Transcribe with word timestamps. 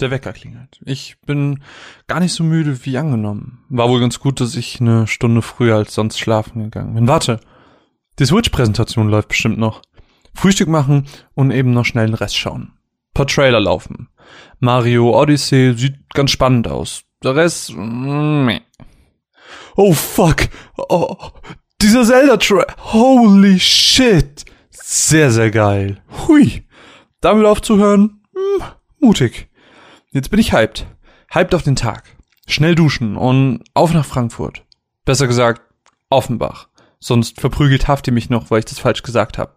Der 0.00 0.10
Wecker 0.10 0.32
klingelt. 0.32 0.80
Ich 0.84 1.16
bin 1.24 1.62
gar 2.08 2.18
nicht 2.18 2.32
so 2.32 2.42
müde 2.42 2.84
wie 2.84 2.98
angenommen. 2.98 3.64
War 3.68 3.88
wohl 3.88 4.00
ganz 4.00 4.18
gut, 4.18 4.40
dass 4.40 4.56
ich 4.56 4.80
eine 4.80 5.06
Stunde 5.06 5.40
früher 5.40 5.76
als 5.76 5.94
sonst 5.94 6.18
schlafen 6.18 6.64
gegangen 6.64 6.94
bin. 6.94 7.06
Warte, 7.06 7.38
die 8.18 8.24
Switch-Präsentation 8.26 9.08
läuft 9.08 9.28
bestimmt 9.28 9.58
noch. 9.58 9.82
Frühstück 10.34 10.68
machen 10.68 11.06
und 11.34 11.52
eben 11.52 11.72
noch 11.72 11.84
schnell 11.84 12.06
den 12.06 12.14
Rest 12.14 12.36
schauen. 12.36 12.72
paar 13.14 13.28
Trailer 13.28 13.60
laufen. 13.60 14.08
Mario 14.58 15.16
Odyssey 15.16 15.74
sieht 15.76 15.94
ganz 16.12 16.32
spannend 16.32 16.66
aus. 16.66 17.04
Der 17.22 17.36
Rest, 17.36 17.72
mm, 17.72 18.44
meh. 18.44 18.60
Oh 19.76 19.92
fuck. 19.92 20.48
Oh, 20.76 21.16
dieser 21.80 22.04
Zelda-Trailer. 22.04 22.66
Holy 22.92 23.60
shit. 23.60 24.44
Sehr, 24.70 25.30
sehr 25.30 25.52
geil. 25.52 26.02
Hui. 26.26 26.64
Damit 27.20 27.46
aufzuhören, 27.46 28.22
hm, 28.34 28.64
mutig. 28.98 29.48
Jetzt 30.14 30.30
bin 30.30 30.38
ich 30.38 30.52
hyped. 30.52 30.86
Hyped 31.32 31.56
auf 31.56 31.64
den 31.64 31.74
Tag. 31.74 32.04
Schnell 32.46 32.76
duschen 32.76 33.16
und 33.16 33.64
auf 33.74 33.92
nach 33.92 34.06
Frankfurt. 34.06 34.64
Besser 35.04 35.26
gesagt, 35.26 35.60
Offenbach. 36.08 36.68
Sonst 37.00 37.40
verprügelt 37.40 37.88
Hafti 37.88 38.12
mich 38.12 38.30
noch, 38.30 38.48
weil 38.48 38.60
ich 38.60 38.64
das 38.64 38.78
falsch 38.78 39.02
gesagt 39.02 39.38
habe. 39.38 39.56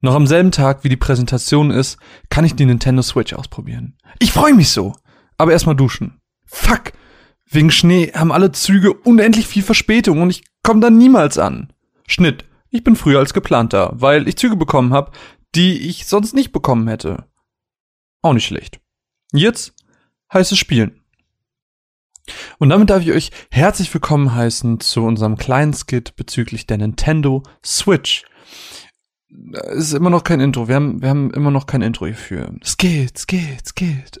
Noch 0.00 0.14
am 0.14 0.26
selben 0.26 0.50
Tag, 0.50 0.82
wie 0.82 0.88
die 0.88 0.96
Präsentation 0.96 1.70
ist, 1.70 1.98
kann 2.30 2.46
ich 2.46 2.54
die 2.54 2.64
Nintendo 2.64 3.02
Switch 3.02 3.34
ausprobieren. 3.34 3.98
Ich 4.18 4.32
freue 4.32 4.54
mich 4.54 4.70
so. 4.70 4.94
Aber 5.36 5.52
erstmal 5.52 5.76
duschen. 5.76 6.18
Fuck. 6.46 6.92
Wegen 7.44 7.70
Schnee 7.70 8.12
haben 8.14 8.32
alle 8.32 8.52
Züge 8.52 8.94
unendlich 8.94 9.46
viel 9.46 9.62
Verspätung 9.62 10.22
und 10.22 10.30
ich 10.30 10.42
komme 10.62 10.80
da 10.80 10.88
niemals 10.88 11.36
an. 11.36 11.70
Schnitt. 12.06 12.46
Ich 12.70 12.82
bin 12.82 12.96
früher 12.96 13.18
als 13.18 13.34
geplant 13.34 13.74
da, 13.74 13.92
weil 13.92 14.26
ich 14.26 14.38
Züge 14.38 14.56
bekommen 14.56 14.94
habe, 14.94 15.12
die 15.54 15.86
ich 15.86 16.06
sonst 16.06 16.32
nicht 16.32 16.50
bekommen 16.50 16.88
hätte. 16.88 17.26
Auch 18.22 18.32
nicht 18.32 18.46
schlecht. 18.46 18.81
Jetzt 19.32 19.72
heißt 20.32 20.52
es 20.52 20.58
Spielen. 20.58 21.00
Und 22.58 22.68
damit 22.68 22.90
darf 22.90 23.02
ich 23.02 23.12
euch 23.12 23.30
herzlich 23.50 23.92
willkommen 23.92 24.34
heißen 24.34 24.78
zu 24.80 25.02
unserem 25.02 25.38
kleinen 25.38 25.72
Skit 25.72 26.16
bezüglich 26.16 26.66
der 26.66 26.76
Nintendo 26.76 27.42
Switch. 27.64 28.24
Es 29.70 29.84
ist 29.84 29.94
immer 29.94 30.10
noch 30.10 30.24
kein 30.24 30.40
Intro. 30.40 30.68
Wir 30.68 30.74
haben, 30.74 31.00
wir 31.00 31.08
haben 31.08 31.30
immer 31.32 31.50
noch 31.50 31.66
kein 31.66 31.80
Intro 31.80 32.04
hierfür. 32.04 32.52
Skit, 32.62 33.18
Skit, 33.18 33.66
Skit. 33.66 34.20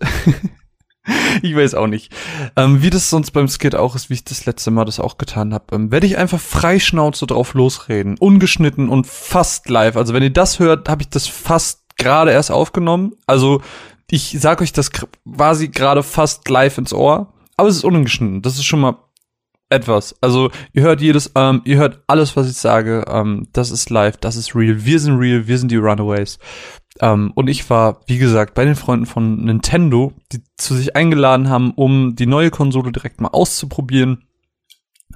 ich 1.42 1.54
weiß 1.54 1.74
auch 1.74 1.88
nicht. 1.88 2.10
Ähm, 2.56 2.82
wie 2.82 2.88
das 2.88 3.10
sonst 3.10 3.32
beim 3.32 3.48
Skit 3.48 3.74
auch 3.74 3.94
ist, 3.94 4.08
wie 4.08 4.14
ich 4.14 4.24
das 4.24 4.46
letzte 4.46 4.70
Mal 4.70 4.86
das 4.86 4.98
auch 4.98 5.18
getan 5.18 5.52
habe, 5.52 5.76
ähm, 5.76 5.92
werde 5.92 6.06
ich 6.06 6.16
einfach 6.16 6.40
freischnauze 6.40 7.26
drauf 7.26 7.52
losreden. 7.52 8.16
Ungeschnitten 8.18 8.88
und 8.88 9.06
fast 9.06 9.68
live. 9.68 9.98
Also 9.98 10.14
wenn 10.14 10.22
ihr 10.22 10.32
das 10.32 10.58
hört, 10.58 10.88
habe 10.88 11.02
ich 11.02 11.10
das 11.10 11.26
fast 11.26 11.82
gerade 11.98 12.30
erst 12.30 12.50
aufgenommen. 12.50 13.12
Also 13.26 13.60
ich 14.12 14.36
sag 14.38 14.60
euch 14.60 14.74
das 14.74 14.90
quasi 14.90 15.68
gerade 15.68 16.02
fast 16.02 16.46
live 16.50 16.76
ins 16.76 16.92
Ohr, 16.92 17.32
aber 17.56 17.68
es 17.70 17.76
ist 17.76 17.84
ungeschnitten. 17.84 18.42
Das 18.42 18.56
ist 18.56 18.64
schon 18.64 18.80
mal 18.80 18.96
etwas. 19.70 20.14
Also 20.20 20.50
ihr 20.74 20.82
hört 20.82 21.00
jedes, 21.00 21.32
ähm, 21.34 21.62
ihr 21.64 21.78
hört 21.78 22.02
alles, 22.08 22.36
was 22.36 22.50
ich 22.50 22.58
sage. 22.58 23.06
Ähm, 23.08 23.48
das 23.54 23.70
ist 23.70 23.88
live, 23.88 24.18
das 24.18 24.36
ist 24.36 24.54
real. 24.54 24.84
Wir 24.84 25.00
sind 25.00 25.16
real, 25.16 25.48
wir 25.48 25.56
sind 25.56 25.70
die 25.70 25.76
Runaways. 25.76 26.38
Ähm, 27.00 27.32
und 27.34 27.48
ich 27.48 27.70
war, 27.70 28.00
wie 28.06 28.18
gesagt, 28.18 28.52
bei 28.52 28.66
den 28.66 28.74
Freunden 28.74 29.06
von 29.06 29.46
Nintendo, 29.46 30.12
die 30.30 30.42
zu 30.58 30.74
sich 30.74 30.94
eingeladen 30.94 31.48
haben, 31.48 31.70
um 31.70 32.14
die 32.14 32.26
neue 32.26 32.50
Konsole 32.50 32.92
direkt 32.92 33.22
mal 33.22 33.28
auszuprobieren. 33.28 34.24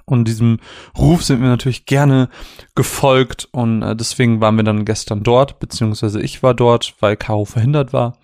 Und 0.06 0.28
diesem 0.28 0.58
Ruf 0.96 1.24
sind 1.24 1.40
wir 1.40 1.48
natürlich 1.48 1.84
gerne 1.84 2.28
gefolgt 2.76 3.48
und 3.50 3.82
äh, 3.82 3.96
deswegen 3.96 4.40
waren 4.40 4.56
wir 4.56 4.62
dann 4.62 4.84
gestern 4.84 5.24
dort, 5.24 5.58
beziehungsweise 5.58 6.22
ich 6.22 6.44
war 6.44 6.54
dort, 6.54 6.94
weil 7.00 7.16
Caro 7.16 7.44
verhindert 7.44 7.92
war. 7.92 8.16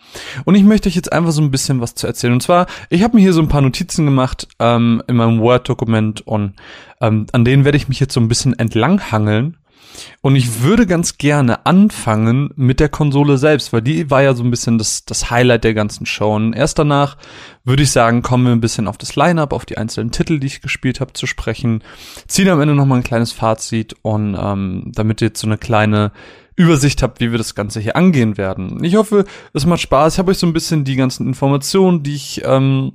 Und 0.45 0.55
ich 0.55 0.63
möchte 0.63 0.89
euch 0.89 0.95
jetzt 0.95 1.13
einfach 1.13 1.33
so 1.33 1.43
ein 1.43 1.51
bisschen 1.51 1.81
was 1.81 1.97
zu 1.97 2.07
erzählen. 2.07 2.33
Und 2.33 2.43
zwar, 2.43 2.67
ich 2.89 3.03
habe 3.03 3.17
mir 3.17 3.23
hier 3.23 3.33
so 3.33 3.43
ein 3.43 3.49
paar 3.49 3.63
Notizen 3.63 4.05
gemacht 4.05 4.47
ähm, 4.61 5.03
in 5.09 5.17
meinem 5.17 5.41
Word-Dokument 5.41 6.21
und 6.21 6.55
ähm, 7.01 7.27
an 7.33 7.45
denen 7.45 7.65
werde 7.65 7.77
ich 7.77 7.89
mich 7.89 7.99
jetzt 7.99 8.15
so 8.15 8.21
ein 8.21 8.29
bisschen 8.29 8.57
entlanghangeln 8.57 9.57
und 10.21 10.37
ich 10.37 10.63
würde 10.63 10.87
ganz 10.87 11.19
gerne 11.19 11.67
anfangen 11.67 12.51
mit 12.57 12.81
der 12.81 12.89
Konsole 12.89 13.39
selbst, 13.39 13.73
weil 13.73 13.83
die 13.83 14.11
war 14.11 14.23
ja 14.23 14.35
so 14.35 14.43
ein 14.43 14.51
bisschen 14.51 14.79
das, 14.79 15.05
das 15.05 15.31
Highlight 15.31 15.65
der 15.65 15.75
ganzen 15.75 16.07
Show. 16.07 16.35
Und 16.35 16.53
erst 16.53 16.79
danach 16.79 17.17
würde 17.65 17.83
ich 17.83 17.91
sagen, 17.91 18.23
kommen 18.23 18.45
wir 18.45 18.53
ein 18.53 18.61
bisschen 18.61 18.89
auf 18.89 18.99
das 18.99 19.17
Line-up, 19.17 19.53
auf 19.53 19.65
die 19.65 19.79
einzelnen 19.79 20.11
Titel, 20.11 20.39
die 20.39 20.47
ich 20.47 20.61
gespielt 20.63 21.01
habe, 21.01 21.13
zu 21.13 21.27
sprechen. 21.27 21.83
Ziehen 22.27 22.49
am 22.49 22.61
Ende 22.61 22.75
nochmal 22.75 22.99
ein 22.99 23.05
kleines 23.05 23.33
Fazit 23.33 23.95
und 24.03 24.37
ähm, 24.39 24.93
damit 24.95 25.21
ihr 25.21 25.29
jetzt 25.29 25.41
so 25.41 25.47
eine 25.47 25.59
kleine 25.59 26.13
Übersicht 26.57 27.03
habt, 27.03 27.21
wie 27.21 27.31
wir 27.31 27.39
das 27.39 27.55
Ganze 27.55 27.81
hier 27.81 27.97
angehen 27.97 28.37
werden. 28.37 28.85
Ich 28.85 28.97
hoffe, 28.97 29.25
es 29.55 29.67
macht 29.67 29.81
Spaß. 29.81 30.15
Ich 30.15 30.19
habe 30.19 30.31
euch 30.31 30.39
so 30.39 30.47
ein 30.47 30.53
bisschen 30.53 30.85
die 30.85 30.97
ganzen 30.97 31.27
Informationen, 31.27 32.03
die 32.03 32.15
ich 32.15 32.43
ähm, 32.45 32.93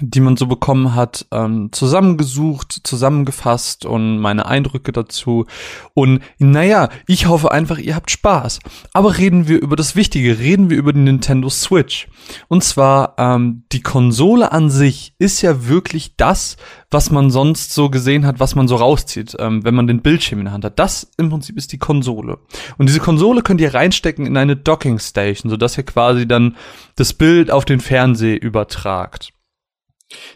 die 0.00 0.20
man 0.20 0.36
so 0.36 0.46
bekommen 0.46 0.94
hat, 0.94 1.26
ähm, 1.32 1.70
zusammengesucht, 1.72 2.80
zusammengefasst 2.84 3.84
und 3.84 4.18
meine 4.18 4.46
Eindrücke 4.46 4.92
dazu. 4.92 5.46
Und 5.94 6.22
naja, 6.38 6.88
ich 7.06 7.26
hoffe 7.26 7.50
einfach, 7.50 7.78
ihr 7.78 7.96
habt 7.96 8.10
Spaß. 8.10 8.60
Aber 8.92 9.18
reden 9.18 9.48
wir 9.48 9.60
über 9.60 9.76
das 9.76 9.96
Wichtige, 9.96 10.38
reden 10.38 10.70
wir 10.70 10.76
über 10.76 10.92
die 10.92 11.00
Nintendo 11.00 11.48
Switch. 11.48 12.08
Und 12.48 12.62
zwar, 12.62 13.14
ähm, 13.18 13.64
die 13.72 13.82
Konsole 13.82 14.52
an 14.52 14.70
sich 14.70 15.14
ist 15.18 15.42
ja 15.42 15.66
wirklich 15.66 16.16
das, 16.16 16.56
was 16.90 17.10
man 17.10 17.30
sonst 17.30 17.74
so 17.74 17.90
gesehen 17.90 18.24
hat, 18.24 18.40
was 18.40 18.54
man 18.54 18.68
so 18.68 18.76
rauszieht, 18.76 19.36
ähm, 19.38 19.64
wenn 19.64 19.74
man 19.74 19.86
den 19.86 20.00
Bildschirm 20.00 20.38
in 20.38 20.46
der 20.46 20.54
Hand 20.54 20.64
hat. 20.64 20.78
Das 20.78 21.10
im 21.16 21.28
Prinzip 21.28 21.56
ist 21.56 21.72
die 21.72 21.78
Konsole. 21.78 22.38
Und 22.78 22.88
diese 22.88 23.00
Konsole 23.00 23.42
könnt 23.42 23.60
ihr 23.60 23.74
reinstecken 23.74 24.26
in 24.26 24.36
eine 24.36 24.56
Docking 24.56 24.98
Station, 24.98 25.50
sodass 25.50 25.76
ihr 25.76 25.84
quasi 25.84 26.26
dann 26.26 26.56
das 26.96 27.12
Bild 27.12 27.50
auf 27.50 27.64
den 27.64 27.80
Fernseher 27.80 28.40
übertragt. 28.40 29.32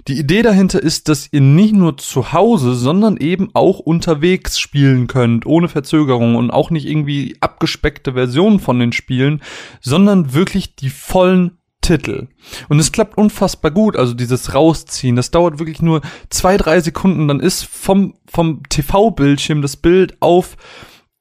Die 0.07 0.19
Idee 0.19 0.43
dahinter 0.43 0.83
ist, 0.83 1.09
dass 1.09 1.33
ihr 1.33 1.41
nicht 1.41 1.75
nur 1.75 1.97
zu 1.97 2.33
Hause, 2.33 2.75
sondern 2.75 3.17
eben 3.17 3.51
auch 3.55 3.79
unterwegs 3.79 4.59
spielen 4.59 5.07
könnt, 5.07 5.47
ohne 5.47 5.69
Verzögerung 5.69 6.37
und 6.37 6.51
auch 6.51 6.71
nicht 6.71 6.87
irgendwie 6.87 7.37
abgespeckte 7.41 8.13
Versionen 8.13 8.61
von 8.61 8.79
den 8.79 8.93
Spielen, 8.93 9.43
sondern 9.81 10.35
wirklich 10.35 10.77
die 10.77 10.91
vollen 10.91 11.59
Titel. 11.81 12.29
Und 12.69 12.79
es 12.79 12.93
klappt 12.93 13.19
unfassbar 13.19 13.71
gut, 13.71 13.97
also 13.97 14.15
dieses 14.15 14.55
Rausziehen, 14.55 15.17
das 15.17 15.31
dauert 15.31 15.59
wirklich 15.59 15.83
nur 15.83 16.01
zwei, 16.31 16.57
drei 16.57 16.81
Sekunden, 16.81 17.29
dann 17.29 17.41
ist 17.41 17.65
vom, 17.65 18.15
vom 18.27 18.63
TV-Bildschirm 18.69 19.63
das 19.63 19.77
Bild 19.77 20.17
auf 20.21 20.57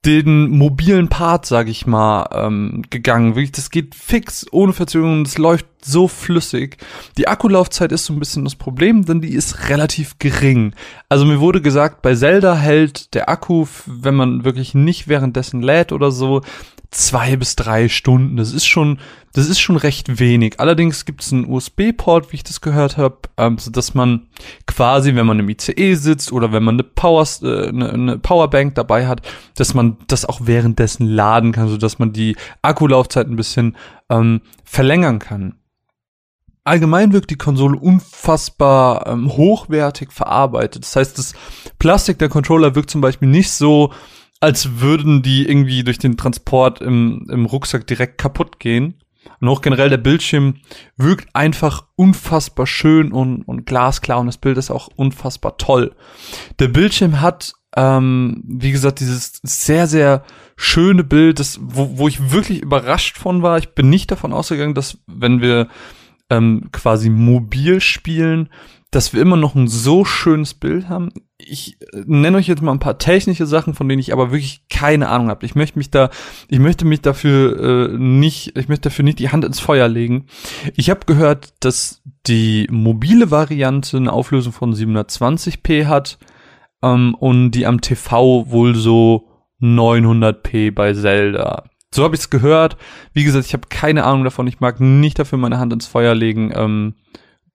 den 0.06 0.50
mobilen 0.50 1.09
Part, 1.09 1.45
sag 1.45 1.67
ich 1.67 1.85
mal, 1.85 2.28
ähm, 2.34 2.84
gegangen. 2.89 3.35
Wirklich, 3.35 3.51
das 3.51 3.69
geht 3.69 3.94
fix, 3.94 4.47
ohne 4.51 4.73
Verzögerung, 4.73 5.23
das 5.23 5.38
läuft 5.38 5.67
so 5.84 6.07
flüssig. 6.07 6.78
Die 7.17 7.28
Akkulaufzeit 7.28 7.91
ist 7.91 8.06
so 8.06 8.13
ein 8.13 8.19
bisschen 8.19 8.44
das 8.44 8.56
Problem, 8.56 9.06
denn 9.06 9.22
die 9.22 9.34
ist 9.34 9.69
relativ 9.69 10.17
gering. 10.17 10.73
Also 11.09 11.25
mir 11.25 11.40
wurde 11.40 11.61
gesagt, 11.61 12.01
bei 12.01 12.16
Zelda 12.16 12.56
hält 12.56 13.13
der 13.13 13.29
Akku, 13.29 13.67
wenn 13.85 14.16
man 14.16 14.44
wirklich 14.44 14.73
nicht 14.73 15.07
währenddessen 15.07 15.61
lädt 15.61 15.91
oder 15.91 16.11
so, 16.11 16.41
zwei 16.91 17.38
bis 17.38 17.56
drei 17.56 17.88
Stunden. 17.88 18.35
Das 18.35 18.52
ist 18.52 18.66
schon, 18.66 19.00
das 19.34 19.47
ist 19.47 19.62
schon 19.62 19.78
recht 19.78 20.19
wenig. 20.19 20.59
Allerdings 20.59 21.06
gibt 21.06 21.24
es 21.24 21.31
einen 21.31 21.46
USB-Port, 21.46 22.31
wie 22.31 22.35
ich 22.35 22.44
das 22.44 22.59
gehört 22.59 22.97
habe, 22.97 23.18
ähm, 23.38 23.57
so 23.57 23.72
dass 23.72 23.94
man 23.94 24.28
quasi, 24.68 25.16
wenn 25.16 25.25
man 25.25 25.40
im 25.40 25.50
ICE 25.50 25.96
sitzt 25.96 26.34
oder 26.34 26.52
wenn 26.52 26.63
man 26.63 26.75
eine 26.75 26.84
Power, 26.84 27.25
äh, 27.41 27.69
eine, 27.69 27.91
eine 27.91 28.19
Powerbank 28.19 28.75
dabei 28.75 29.07
hat, 29.07 29.22
dass 29.56 29.74
man 29.74 29.97
das 30.07 30.25
auch 30.25 30.41
währenddessen 30.44 31.07
laden 31.07 31.53
kann, 31.53 31.69
so 31.69 31.78
dass 31.78 31.97
man 31.97 32.12
die 32.12 32.35
Akkulaufzeit 32.62 33.28
ein 33.28 33.38
bisschen 33.38 33.78
ähm, 34.09 34.41
verlängern 34.66 35.19
kann. 35.19 35.56
Allgemein 36.63 37.13
wirkt 37.13 37.31
die 37.31 37.38
Konsole 37.38 37.79
unfassbar 37.79 39.08
ähm, 39.08 39.29
hochwertig 39.29 40.12
verarbeitet. 40.12 40.84
Das 40.84 40.96
heißt, 40.96 41.18
das 41.18 41.34
Plastik 41.79 42.19
der 42.19 42.29
Controller 42.29 42.75
wirkt 42.75 42.91
zum 42.91 43.02
Beispiel 43.02 43.29
nicht 43.29 43.50
so, 43.50 43.91
als 44.41 44.81
würden 44.81 45.22
die 45.22 45.47
irgendwie 45.47 45.84
durch 45.84 46.00
den 46.00 46.18
Transport 46.18 46.81
im, 46.81 47.28
im 47.29 47.46
Rucksack 47.46 47.88
direkt 47.88 48.18
kaputt 48.18 48.59
gehen. 48.59 48.96
Und 49.40 49.47
auch 49.47 49.62
generell 49.62 49.90
der 49.90 49.97
Bildschirm 49.97 50.56
wirkt 50.97 51.35
einfach 51.35 51.85
unfassbar 51.96 52.66
schön 52.66 53.11
und, 53.11 53.43
und 53.43 53.66
glasklar 53.66 54.20
und 54.20 54.26
das 54.26 54.38
Bild 54.38 54.58
ist 54.58 54.72
auch 54.72 54.90
unfassbar 54.96 55.58
toll. 55.58 55.96
Der 56.59 56.67
Bildschirm 56.67 57.22
hat, 57.22 57.53
ähm, 57.76 58.41
wie 58.46 58.72
gesagt, 58.72 58.99
dieses 58.99 59.40
sehr, 59.43 59.85
sehr 59.85 60.23
schöne 60.55 61.03
Bild, 61.03 61.40
das, 61.40 61.59
wo, 61.61 61.97
wo 61.97 62.08
ich 62.08 62.32
wirklich 62.32 62.61
überrascht 62.61 63.17
von 63.17 63.43
war. 63.43 63.59
Ich 63.59 63.76
bin 63.76 63.90
nicht 63.90 64.09
davon 64.09 64.34
ausgegangen, 64.34 64.73
dass 64.73 64.97
wenn 65.05 65.41
wir 65.41 65.67
ähm, 66.31 66.69
quasi 66.72 67.09
mobil 67.09 67.81
spielen, 67.81 68.49
dass 68.89 69.13
wir 69.13 69.22
immer 69.22 69.37
noch 69.37 69.53
ein 69.53 69.67
so 69.67 70.03
schönes 70.05 70.53
Bild 70.53 70.89
haben. 70.89 71.09
Ich 71.37 71.78
äh, 71.93 72.03
nenne 72.05 72.37
euch 72.37 72.47
jetzt 72.47 72.61
mal 72.61 72.72
ein 72.72 72.79
paar 72.79 72.97
technische 72.97 73.45
Sachen, 73.45 73.73
von 73.73 73.87
denen 73.87 73.99
ich 73.99 74.13
aber 74.13 74.31
wirklich 74.31 74.63
keine 74.69 75.09
Ahnung 75.09 75.28
habe. 75.28 75.45
Ich 75.45 75.55
möchte 75.55 75.78
mich 75.78 75.91
da, 75.91 76.09
ich 76.47 76.59
möchte 76.59 76.85
mich 76.85 77.01
dafür 77.01 77.91
äh, 77.91 77.97
nicht, 77.97 78.57
ich 78.57 78.69
möchte 78.69 78.89
dafür 78.89 79.03
nicht 79.03 79.19
die 79.19 79.29
Hand 79.29 79.43
ins 79.43 79.59
Feuer 79.59 79.89
legen. 79.89 80.25
Ich 80.75 80.89
habe 80.89 81.05
gehört, 81.05 81.53
dass 81.59 82.01
die 82.28 82.67
mobile 82.72 83.29
Variante 83.29 83.97
eine 83.97 84.11
Auflösung 84.11 84.53
von 84.53 84.73
720p 84.73 85.85
hat 85.85 86.17
ähm, 86.81 87.13
und 87.16 87.51
die 87.51 87.66
am 87.66 87.81
TV 87.81 88.49
wohl 88.49 88.75
so 88.75 89.28
900p 89.61 90.72
bei 90.73 90.93
Zelda. 90.93 91.71
So 91.93 92.03
habe 92.03 92.16
ich 92.16 92.22
es 92.22 92.29
gehört. 92.29 92.78
Wie 93.14 93.23
gesagt, 93.23 93.46
ich 93.46 93.53
habe 93.53 93.67
keine 93.67 94.05
Ahnung 94.05 94.23
davon. 94.23 94.47
Ich 94.47 94.59
mag 94.59 94.79
nicht 94.79 95.20
dafür 95.20 95.38
meine 95.38 95.59
Hand 95.59 95.73
ins 95.73 95.88
Feuer 95.88 96.16
legen. 96.16 96.52
Ähm, 96.55 96.96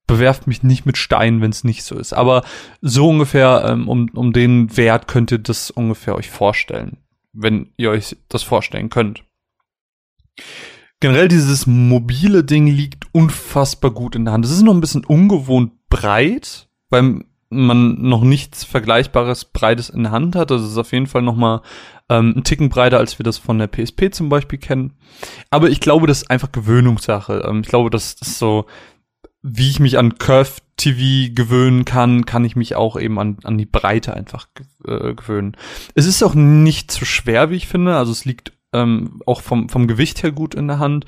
bewerft 0.07 0.47
mich 0.47 0.63
nicht 0.63 0.87
mit 0.87 0.97
Steinen, 0.97 1.41
wenn 1.41 1.51
es 1.51 1.65
nicht 1.65 1.83
so 1.85 1.99
ist. 1.99 2.13
Aber 2.13 2.45
so 2.81 3.09
ungefähr 3.09 3.65
ähm, 3.67 3.89
um, 3.89 4.09
um 4.15 4.33
den 4.33 4.77
Wert 4.77 5.09
könnt 5.09 5.33
ihr 5.33 5.39
das 5.39 5.71
ungefähr 5.71 6.15
euch 6.15 6.31
vorstellen, 6.31 6.99
wenn 7.33 7.71
ihr 7.77 7.91
euch 7.91 8.17
das 8.29 8.43
vorstellen 8.43 8.91
könnt. 8.91 9.25
Generell 11.01 11.29
dieses 11.29 11.67
mobile 11.67 12.45
Ding 12.45 12.67
liegt 12.67 13.07
unfassbar 13.13 13.91
gut 13.91 14.15
in 14.15 14.25
der 14.25 14.35
Hand. 14.35 14.45
Es 14.45 14.51
ist 14.51 14.63
noch 14.63 14.75
ein 14.75 14.81
bisschen 14.81 15.05
ungewohnt 15.05 15.73
breit, 15.89 16.69
weil 16.89 17.25
man 17.49 18.01
noch 18.01 18.23
nichts 18.23 18.65
Vergleichbares 18.65 19.47
Breites 19.47 19.89
in 19.89 20.05
der 20.05 20.13
Hand 20.13 20.37
hat. 20.37 20.51
Das 20.51 20.63
ist 20.63 20.79
auf 20.79 20.93
jeden 20.93 21.07
Fall 21.07 21.23
noch 21.23 21.37
mal 21.37 21.63
ähm, 22.09 22.35
ein 22.37 22.45
Ticken 22.45 22.69
breiter, 22.69 22.99
als 22.99 23.19
wir 23.19 23.25
das 23.25 23.39
von 23.39 23.59
der 23.59 23.69
PSP 23.69 24.13
zum 24.13 24.29
Beispiel 24.29 24.59
kennen. 24.59 24.95
Aber 25.51 25.69
ich 25.71 25.81
glaube, 25.81 26.07
das 26.07 26.23
ist 26.23 26.31
einfach 26.31 26.53
Gewöhnungssache. 26.53 27.45
Ähm, 27.47 27.61
ich 27.61 27.69
glaube, 27.69 27.91
das 27.91 28.15
ist 28.15 28.39
so, 28.39 28.67
wie 29.43 29.71
ich 29.71 29.81
mich 29.81 29.99
an 29.99 30.19
Curve 30.19 30.61
TV 30.77 31.33
gewöhnen 31.35 31.85
kann, 31.85 32.27
kann 32.27 32.45
ich 32.45 32.57
mich 32.57 32.75
auch 32.75 32.99
eben 32.99 33.19
an, 33.19 33.39
an 33.45 33.57
die 33.57 33.67
Breite 33.67 34.15
einfach 34.15 34.49
äh, 34.85 35.15
gewöhnen. 35.15 35.57
Es 35.95 36.07
ist 36.07 36.23
auch 36.23 36.35
nicht 36.35 36.91
zu 36.91 37.05
schwer, 37.05 37.51
wie 37.51 37.57
ich 37.57 37.67
finde. 37.69 37.97
Also 37.97 38.13
es 38.13 38.25
liegt 38.25 38.53
ähm, 38.73 39.23
auch 39.25 39.41
vom, 39.41 39.69
vom 39.69 39.87
Gewicht 39.87 40.23
her 40.23 40.33
gut 40.33 40.55
in 40.55 40.69
der 40.69 40.79
Hand. 40.79 41.07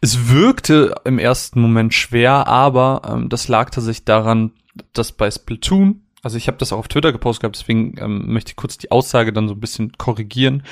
Es 0.00 0.28
wirkte 0.28 0.94
im 1.04 1.18
ersten 1.18 1.60
Moment 1.60 1.94
schwer, 1.94 2.46
aber 2.46 3.02
ähm, 3.10 3.28
das 3.28 3.48
lag 3.48 3.70
tatsächlich 3.70 4.04
daran, 4.04 4.52
dass 4.92 5.12
bei 5.12 5.30
Splatoon, 5.30 6.02
also 6.22 6.36
ich 6.36 6.46
habe 6.46 6.58
das 6.58 6.72
auch 6.72 6.78
auf 6.78 6.88
Twitter 6.88 7.12
gepostet 7.12 7.42
gehabt, 7.42 7.56
deswegen 7.56 7.94
ähm, 7.98 8.32
möchte 8.32 8.50
ich 8.50 8.56
kurz 8.56 8.78
die 8.78 8.90
Aussage 8.90 9.32
dann 9.32 9.48
so 9.48 9.54
ein 9.54 9.60
bisschen 9.60 9.92
korrigieren. 9.96 10.62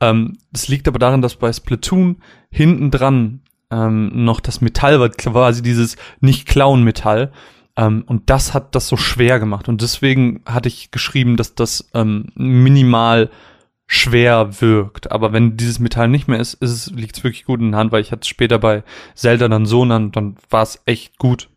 Ähm, 0.00 0.38
das 0.52 0.68
liegt 0.68 0.88
aber 0.88 0.98
daran, 0.98 1.22
dass 1.22 1.36
bei 1.36 1.52
Splatoon 1.52 2.22
hinten 2.50 2.90
dran 2.90 3.40
ähm, 3.70 4.24
noch 4.24 4.40
das 4.40 4.60
Metall 4.60 5.00
war, 5.00 5.10
quasi 5.10 5.62
dieses 5.62 5.96
Nicht-Klauen-Metall. 6.20 7.32
Ähm, 7.76 8.04
und 8.06 8.28
das 8.30 8.54
hat 8.54 8.74
das 8.74 8.88
so 8.88 8.96
schwer 8.96 9.38
gemacht. 9.38 9.68
Und 9.68 9.82
deswegen 9.82 10.42
hatte 10.46 10.68
ich 10.68 10.90
geschrieben, 10.90 11.36
dass 11.36 11.54
das 11.54 11.88
ähm, 11.94 12.26
minimal 12.34 13.30
schwer 13.86 14.60
wirkt. 14.60 15.10
Aber 15.10 15.32
wenn 15.32 15.56
dieses 15.56 15.78
Metall 15.78 16.08
nicht 16.08 16.28
mehr 16.28 16.40
ist, 16.40 16.54
ist 16.54 16.70
es, 16.70 16.90
liegt 16.90 17.16
es 17.16 17.24
wirklich 17.24 17.44
gut 17.44 17.60
in 17.60 17.72
der 17.72 17.80
Hand, 17.80 17.92
weil 17.92 18.02
ich 18.02 18.12
hatte 18.12 18.22
es 18.22 18.28
später 18.28 18.58
bei 18.58 18.84
Zelda 19.14 19.48
dann 19.48 19.64
so 19.64 19.80
und 19.82 20.12
dann 20.12 20.36
war 20.50 20.62
es 20.62 20.82
echt 20.84 21.18
gut. 21.18 21.48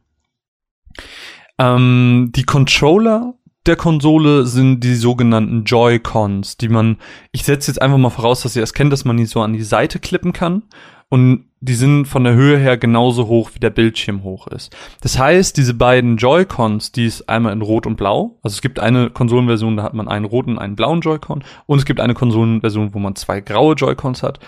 Ähm, 1.57 2.31
die 2.33 2.43
Controller 2.43 3.35
der 3.65 3.75
Konsole 3.75 4.45
sind 4.45 4.81
die 4.81 4.95
sogenannten 4.95 5.63
Joy-Cons, 5.63 6.57
die 6.57 6.69
man, 6.69 6.97
ich 7.31 7.43
setze 7.43 7.71
jetzt 7.71 7.81
einfach 7.81 7.97
mal 7.97 8.09
voraus, 8.09 8.41
dass 8.41 8.55
ihr 8.55 8.63
es 8.63 8.73
kennt, 8.73 8.91
dass 8.91 9.05
man 9.05 9.17
die 9.17 9.25
so 9.25 9.41
an 9.41 9.53
die 9.53 9.63
Seite 9.63 9.99
klippen 9.99 10.33
kann 10.33 10.63
und 11.09 11.45
die 11.59 11.75
sind 11.75 12.05
von 12.05 12.23
der 12.23 12.33
Höhe 12.33 12.57
her 12.57 12.77
genauso 12.77 13.27
hoch, 13.27 13.51
wie 13.53 13.59
der 13.59 13.69
Bildschirm 13.69 14.23
hoch 14.23 14.47
ist. 14.47 14.75
Das 15.01 15.19
heißt, 15.19 15.55
diese 15.57 15.75
beiden 15.75 16.17
Joy-Cons, 16.17 16.91
die 16.91 17.05
ist 17.05 17.29
einmal 17.29 17.53
in 17.53 17.61
Rot 17.61 17.85
und 17.85 17.97
Blau. 17.97 18.39
Also 18.41 18.55
es 18.55 18.61
gibt 18.61 18.79
eine 18.79 19.11
Konsolenversion, 19.11 19.77
da 19.77 19.83
hat 19.83 19.93
man 19.93 20.07
einen 20.07 20.25
roten 20.25 20.53
und 20.53 20.59
einen 20.59 20.75
blauen 20.75 21.01
Joy-Con. 21.01 21.43
Und 21.67 21.77
es 21.77 21.85
gibt 21.85 21.99
eine 21.99 22.15
Konsolenversion, 22.15 22.95
wo 22.95 22.99
man 22.99 23.15
zwei 23.15 23.41
graue 23.41 23.75
Joy-Cons 23.75 24.23
hat. 24.23 24.39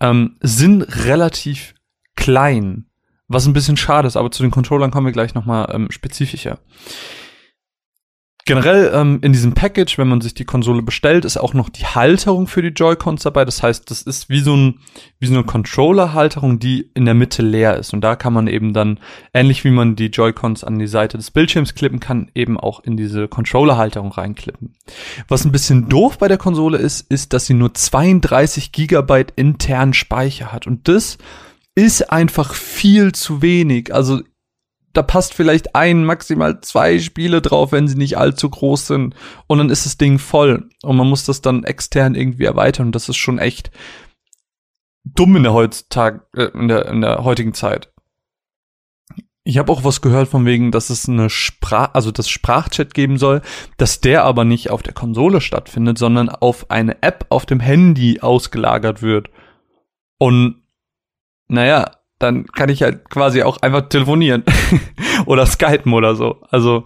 Ähm, 0.00 0.36
sind 0.40 0.82
relativ 1.06 1.74
klein. 2.16 2.84
Was 3.28 3.46
ein 3.46 3.52
bisschen 3.54 3.76
schade 3.76 4.08
ist, 4.08 4.16
aber 4.16 4.30
zu 4.30 4.42
den 4.42 4.50
Controllern 4.50 4.90
kommen 4.90 5.06
wir 5.06 5.12
gleich 5.12 5.34
nochmal 5.34 5.70
ähm, 5.72 5.86
spezifischer. 5.90 6.58
Generell 8.48 8.90
ähm, 8.94 9.18
in 9.20 9.34
diesem 9.34 9.52
Package, 9.52 9.98
wenn 9.98 10.08
man 10.08 10.22
sich 10.22 10.32
die 10.32 10.46
Konsole 10.46 10.80
bestellt, 10.80 11.26
ist 11.26 11.36
auch 11.36 11.52
noch 11.52 11.68
die 11.68 11.84
Halterung 11.84 12.46
für 12.46 12.62
die 12.62 12.68
Joy-Cons 12.68 13.22
dabei. 13.22 13.44
Das 13.44 13.62
heißt, 13.62 13.90
das 13.90 14.00
ist 14.00 14.30
wie 14.30 14.40
so, 14.40 14.56
ein, 14.56 14.80
wie 15.18 15.26
so 15.26 15.34
eine 15.34 15.44
Controller-Halterung, 15.44 16.58
die 16.58 16.90
in 16.94 17.04
der 17.04 17.12
Mitte 17.12 17.42
leer 17.42 17.76
ist. 17.76 17.92
Und 17.92 18.00
da 18.00 18.16
kann 18.16 18.32
man 18.32 18.46
eben 18.46 18.72
dann, 18.72 19.00
ähnlich 19.34 19.64
wie 19.64 19.70
man 19.70 19.96
die 19.96 20.06
Joy-Cons 20.06 20.64
an 20.64 20.78
die 20.78 20.86
Seite 20.86 21.18
des 21.18 21.30
Bildschirms 21.30 21.74
klippen 21.74 22.00
kann, 22.00 22.30
eben 22.34 22.58
auch 22.58 22.80
in 22.80 22.96
diese 22.96 23.28
Controller-Halterung 23.28 24.12
reinklippen. 24.12 24.72
Was 25.28 25.44
ein 25.44 25.52
bisschen 25.52 25.90
doof 25.90 26.16
bei 26.16 26.28
der 26.28 26.38
Konsole 26.38 26.78
ist, 26.78 27.02
ist, 27.12 27.34
dass 27.34 27.44
sie 27.44 27.52
nur 27.52 27.74
32 27.74 28.72
Gigabyte 28.72 29.34
internen 29.36 29.92
Speicher 29.92 30.52
hat. 30.52 30.66
Und 30.66 30.88
das 30.88 31.18
ist 31.74 32.10
einfach 32.10 32.54
viel 32.54 33.12
zu 33.12 33.42
wenig. 33.42 33.94
Also 33.94 34.22
da 34.92 35.02
passt 35.02 35.34
vielleicht 35.34 35.74
ein, 35.74 36.04
maximal 36.04 36.60
zwei 36.60 36.98
Spiele 36.98 37.42
drauf, 37.42 37.72
wenn 37.72 37.88
sie 37.88 37.96
nicht 37.96 38.18
allzu 38.18 38.48
groß 38.48 38.86
sind. 38.86 39.14
Und 39.46 39.58
dann 39.58 39.70
ist 39.70 39.86
das 39.86 39.98
Ding 39.98 40.18
voll. 40.18 40.68
Und 40.82 40.96
man 40.96 41.08
muss 41.08 41.24
das 41.24 41.40
dann 41.40 41.64
extern 41.64 42.14
irgendwie 42.14 42.44
erweitern. 42.44 42.86
Und 42.86 42.94
das 42.94 43.08
ist 43.08 43.16
schon 43.16 43.38
echt 43.38 43.70
dumm 45.04 45.36
in 45.36 45.42
der 45.42 45.52
heutzutage, 45.52 46.22
äh, 46.34 46.50
in 46.54 46.68
der, 46.68 46.86
in 46.86 47.00
der 47.00 47.24
heutigen 47.24 47.54
Zeit. 47.54 47.92
Ich 49.44 49.56
habe 49.56 49.72
auch 49.72 49.82
was 49.82 50.02
gehört 50.02 50.28
von 50.28 50.44
wegen, 50.44 50.72
dass 50.72 50.90
es 50.90 51.08
eine 51.08 51.30
Sprach, 51.30 51.94
also 51.94 52.10
das 52.10 52.28
Sprachchat 52.28 52.92
geben 52.92 53.16
soll, 53.16 53.40
dass 53.78 54.00
der 54.00 54.24
aber 54.24 54.44
nicht 54.44 54.70
auf 54.70 54.82
der 54.82 54.92
Konsole 54.92 55.40
stattfindet, 55.40 55.96
sondern 55.96 56.28
auf 56.28 56.70
eine 56.70 57.02
App 57.02 57.26
auf 57.30 57.46
dem 57.46 57.60
Handy 57.60 58.20
ausgelagert 58.20 59.00
wird. 59.00 59.30
Und 60.18 60.62
naja, 61.46 61.97
dann 62.18 62.46
kann 62.46 62.68
ich 62.68 62.82
halt 62.82 63.08
quasi 63.10 63.42
auch 63.42 63.58
einfach 63.58 63.88
telefonieren 63.88 64.44
oder 65.26 65.46
skypen 65.46 65.92
oder 65.92 66.16
so. 66.16 66.42
Also 66.50 66.84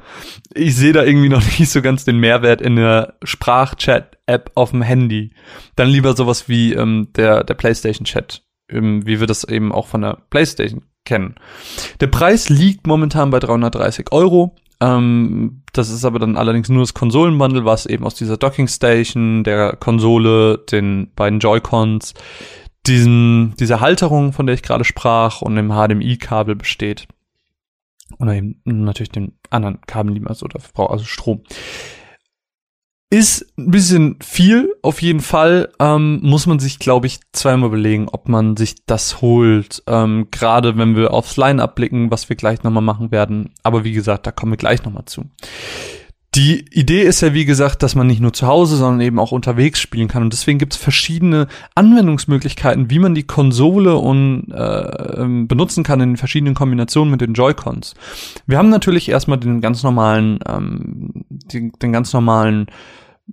ich 0.55 0.77
sehe 0.77 0.93
da 0.93 1.05
irgendwie 1.05 1.29
noch 1.29 1.43
nicht 1.59 1.71
so 1.71 1.81
ganz 1.83 2.05
den 2.05 2.19
Mehrwert 2.19 2.61
in 2.61 2.77
der 2.77 3.15
Sprachchat-App 3.23 4.53
auf 4.55 4.71
dem 4.71 4.83
Handy. 4.83 5.33
Dann 5.77 5.89
lieber 5.89 6.15
sowas 6.15 6.49
wie 6.49 6.75
ähm, 6.75 7.09
der, 7.17 7.45
der 7.45 7.55
PlayStation-Chat, 7.55 8.43
ähm, 8.71 9.07
wie 9.07 9.21
wir 9.21 9.27
das 9.27 9.45
eben 9.45 9.73
auch 9.73 9.87
von 9.87 10.03
der 10.03 10.19
PlayStation 10.29 10.83
kennen. 11.05 11.35
Der 12.01 12.07
Preis 12.09 12.49
liegt 12.49 12.87
momentan 12.87 13.31
bei 13.31 13.39
330 13.39 14.13
Euro. 14.13 14.55
Ähm, 14.81 15.63
das 15.73 15.91
ist 15.91 16.05
aber 16.05 16.19
dann 16.19 16.37
allerdings 16.37 16.69
nur 16.69 16.83
das 16.83 16.93
Konsolenbundle, 16.93 17.65
was 17.65 17.87
eben 17.87 18.05
aus 18.05 18.15
dieser 18.15 18.37
Docking 18.37 18.69
Station, 18.69 19.45
der 19.45 19.77
Konsole, 19.77 20.59
den 20.59 21.11
beiden 21.15 21.39
Joy-Cons, 21.39 22.15
diesen, 22.87 23.55
diese 23.59 23.81
Halterung, 23.81 24.33
von 24.33 24.47
der 24.47 24.55
ich 24.55 24.63
gerade 24.63 24.85
sprach, 24.85 25.43
und 25.43 25.57
dem 25.57 25.71
HDMI-Kabel 25.71 26.57
besteht. 26.57 27.07
Oder 28.19 28.35
eben 28.35 28.61
natürlich 28.65 29.11
den 29.11 29.39
anderen 29.51 29.81
Kabel, 29.83 30.21
also, 30.27 30.47
oder, 30.47 30.61
also 30.91 31.05
Strom. 31.05 31.43
Ist 33.11 33.53
ein 33.59 33.71
bisschen 33.71 34.17
viel, 34.23 34.75
auf 34.81 35.03
jeden 35.03 35.21
Fall. 35.21 35.71
Ähm, 35.79 36.21
muss 36.23 36.47
man 36.47 36.59
sich, 36.59 36.79
glaube 36.79 37.07
ich, 37.07 37.21
zweimal 37.33 37.69
überlegen, 37.69 38.09
ob 38.09 38.27
man 38.29 38.57
sich 38.57 38.87
das 38.87 39.21
holt. 39.21 39.83
Ähm, 39.87 40.29
Gerade 40.31 40.79
wenn 40.79 40.97
wir 40.97 41.13
aufs 41.13 41.37
Line-Up 41.37 41.75
blicken, 41.75 42.11
was 42.11 42.31
wir 42.31 42.37
gleich 42.37 42.63
nochmal 42.63 42.83
machen 42.83 43.11
werden. 43.11 43.53
Aber 43.63 43.85
wie 43.85 43.93
gesagt, 43.93 44.27
da 44.27 44.33
kommen 44.33 44.53
wir 44.53 44.57
gleich 44.57 44.83
nochmal 44.85 45.05
zu. 45.05 45.27
Die 46.35 46.65
Idee 46.71 47.03
ist 47.03 47.21
ja, 47.21 47.35
wie 47.35 47.45
gesagt, 47.45 47.83
dass 47.83 47.95
man 47.95 48.07
nicht 48.07 48.21
nur 48.21 48.33
zu 48.33 48.47
Hause, 48.47 48.77
sondern 48.77 49.03
eben 49.03 49.19
auch 49.19 49.33
unterwegs 49.33 49.81
spielen 49.81 50.09
kann. 50.09 50.23
Und 50.23 50.33
deswegen 50.33 50.59
gibt 50.59 50.73
es 50.73 50.79
verschiedene 50.79 51.47
Anwendungsmöglichkeiten, 51.75 52.89
wie 52.89 53.01
man 53.01 53.15
die 53.15 53.25
Konsole 53.25 53.97
und, 53.97 54.51
äh, 54.51 55.21
ähm, 55.21 55.47
benutzen 55.47 55.85
kann 55.85 56.01
in 56.01 56.17
verschiedenen 56.17 56.55
Kombinationen 56.55 57.11
mit 57.11 57.21
den 57.21 57.35
Joy-Cons. 57.35 57.93
Wir 58.47 58.57
haben 58.57 58.71
natürlich 58.71 59.11
erstmal 59.11 59.39
den 59.39 59.61
ganz 59.61 59.83
normalen, 59.83 60.39
ähm, 60.49 61.11
den, 61.29 61.73
den 61.73 61.93
ganz 61.93 62.15
normalen 62.15 62.67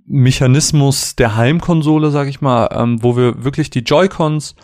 Mechanismus 0.05 1.15
der 1.15 1.37
Heimkonsole, 1.37 2.11
sag 2.11 2.27
ich 2.27 2.41
mal, 2.41 2.67
ähm, 2.73 3.01
wo 3.01 3.15
wir 3.15 3.45
wirklich 3.45 3.69
die 3.69 3.79
Joy-Cons 3.79 4.55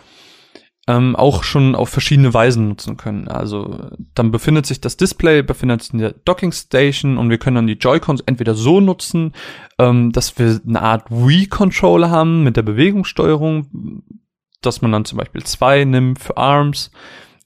ähm, 0.88 1.16
auch 1.16 1.44
schon 1.44 1.74
auf 1.74 1.90
verschiedene 1.90 2.34
Weisen 2.34 2.70
nutzen 2.70 2.96
können. 2.98 3.28
Also 3.28 3.90
dann 4.14 4.32
befindet 4.32 4.66
sich 4.66 4.82
das 4.82 4.98
Display, 4.98 5.42
befindet 5.42 5.82
sich 5.82 5.94
in 5.94 6.00
der 6.00 6.14
Docking 6.26 6.52
Station 6.52 7.18
und 7.18 7.30
wir 7.30 7.40
können 7.40 7.56
dann 7.56 7.68
die 7.68 7.74
Joy-Cons 7.74 8.22
entweder 8.26 8.54
so 8.54 8.80
nutzen, 8.80 9.34
ähm, 9.80 10.12
dass 10.12 10.38
wir 10.38 10.62
eine 10.68 10.82
Art 10.82 11.10
Wii-Controller 11.10 12.12
haben 12.12 12.44
mit 12.44 12.56
der 12.56 12.62
Bewegungssteuerung, 12.62 14.04
dass 14.62 14.82
man 14.82 14.92
dann 14.92 15.06
zum 15.06 15.18
Beispiel 15.18 15.44
zwei 15.44 15.86
nimmt 15.86 16.20
für 16.20 16.38
Arms, 16.38 16.92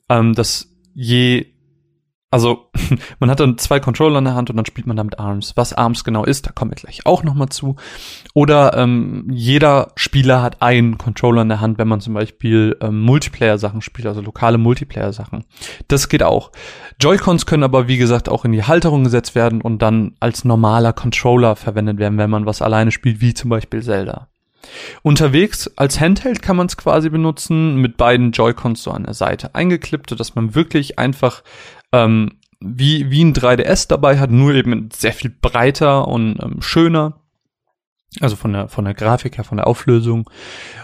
ähm, 0.10 0.34
dass 0.34 0.70
je 0.94 1.46
also, 2.32 2.70
man 3.20 3.30
hat 3.30 3.40
dann 3.40 3.58
zwei 3.58 3.80
Controller 3.80 4.20
in 4.20 4.26
der 4.26 4.36
Hand 4.36 4.50
und 4.52 4.56
dann 4.56 4.66
spielt 4.66 4.86
man 4.86 4.98
damit 4.98 5.20
Arms. 5.20 5.54
Was 5.56 5.74
Arms 5.74 6.04
genau 6.04 6.24
ist, 6.24 6.46
da 6.46 6.52
kommen 6.52 6.72
wir 6.72 6.76
gleich 6.76 7.06
auch 7.06 7.24
nochmal 7.24 7.50
zu. 7.50 7.76
Oder 8.36 8.78
ähm, 8.78 9.28
jeder 9.32 9.92
Spieler 9.96 10.44
hat 10.44 10.62
einen 10.62 11.00
Controller 11.00 11.42
in 11.42 11.50
der 11.50 11.60
Hand, 11.62 11.80
wenn 11.80 11.88
man 11.88 12.02
zum 12.02 12.14
Beispiel 12.14 12.78
ähm, 12.82 13.02
Multiplayer-Sachen 13.02 13.82
spielt, 13.82 14.08
also 14.08 14.22
lokale 14.22 14.60
Multiplayer-Sachen. 14.60 15.46
Das 15.88 16.08
geht 16.08 16.22
auch. 16.22 16.52
Joy-Cons 17.02 17.48
können 17.48 17.64
aber, 17.64 17.88
wie 17.88 17.98
gesagt, 17.98 18.30
auch 18.30 18.46
in 18.46 18.52
die 18.52 18.64
Halterung 18.64 19.04
gesetzt 19.04 19.34
werden 19.34 19.62
und 19.62 19.82
dann 19.82 20.16
als 20.20 20.46
normaler 20.46 20.94
Controller 20.94 21.56
verwendet 21.56 21.98
werden, 21.98 22.20
wenn 22.20 22.30
man 22.30 22.46
was 22.46 22.62
alleine 22.62 22.92
spielt, 22.92 23.22
wie 23.22 23.34
zum 23.34 23.50
Beispiel 23.50 23.82
Zelda. 23.82 24.28
Unterwegs 25.02 25.72
als 25.78 26.00
Handheld 26.00 26.42
kann 26.42 26.58
man 26.58 26.68
es 26.68 26.78
quasi 26.78 27.10
benutzen, 27.10 27.78
mit 27.78 27.98
beiden 27.98 28.32
Joy-Cons 28.32 28.84
so 28.84 28.92
an 28.92 29.04
der 29.04 29.14
Seite 29.14 29.56
eingeklippt, 29.56 30.10
sodass 30.10 30.36
man 30.36 30.54
wirklich 30.54 31.00
einfach 31.00 31.44
ähm, 31.92 32.40
wie, 32.60 33.10
wie 33.10 33.24
ein 33.24 33.34
3DS 33.34 33.88
dabei 33.88 34.20
hat, 34.20 34.32
nur 34.32 34.54
eben 34.54 34.90
sehr 34.94 35.14
viel 35.14 35.30
breiter 35.30 36.08
und 36.08 36.38
ähm, 36.42 36.62
schöner. 36.62 37.22
Also 38.20 38.36
von 38.36 38.54
der, 38.54 38.68
von 38.70 38.86
der 38.86 38.96
Grafik 38.96 39.38
her, 39.38 39.44
von 39.44 39.58
der 39.58 39.68
Auflösung. 39.68 40.30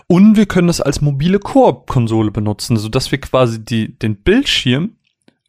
Und 0.08 0.38
wir 0.38 0.46
können 0.46 0.68
das 0.68 0.80
als 0.80 1.02
mobile 1.02 1.40
Koop-Konsole 1.40 2.30
benutzen, 2.30 2.78
sodass 2.78 3.12
wir 3.12 3.20
quasi 3.20 3.66
die, 3.66 3.98
den 3.98 4.18
Bildschirm 4.18 4.98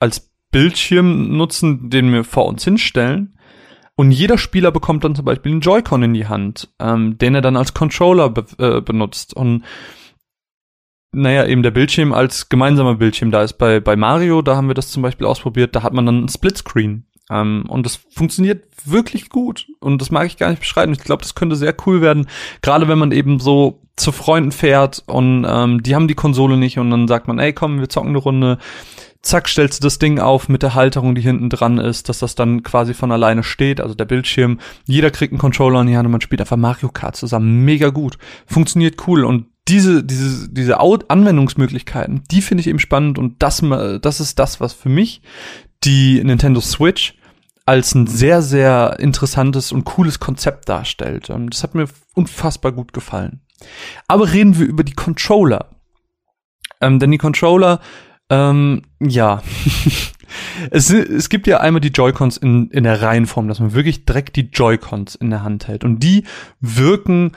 als 0.00 0.30
Bildschirm 0.50 1.36
nutzen, 1.36 1.90
den 1.90 2.12
wir 2.12 2.24
vor 2.24 2.46
uns 2.46 2.64
hinstellen. 2.64 3.38
Und 3.94 4.10
jeder 4.10 4.38
Spieler 4.38 4.72
bekommt 4.72 5.04
dann 5.04 5.14
zum 5.14 5.24
Beispiel 5.24 5.52
einen 5.52 5.60
Joy-Con 5.60 6.02
in 6.02 6.14
die 6.14 6.26
Hand, 6.26 6.70
ähm, 6.78 7.18
den 7.18 7.34
er 7.34 7.40
dann 7.40 7.56
als 7.56 7.74
Controller 7.74 8.30
be 8.30 8.44
äh, 8.58 8.80
benutzt. 8.80 9.34
Und 9.34 9.64
naja, 11.16 11.46
eben 11.46 11.62
der 11.62 11.70
Bildschirm 11.70 12.12
als 12.12 12.48
gemeinsamer 12.48 12.96
Bildschirm 12.96 13.30
da 13.30 13.42
ist. 13.42 13.54
Bei, 13.54 13.80
bei 13.80 13.96
Mario, 13.96 14.42
da 14.42 14.56
haben 14.56 14.68
wir 14.68 14.74
das 14.74 14.90
zum 14.90 15.02
Beispiel 15.02 15.26
ausprobiert, 15.26 15.74
da 15.74 15.82
hat 15.82 15.92
man 15.92 16.06
dann 16.06 16.18
einen 16.18 16.28
Splitscreen. 16.28 17.06
Ähm, 17.30 17.64
und 17.68 17.84
das 17.84 17.96
funktioniert 18.14 18.64
wirklich 18.84 19.30
gut. 19.30 19.66
Und 19.80 20.00
das 20.00 20.10
mag 20.10 20.26
ich 20.26 20.36
gar 20.36 20.50
nicht 20.50 20.60
beschreiben. 20.60 20.92
Ich 20.92 21.00
glaube, 21.00 21.22
das 21.22 21.34
könnte 21.34 21.56
sehr 21.56 21.74
cool 21.86 22.00
werden. 22.00 22.28
Gerade 22.62 22.86
wenn 22.86 22.98
man 22.98 23.12
eben 23.12 23.40
so 23.40 23.82
zu 23.96 24.12
Freunden 24.12 24.52
fährt 24.52 25.02
und 25.06 25.46
ähm, 25.48 25.82
die 25.82 25.94
haben 25.94 26.06
die 26.06 26.14
Konsole 26.14 26.58
nicht 26.58 26.78
und 26.78 26.90
dann 26.90 27.08
sagt 27.08 27.28
man, 27.28 27.38
ey, 27.38 27.52
komm, 27.54 27.80
wir 27.80 27.88
zocken 27.88 28.10
eine 28.10 28.18
Runde. 28.18 28.58
Zack, 29.22 29.48
stellst 29.48 29.80
du 29.80 29.86
das 29.86 29.98
Ding 29.98 30.20
auf 30.20 30.48
mit 30.48 30.62
der 30.62 30.74
Halterung, 30.74 31.14
die 31.14 31.22
hinten 31.22 31.48
dran 31.48 31.78
ist, 31.78 32.08
dass 32.08 32.18
das 32.18 32.34
dann 32.34 32.62
quasi 32.62 32.94
von 32.94 33.10
alleine 33.10 33.42
steht, 33.42 33.80
also 33.80 33.94
der 33.94 34.04
Bildschirm. 34.04 34.60
Jeder 34.84 35.10
kriegt 35.10 35.32
einen 35.32 35.40
Controller 35.40 35.80
in 35.80 35.86
die 35.86 35.96
Hand 35.96 36.06
und 36.06 36.12
man 36.12 36.20
spielt 36.20 36.42
einfach 36.42 36.58
Mario 36.58 36.90
Kart 36.90 37.16
zusammen. 37.16 37.64
Mega 37.64 37.88
gut. 37.88 38.18
Funktioniert 38.46 39.08
cool 39.08 39.24
und 39.24 39.46
diese, 39.68 40.04
diese, 40.04 40.48
diese 40.48 40.78
Anwendungsmöglichkeiten, 40.80 42.22
die 42.30 42.42
finde 42.42 42.60
ich 42.60 42.68
eben 42.68 42.78
spannend 42.78 43.18
und 43.18 43.42
das, 43.42 43.62
das 44.00 44.20
ist 44.20 44.38
das, 44.38 44.60
was 44.60 44.72
für 44.72 44.88
mich 44.88 45.22
die 45.84 46.22
Nintendo 46.22 46.60
Switch 46.60 47.14
als 47.66 47.94
ein 47.94 48.06
sehr, 48.06 48.42
sehr 48.42 48.96
interessantes 49.00 49.72
und 49.72 49.84
cooles 49.84 50.20
Konzept 50.20 50.68
darstellt. 50.68 51.28
Ähm, 51.30 51.50
das 51.50 51.64
hat 51.64 51.74
mir 51.74 51.88
unfassbar 52.14 52.72
gut 52.72 52.92
gefallen. 52.92 53.40
Aber 54.06 54.32
reden 54.32 54.58
wir 54.58 54.66
über 54.66 54.84
die 54.84 54.94
Controller. 54.94 55.70
Ähm, 56.80 57.00
denn 57.00 57.10
die 57.10 57.18
Controller, 57.18 57.80
ähm, 58.30 58.82
ja, 59.00 59.42
es, 60.70 60.90
es 60.90 61.28
gibt 61.28 61.48
ja 61.48 61.58
einmal 61.58 61.80
die 61.80 61.88
Joy-Cons 61.88 62.36
in, 62.36 62.70
in 62.70 62.84
der 62.84 63.02
Reihenform, 63.02 63.48
dass 63.48 63.58
man 63.58 63.74
wirklich 63.74 64.04
direkt 64.04 64.36
die 64.36 64.50
Joy-Cons 64.52 65.16
in 65.16 65.30
der 65.30 65.42
Hand 65.42 65.66
hält. 65.66 65.82
Und 65.82 66.00
die 66.00 66.24
wirken 66.60 67.32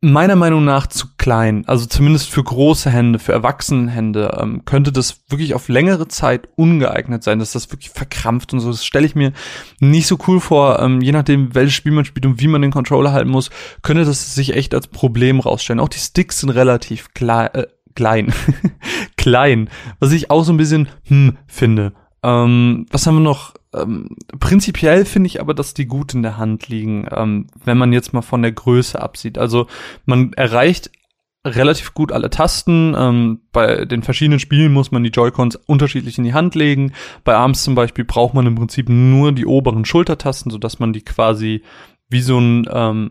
meiner 0.00 0.36
Meinung 0.36 0.64
nach 0.64 0.86
zu 0.86 1.08
klein. 1.16 1.64
Also 1.66 1.86
zumindest 1.86 2.28
für 2.28 2.44
große 2.44 2.90
Hände, 2.90 3.18
für 3.18 3.32
Erwachsenenhände 3.32 4.38
ähm, 4.40 4.64
könnte 4.64 4.92
das 4.92 5.22
wirklich 5.28 5.54
auf 5.54 5.68
längere 5.68 6.06
Zeit 6.06 6.48
ungeeignet 6.56 7.22
sein, 7.22 7.38
dass 7.38 7.52
das 7.52 7.70
wirklich 7.72 7.90
verkrampft 7.90 8.52
und 8.52 8.60
so. 8.60 8.70
Das 8.70 8.84
stelle 8.84 9.06
ich 9.06 9.14
mir 9.14 9.32
nicht 9.80 10.06
so 10.06 10.18
cool 10.28 10.40
vor. 10.40 10.80
Ähm, 10.80 11.00
je 11.00 11.12
nachdem, 11.12 11.54
welches 11.54 11.74
Spiel 11.74 11.92
man 11.92 12.04
spielt 12.04 12.26
und 12.26 12.40
wie 12.40 12.48
man 12.48 12.62
den 12.62 12.70
Controller 12.70 13.12
halten 13.12 13.30
muss, 13.30 13.50
könnte 13.82 14.04
das 14.04 14.34
sich 14.34 14.54
echt 14.54 14.74
als 14.74 14.88
Problem 14.88 15.40
rausstellen. 15.40 15.80
Auch 15.80 15.88
die 15.88 15.98
Sticks 15.98 16.40
sind 16.40 16.50
relativ 16.50 17.14
klein, 17.14 17.48
äh, 17.54 17.66
klein, 17.94 18.32
klein, 19.16 19.70
was 19.98 20.12
ich 20.12 20.30
auch 20.30 20.44
so 20.44 20.52
ein 20.52 20.58
bisschen 20.58 20.88
hm 21.04 21.38
finde. 21.46 21.94
Ähm, 22.22 22.86
was 22.90 23.06
haben 23.06 23.16
wir 23.16 23.20
noch? 23.20 23.54
Ähm, 23.76 24.16
prinzipiell 24.38 25.04
finde 25.04 25.26
ich 25.28 25.40
aber, 25.40 25.54
dass 25.54 25.74
die 25.74 25.86
gut 25.86 26.14
in 26.14 26.22
der 26.22 26.36
Hand 26.36 26.68
liegen, 26.68 27.06
ähm, 27.10 27.46
wenn 27.64 27.78
man 27.78 27.92
jetzt 27.92 28.12
mal 28.12 28.22
von 28.22 28.42
der 28.42 28.52
Größe 28.52 29.00
absieht. 29.00 29.38
Also 29.38 29.66
man 30.04 30.32
erreicht 30.32 30.90
relativ 31.44 31.94
gut 31.94 32.12
alle 32.12 32.30
Tasten. 32.30 32.94
Ähm, 32.96 33.40
bei 33.52 33.84
den 33.84 34.02
verschiedenen 34.02 34.40
Spielen 34.40 34.72
muss 34.72 34.90
man 34.90 35.04
die 35.04 35.10
Joy-Cons 35.10 35.56
unterschiedlich 35.56 36.18
in 36.18 36.24
die 36.24 36.34
Hand 36.34 36.54
legen. 36.54 36.92
Bei 37.24 37.34
ARMS 37.36 37.62
zum 37.62 37.74
Beispiel 37.74 38.04
braucht 38.04 38.34
man 38.34 38.46
im 38.46 38.56
Prinzip 38.56 38.88
nur 38.88 39.32
die 39.32 39.46
oberen 39.46 39.84
Schultertasten, 39.84 40.50
sodass 40.50 40.78
man 40.78 40.92
die 40.92 41.02
quasi 41.02 41.62
wie 42.08 42.20
so 42.20 42.36
einen 42.36 42.66
ähm, 42.70 43.10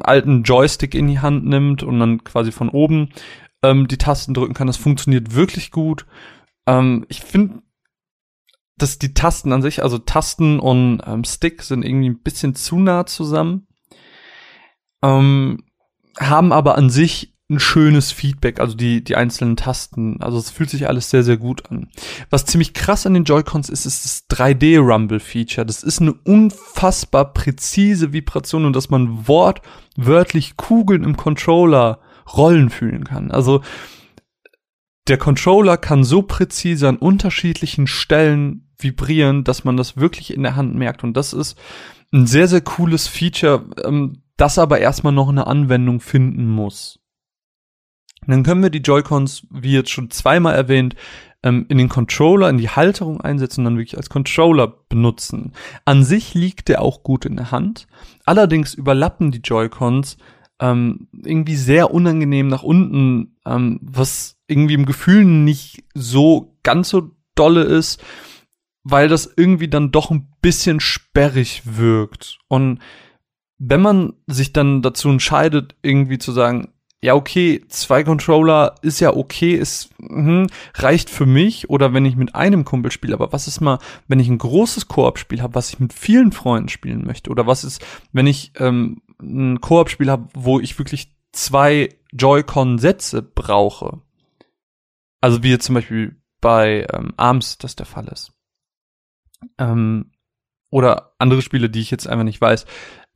alten 0.00 0.42
Joystick 0.42 0.94
in 0.94 1.08
die 1.08 1.20
Hand 1.20 1.46
nimmt 1.46 1.82
und 1.82 1.98
dann 2.00 2.24
quasi 2.24 2.52
von 2.52 2.68
oben 2.68 3.10
ähm, 3.62 3.88
die 3.88 3.98
Tasten 3.98 4.34
drücken 4.34 4.54
kann. 4.54 4.66
Das 4.66 4.76
funktioniert 4.76 5.34
wirklich 5.34 5.70
gut. 5.70 6.06
Ähm, 6.66 7.04
ich 7.08 7.20
finde 7.20 7.62
dass 8.80 8.98
die 8.98 9.14
Tasten 9.14 9.52
an 9.52 9.62
sich, 9.62 9.82
also 9.82 9.98
Tasten 9.98 10.58
und 10.58 11.02
ähm, 11.06 11.24
Stick 11.24 11.62
sind 11.62 11.84
irgendwie 11.84 12.08
ein 12.08 12.22
bisschen 12.22 12.54
zu 12.54 12.78
nah 12.78 13.06
zusammen, 13.06 13.66
ähm, 15.02 15.64
haben 16.18 16.52
aber 16.52 16.76
an 16.76 16.90
sich 16.90 17.34
ein 17.50 17.58
schönes 17.58 18.12
Feedback, 18.12 18.60
also 18.60 18.76
die, 18.76 19.02
die 19.02 19.16
einzelnen 19.16 19.56
Tasten. 19.56 20.22
Also 20.22 20.38
es 20.38 20.50
fühlt 20.50 20.70
sich 20.70 20.86
alles 20.86 21.10
sehr, 21.10 21.24
sehr 21.24 21.36
gut 21.36 21.68
an. 21.70 21.88
Was 22.30 22.46
ziemlich 22.46 22.74
krass 22.74 23.06
an 23.06 23.14
den 23.14 23.24
Joy-Cons 23.24 23.68
ist, 23.68 23.86
ist 23.86 24.04
das 24.04 24.38
3D-Rumble-Feature. 24.38 25.66
Das 25.66 25.82
ist 25.82 26.00
eine 26.00 26.12
unfassbar 26.12 27.32
präzise 27.32 28.12
Vibration 28.12 28.64
und 28.64 28.76
dass 28.76 28.88
man 28.88 29.26
wortwörtlich 29.26 30.56
Kugeln 30.56 31.02
im 31.02 31.16
Controller 31.16 31.98
rollen 32.36 32.70
fühlen 32.70 33.02
kann. 33.02 33.32
Also 33.32 33.62
der 35.08 35.18
Controller 35.18 35.76
kann 35.76 36.04
so 36.04 36.22
präzise 36.22 36.88
an 36.88 36.98
unterschiedlichen 36.98 37.88
Stellen 37.88 38.69
vibrieren, 38.82 39.44
dass 39.44 39.64
man 39.64 39.76
das 39.76 39.96
wirklich 39.96 40.34
in 40.34 40.42
der 40.42 40.56
Hand 40.56 40.74
merkt. 40.74 41.04
Und 41.04 41.16
das 41.16 41.32
ist 41.32 41.58
ein 42.12 42.26
sehr, 42.26 42.48
sehr 42.48 42.60
cooles 42.60 43.06
Feature, 43.06 43.64
ähm, 43.84 44.22
das 44.36 44.58
aber 44.58 44.80
erstmal 44.80 45.12
noch 45.12 45.28
eine 45.28 45.46
Anwendung 45.46 46.00
finden 46.00 46.48
muss. 46.48 46.98
dann 48.26 48.42
können 48.42 48.62
wir 48.62 48.70
die 48.70 48.78
Joy-Cons, 48.78 49.46
wie 49.50 49.72
jetzt 49.72 49.90
schon 49.90 50.10
zweimal 50.10 50.54
erwähnt, 50.54 50.94
ähm, 51.42 51.66
in 51.68 51.78
den 51.78 51.88
Controller, 51.88 52.50
in 52.50 52.58
die 52.58 52.68
Halterung 52.68 53.20
einsetzen 53.20 53.60
und 53.60 53.64
dann 53.64 53.78
wirklich 53.78 53.96
als 53.96 54.10
Controller 54.10 54.66
benutzen. 54.88 55.52
An 55.84 56.04
sich 56.04 56.34
liegt 56.34 56.68
der 56.68 56.82
auch 56.82 57.02
gut 57.02 57.24
in 57.24 57.36
der 57.36 57.50
Hand. 57.50 57.86
Allerdings 58.24 58.74
überlappen 58.74 59.30
die 59.30 59.40
Joy-Cons 59.40 60.18
ähm, 60.60 61.08
irgendwie 61.12 61.56
sehr 61.56 61.92
unangenehm 61.92 62.48
nach 62.48 62.62
unten, 62.62 63.36
ähm, 63.46 63.80
was 63.82 64.36
irgendwie 64.46 64.74
im 64.74 64.84
Gefühl 64.84 65.24
nicht 65.24 65.84
so 65.94 66.56
ganz 66.62 66.90
so 66.90 67.10
dolle 67.34 67.62
ist 67.62 68.02
weil 68.90 69.08
das 69.08 69.32
irgendwie 69.36 69.68
dann 69.68 69.90
doch 69.90 70.10
ein 70.10 70.28
bisschen 70.42 70.80
sperrig 70.80 71.62
wirkt. 71.64 72.38
Und 72.48 72.80
wenn 73.58 73.82
man 73.82 74.14
sich 74.26 74.52
dann 74.52 74.82
dazu 74.82 75.10
entscheidet, 75.10 75.76
irgendwie 75.82 76.18
zu 76.18 76.32
sagen, 76.32 76.72
ja, 77.02 77.14
okay, 77.14 77.64
zwei 77.68 78.04
Controller 78.04 78.74
ist 78.82 79.00
ja 79.00 79.14
okay, 79.16 79.54
ist 79.54 79.90
hm, 80.00 80.48
reicht 80.74 81.08
für 81.08 81.24
mich 81.24 81.70
oder 81.70 81.94
wenn 81.94 82.04
ich 82.04 82.16
mit 82.16 82.34
einem 82.34 82.64
Kumpel 82.64 82.90
spiele, 82.90 83.14
aber 83.14 83.32
was 83.32 83.46
ist 83.46 83.60
mal, 83.60 83.78
wenn 84.06 84.20
ich 84.20 84.28
ein 84.28 84.38
großes 84.38 84.88
Koop-Spiel 84.88 85.40
habe, 85.40 85.54
was 85.54 85.70
ich 85.70 85.80
mit 85.80 85.94
vielen 85.94 86.32
Freunden 86.32 86.68
spielen 86.68 87.06
möchte 87.06 87.30
oder 87.30 87.46
was 87.46 87.64
ist, 87.64 87.84
wenn 88.12 88.26
ich 88.26 88.52
ähm, 88.58 89.00
ein 89.18 89.60
Koop-Spiel 89.60 90.10
habe, 90.10 90.28
wo 90.34 90.60
ich 90.60 90.78
wirklich 90.78 91.14
zwei 91.32 91.88
Joy-Con-Sätze 92.12 93.22
brauche? 93.22 94.00
Also 95.22 95.42
wie 95.42 95.50
jetzt 95.50 95.66
zum 95.66 95.76
Beispiel 95.76 96.16
bei 96.42 96.86
ähm, 96.92 97.14
ARMS 97.16 97.56
das 97.58 97.76
der 97.76 97.86
Fall 97.86 98.08
ist 98.08 98.32
ähm, 99.58 100.12
oder 100.70 101.12
andere 101.18 101.42
Spiele, 101.42 101.68
die 101.68 101.80
ich 101.80 101.90
jetzt 101.90 102.06
einfach 102.06 102.24
nicht 102.24 102.40
weiß. 102.40 102.66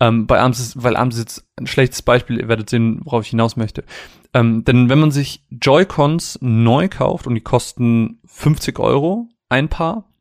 Ähm, 0.00 0.26
bei 0.26 0.40
Arms 0.40 0.58
ist, 0.58 0.82
weil 0.82 0.96
Arms 0.96 1.14
ist 1.14 1.20
jetzt 1.20 1.48
ein 1.56 1.66
schlechtes 1.66 2.02
Beispiel, 2.02 2.38
ihr 2.38 2.48
werdet 2.48 2.68
sehen, 2.68 3.00
worauf 3.04 3.24
ich 3.24 3.30
hinaus 3.30 3.56
möchte. 3.56 3.84
Ähm, 4.32 4.64
denn 4.64 4.88
wenn 4.88 4.98
man 4.98 5.12
sich 5.12 5.44
Joy-Cons 5.50 6.40
neu 6.42 6.88
kauft 6.88 7.26
und 7.26 7.34
die 7.34 7.40
kosten 7.40 8.20
50 8.26 8.78
Euro 8.80 9.28
ein 9.48 9.68
Paar, 9.68 10.12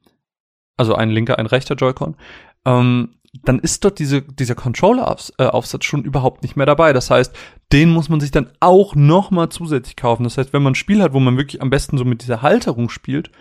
also 0.77 0.95
ein 0.95 1.09
linker, 1.09 1.39
ein 1.39 1.47
rechter 1.47 1.75
Joy-Con, 1.75 2.15
ähm, 2.65 3.15
dann 3.41 3.57
ist 3.59 3.83
dort 3.83 3.97
diese, 3.97 4.21
dieser 4.21 4.53
Controller-Aufsatz 4.53 5.83
äh, 5.83 5.87
schon 5.87 6.03
überhaupt 6.03 6.43
nicht 6.43 6.55
mehr 6.55 6.67
dabei. 6.67 6.93
Das 6.93 7.09
heißt, 7.09 7.35
den 7.71 7.89
muss 7.89 8.07
man 8.07 8.19
sich 8.19 8.29
dann 8.29 8.51
auch 8.59 8.93
noch 8.93 9.31
mal 9.31 9.49
zusätzlich 9.49 9.95
kaufen. 9.95 10.23
Das 10.23 10.37
heißt, 10.37 10.53
wenn 10.53 10.61
man 10.61 10.73
ein 10.73 10.75
Spiel 10.75 11.01
hat, 11.01 11.13
wo 11.13 11.19
man 11.19 11.35
wirklich 11.35 11.61
am 11.63 11.71
besten 11.71 11.97
so 11.97 12.05
mit 12.05 12.21
dieser 12.21 12.43
Halterung 12.43 12.89
spielt, 12.89 13.31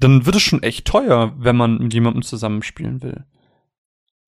dann 0.00 0.26
wird 0.26 0.36
es 0.36 0.42
schon 0.42 0.62
echt 0.62 0.86
teuer, 0.86 1.34
wenn 1.38 1.56
man 1.56 1.78
mit 1.78 1.94
jemandem 1.94 2.22
zusammenspielen 2.22 3.02
will. 3.02 3.24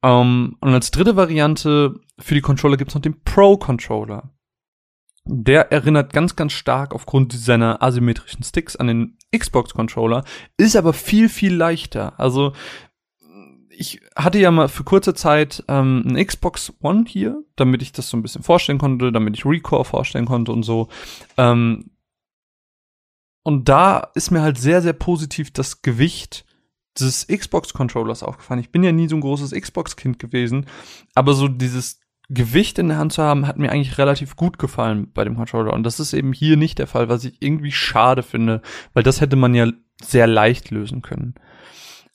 Ähm, 0.03 0.57
und 0.61 0.75
als 0.75 0.91
dritte 0.91 1.17
Variante 1.17 2.01
für 2.19 2.35
die 2.35 2.41
Controller 2.41 2.77
gibt's 2.77 2.95
noch 2.95 3.03
den 3.03 3.23
Pro-Controller. 3.23 4.31
Der 5.25 5.71
erinnert 5.71 6.13
ganz, 6.13 6.35
ganz 6.35 6.53
stark 6.53 6.95
aufgrund 6.95 7.33
seiner 7.33 7.81
asymmetrischen 7.83 8.43
Sticks 8.43 8.75
an 8.77 8.89
den 8.89 9.19
Xbox-Controller, 9.37 10.25
ist 10.57 10.77
aber 10.77 10.93
viel, 10.93 11.29
viel 11.29 11.55
leichter. 11.55 12.19
Also 12.19 12.53
ich 13.71 14.01
hatte 14.17 14.39
ja 14.39 14.51
mal 14.51 14.69
für 14.69 14.85
kurze 14.85 15.15
Zeit 15.15 15.65
ähm, 15.69 16.05
ein 16.07 16.27
Xbox 16.27 16.73
One 16.83 17.05
hier, 17.07 17.43
damit 17.57 17.83
ich 17.83 17.93
das 17.93 18.11
so 18.11 18.17
ein 18.17 18.23
bisschen 18.23 18.43
vorstellen 18.43 18.79
konnte, 18.79 19.13
damit 19.13 19.37
ich 19.37 19.47
Recore 19.47 19.85
vorstellen 19.85 20.27
konnte 20.27 20.53
und 20.53 20.65
so. 20.65 20.89
Ähm, 21.39 21.92
und 23.43 23.69
da 23.69 24.11
ist 24.15 24.31
mir 24.31 24.43
halt 24.43 24.59
sehr, 24.59 24.83
sehr 24.83 24.93
positiv 24.93 25.51
das 25.53 25.83
Gewicht 25.83 26.45
des 26.99 27.27
Xbox-Controllers 27.27 28.23
aufgefallen. 28.23 28.61
Ich 28.61 28.71
bin 28.71 28.83
ja 28.85 28.93
nie 28.93 29.09
so 29.09 29.17
ein 29.17 29.23
großes 29.23 29.53
Xbox-Kind 29.53 30.19
gewesen, 30.19 30.67
aber 31.15 31.35
so 31.35 31.49
dieses 31.49 32.01
Gewicht 32.29 32.79
in 32.79 32.89
der 32.89 32.99
Hand 32.99 33.13
zu 33.13 33.23
haben, 33.23 33.47
hat 33.47 33.59
mir 33.59 33.71
eigentlich 33.71 33.99
relativ 33.99 34.37
gut 34.37 34.59
gefallen 34.59 35.11
bei 35.13 35.25
dem 35.25 35.37
Controller. 35.37 35.73
Und 35.73 35.83
das 35.85 36.01
ist 36.01 36.13
eben 36.13 36.33
hier 36.33 36.57
nicht 36.57 36.79
der 36.79 36.87
Fall, 36.87 37.09
was 37.09 37.25
ich 37.25 37.37
irgendwie 37.41 37.73
schade 37.73 38.23
finde, 38.23 38.63
weil 38.95 39.03
das 39.03 39.21
hätte 39.21 39.37
man 39.37 39.55
ja 39.55 39.67
sehr 40.03 40.27
leicht 40.27 40.71
lösen 40.71 41.03
können. 41.03 41.35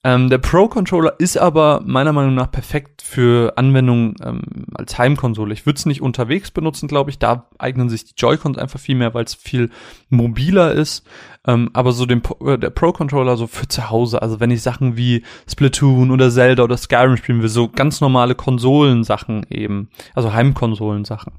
Ähm, 0.08 0.30
der 0.30 0.38
Pro-Controller 0.38 1.16
ist 1.18 1.38
aber 1.38 1.82
meiner 1.86 2.14
Meinung 2.14 2.34
nach 2.34 2.50
perfekt 2.50 3.02
für 3.02 3.58
Anwendungen 3.58 4.16
ähm, 4.24 4.42
als 4.74 4.98
Heimkonsole. 4.98 5.54
Ich 5.54 5.66
würde 5.66 5.76
es 5.76 5.86
nicht 5.86 6.02
unterwegs 6.02 6.50
benutzen, 6.50 6.88
glaube 6.88 7.10
ich. 7.10 7.20
Da 7.20 7.50
eignen 7.58 7.90
sich 7.90 8.06
die 8.06 8.14
Joy-Cons 8.16 8.58
einfach 8.58 8.80
viel 8.80 8.96
mehr, 8.96 9.14
weil 9.14 9.26
es 9.26 9.36
viel 9.36 9.70
mobiler 10.08 10.72
ist. 10.72 11.06
Ähm, 11.46 11.72
aber 11.74 11.92
so 11.92 12.06
den, 12.06 12.22
äh, 12.40 12.58
der 12.58 12.70
Pro-Controller 12.70 13.36
so 13.36 13.48
für 13.48 13.68
zu 13.68 13.90
Hause, 13.90 14.22
also 14.22 14.40
wenn 14.40 14.50
ich 14.50 14.62
Sachen 14.62 14.96
wie 14.96 15.26
Splatoon 15.46 16.10
oder 16.10 16.32
Zelda 16.32 16.64
oder 16.64 16.78
Skyrim 16.78 17.18
spielen 17.18 17.42
will, 17.42 17.50
so 17.50 17.68
ganz 17.68 18.00
normale 18.00 18.34
Konsolensachen 18.34 19.46
eben, 19.50 19.90
also 20.16 20.32
Heimkonsolensachen. 20.32 21.34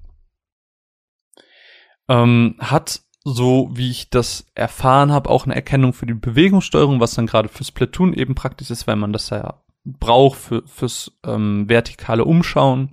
Ähm, 2.11 2.57
hat 2.59 3.01
so 3.29 3.71
wie 3.73 3.91
ich 3.91 4.11
das 4.11 4.47
erfahren 4.55 5.13
habe, 5.13 5.31
auch 5.31 5.45
eine 5.45 5.55
Erkennung 5.55 5.93
für 5.93 6.07
die 6.07 6.15
Bewegungssteuerung, 6.15 7.01
was 7.01 7.15
dann 7.15 7.27
gerade 7.27 7.49
für 7.49 7.65
Splatoon 7.65 8.13
eben 8.13 8.35
praktisch 8.35 8.71
ist, 8.71 8.87
weil 8.87 8.97
man 8.97 9.13
das 9.13 9.31
ja 9.31 9.63
braucht 9.85 10.39
für, 10.39 10.63
fürs 10.67 11.13
ähm, 11.25 11.69
vertikale 11.69 12.25
Umschauen. 12.25 12.91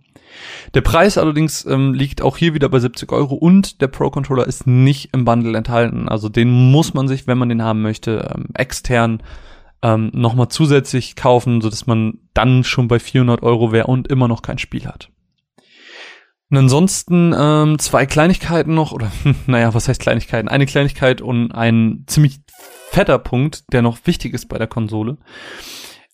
Der 0.74 0.82
Preis 0.82 1.18
allerdings 1.18 1.65
ähm, 1.65 1.94
liegt 1.94 2.22
auch 2.22 2.38
hier 2.38 2.54
wieder 2.54 2.70
bei 2.70 2.80
70 2.80 3.12
Euro 3.12 3.36
und 3.36 3.82
der 3.82 3.88
Pro 3.88 4.10
Controller 4.10 4.48
ist 4.48 4.68
nicht 4.68 5.13
im 5.13 5.25
Bundle 5.25 5.58
enthalten. 5.58 6.10
Also 6.10 6.30
den 6.30 6.72
muss 6.72 6.94
man 6.94 7.08
sich, 7.08 7.27
wenn 7.27 7.38
man 7.38 7.50
den 7.50 7.63
haben 7.63 7.82
möchte, 7.82 8.32
ähm, 8.34 8.48
extern 8.54 9.22
ähm, 9.82 10.12
nochmal 10.13 10.50
zusätzlich 10.50 11.15
kaufen, 11.15 11.62
so 11.62 11.70
dass 11.70 11.88
man 11.88 12.20
dann 12.34 12.63
schon 12.63 12.88
bei 12.88 13.00
400 13.00 13.44
Euro 13.44 13.72
wäre 13.72 13.88
und 13.88 14.08
immer 14.08 14.27
noch 14.27 14.42
kein 14.42 14.58
Spiel 14.58 14.86
hat. 14.86 15.10
Und 16.52 16.58
ansonsten 16.58 17.34
ähm, 17.38 17.80
zwei 17.80 18.06
Kleinigkeiten 18.06 18.74
noch, 18.74 18.92
oder 18.92 19.12
naja, 19.48 19.74
was 19.74 19.88
heißt 19.88 20.02
Kleinigkeiten? 20.02 20.48
Eine 20.48 20.66
Kleinigkeit 20.66 21.22
und 21.22 21.52
ein 21.52 22.04
ziemlich 22.08 22.40
fetter 22.92 23.20
Punkt, 23.20 23.64
der 23.74 23.82
noch 23.82 23.98
wichtig 24.06 24.34
ist 24.34 24.48
bei 24.48 24.58
der 24.58 24.68
Konsole. 24.68 25.18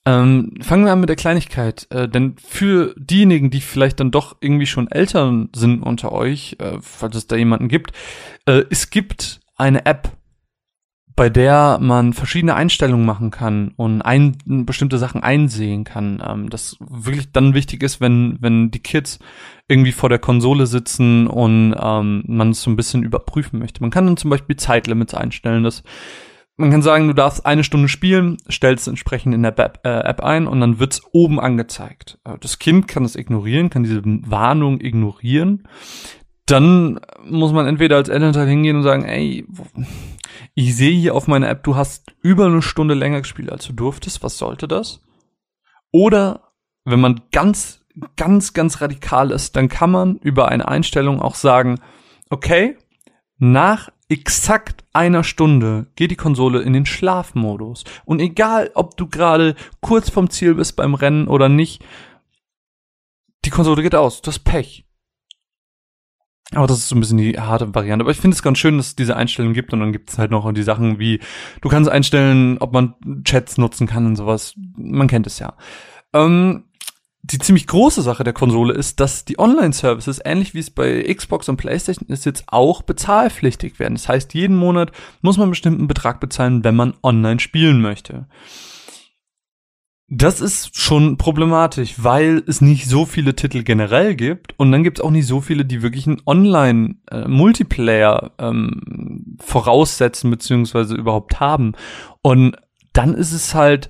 Ähm, 0.03 0.53
fangen 0.61 0.85
wir 0.85 0.93
an 0.93 0.99
mit 0.99 1.09
der 1.09 1.15
Kleinigkeit, 1.15 1.85
äh, 1.91 2.09
denn 2.09 2.35
für 2.37 2.95
diejenigen, 2.97 3.51
die 3.51 3.61
vielleicht 3.61 3.99
dann 3.99 4.09
doch 4.09 4.37
irgendwie 4.39 4.65
schon 4.65 4.89
älter 4.89 5.47
sind 5.55 5.83
unter 5.83 6.11
euch, 6.11 6.55
äh, 6.59 6.79
falls 6.81 7.15
es 7.15 7.27
da 7.27 7.35
jemanden 7.35 7.67
gibt, 7.67 7.91
äh, 8.47 8.63
es 8.71 8.89
gibt 8.89 9.41
eine 9.57 9.85
App, 9.85 10.11
bei 11.15 11.29
der 11.29 11.77
man 11.81 12.13
verschiedene 12.13 12.55
Einstellungen 12.55 13.05
machen 13.05 13.31
kann 13.31 13.73
und 13.75 14.01
ein, 14.01 14.37
bestimmte 14.45 14.97
Sachen 14.97 15.23
einsehen 15.23 15.83
kann. 15.83 16.21
Ähm, 16.25 16.49
das 16.49 16.77
wirklich 16.79 17.31
dann 17.31 17.53
wichtig 17.53 17.83
ist, 17.83 18.01
wenn, 18.01 18.37
wenn 18.39 18.71
die 18.71 18.79
Kids 18.79 19.19
irgendwie 19.67 19.91
vor 19.91 20.09
der 20.09 20.19
Konsole 20.19 20.67
sitzen 20.67 21.27
und 21.27 21.75
ähm, 21.79 22.23
man 22.27 22.51
es 22.51 22.61
so 22.61 22.69
ein 22.69 22.75
bisschen 22.75 23.03
überprüfen 23.03 23.59
möchte. 23.59 23.81
Man 23.81 23.91
kann 23.91 24.05
dann 24.05 24.17
zum 24.17 24.29
Beispiel 24.29 24.55
Zeitlimits 24.55 25.13
einstellen. 25.13 25.63
Das, 25.63 25.83
man 26.57 26.71
kann 26.71 26.81
sagen, 26.81 27.07
du 27.07 27.13
darfst 27.13 27.45
eine 27.45 27.63
Stunde 27.63 27.87
spielen, 27.87 28.37
stellst 28.49 28.87
entsprechend 28.87 29.33
in 29.33 29.43
der 29.43 29.57
App, 29.57 29.79
äh, 29.83 29.89
App 29.89 30.21
ein 30.21 30.47
und 30.47 30.59
dann 30.59 30.79
wird's 30.79 31.01
oben 31.11 31.39
angezeigt. 31.39 32.19
Äh, 32.25 32.37
das 32.39 32.59
Kind 32.59 32.87
kann 32.87 33.03
das 33.03 33.15
ignorieren, 33.15 33.69
kann 33.69 33.83
diese 33.83 34.01
Warnung 34.03 34.79
ignorieren 34.81 35.63
dann 36.51 36.99
muss 37.23 37.53
man 37.53 37.65
entweder 37.65 37.95
als 37.95 38.09
Elternteil 38.09 38.47
hingehen 38.47 38.75
und 38.75 38.83
sagen, 38.83 39.05
ey, 39.05 39.45
ich 40.53 40.75
sehe 40.75 40.97
hier 40.97 41.15
auf 41.15 41.27
meiner 41.27 41.49
App, 41.49 41.63
du 41.63 41.75
hast 41.75 42.13
über 42.21 42.45
eine 42.45 42.61
Stunde 42.61 42.93
länger 42.93 43.21
gespielt, 43.21 43.51
als 43.51 43.65
du 43.65 43.73
durftest, 43.73 44.21
was 44.23 44.37
sollte 44.37 44.67
das? 44.67 45.01
Oder 45.91 46.51
wenn 46.83 46.99
man 46.99 47.21
ganz, 47.31 47.81
ganz, 48.15 48.53
ganz 48.53 48.81
radikal 48.81 49.31
ist, 49.31 49.55
dann 49.55 49.69
kann 49.69 49.91
man 49.91 50.17
über 50.17 50.49
eine 50.49 50.67
Einstellung 50.67 51.21
auch 51.21 51.35
sagen, 51.35 51.79
okay, 52.29 52.77
nach 53.37 53.89
exakt 54.09 54.83
einer 54.93 55.23
Stunde 55.23 55.87
geht 55.95 56.11
die 56.11 56.17
Konsole 56.17 56.61
in 56.61 56.73
den 56.73 56.85
Schlafmodus. 56.85 57.85
Und 58.03 58.19
egal, 58.19 58.71
ob 58.73 58.97
du 58.97 59.07
gerade 59.07 59.55
kurz 59.79 60.09
vom 60.09 60.29
Ziel 60.29 60.55
bist 60.55 60.75
beim 60.75 60.95
Rennen 60.95 61.27
oder 61.27 61.47
nicht, 61.47 61.83
die 63.45 63.49
Konsole 63.49 63.81
geht 63.81 63.95
aus. 63.95 64.21
Das 64.21 64.37
Pech. 64.37 64.85
Aber 66.53 66.67
das 66.67 66.79
ist 66.79 66.89
so 66.89 66.95
ein 66.95 66.99
bisschen 66.99 67.17
die 67.17 67.39
harte 67.39 67.73
Variante. 67.73 68.03
Aber 68.03 68.11
ich 68.11 68.17
finde 68.17 68.35
es 68.35 68.43
ganz 68.43 68.57
schön, 68.57 68.77
dass 68.77 68.87
es 68.87 68.95
diese 68.95 69.15
Einstellungen 69.15 69.53
gibt 69.53 69.71
und 69.71 69.79
dann 69.79 69.93
gibt 69.93 70.09
es 70.09 70.17
halt 70.17 70.31
noch 70.31 70.51
die 70.53 70.63
Sachen 70.63 70.99
wie, 70.99 71.21
du 71.61 71.69
kannst 71.69 71.89
einstellen, 71.89 72.57
ob 72.59 72.73
man 72.73 72.95
Chats 73.23 73.57
nutzen 73.57 73.87
kann 73.87 74.05
und 74.05 74.15
sowas. 74.17 74.53
Man 74.75 75.07
kennt 75.07 75.27
es 75.27 75.39
ja. 75.39 75.55
Ähm, 76.13 76.65
die 77.23 77.37
ziemlich 77.37 77.67
große 77.67 78.01
Sache 78.01 78.23
der 78.23 78.33
Konsole 78.33 78.73
ist, 78.73 78.99
dass 78.99 79.25
die 79.25 79.39
Online-Services, 79.39 80.21
ähnlich 80.25 80.53
wie 80.53 80.59
es 80.59 80.71
bei 80.71 81.03
Xbox 81.13 81.47
und 81.49 81.57
PlayStation 81.57 82.09
ist, 82.09 82.25
jetzt 82.25 82.45
auch 82.47 82.81
bezahlpflichtig 82.81 83.79
werden. 83.79 83.93
Das 83.93 84.09
heißt, 84.09 84.33
jeden 84.33 84.57
Monat 84.57 84.91
muss 85.21 85.37
man 85.37 85.43
einen 85.43 85.51
bestimmten 85.51 85.87
Betrag 85.87 86.19
bezahlen, 86.19 86.63
wenn 86.63 86.75
man 86.75 86.95
online 87.03 87.39
spielen 87.39 87.81
möchte. 87.81 88.25
Das 90.13 90.41
ist 90.41 90.77
schon 90.77 91.15
problematisch, 91.15 92.03
weil 92.03 92.43
es 92.45 92.59
nicht 92.59 92.89
so 92.89 93.05
viele 93.05 93.33
Titel 93.33 93.63
generell 93.63 94.13
gibt 94.13 94.53
und 94.59 94.73
dann 94.73 94.83
gibt 94.83 94.99
es 94.99 95.05
auch 95.05 95.09
nicht 95.09 95.25
so 95.25 95.39
viele, 95.39 95.63
die 95.63 95.81
wirklich 95.81 96.05
einen 96.05 96.21
Online-Multiplayer 96.25 98.33
äh, 98.37 98.45
ähm, 98.45 99.37
voraussetzen 99.39 100.29
beziehungsweise 100.29 100.95
überhaupt 100.95 101.39
haben. 101.39 101.75
Und 102.21 102.57
dann 102.91 103.13
ist 103.13 103.31
es 103.31 103.55
halt, 103.55 103.89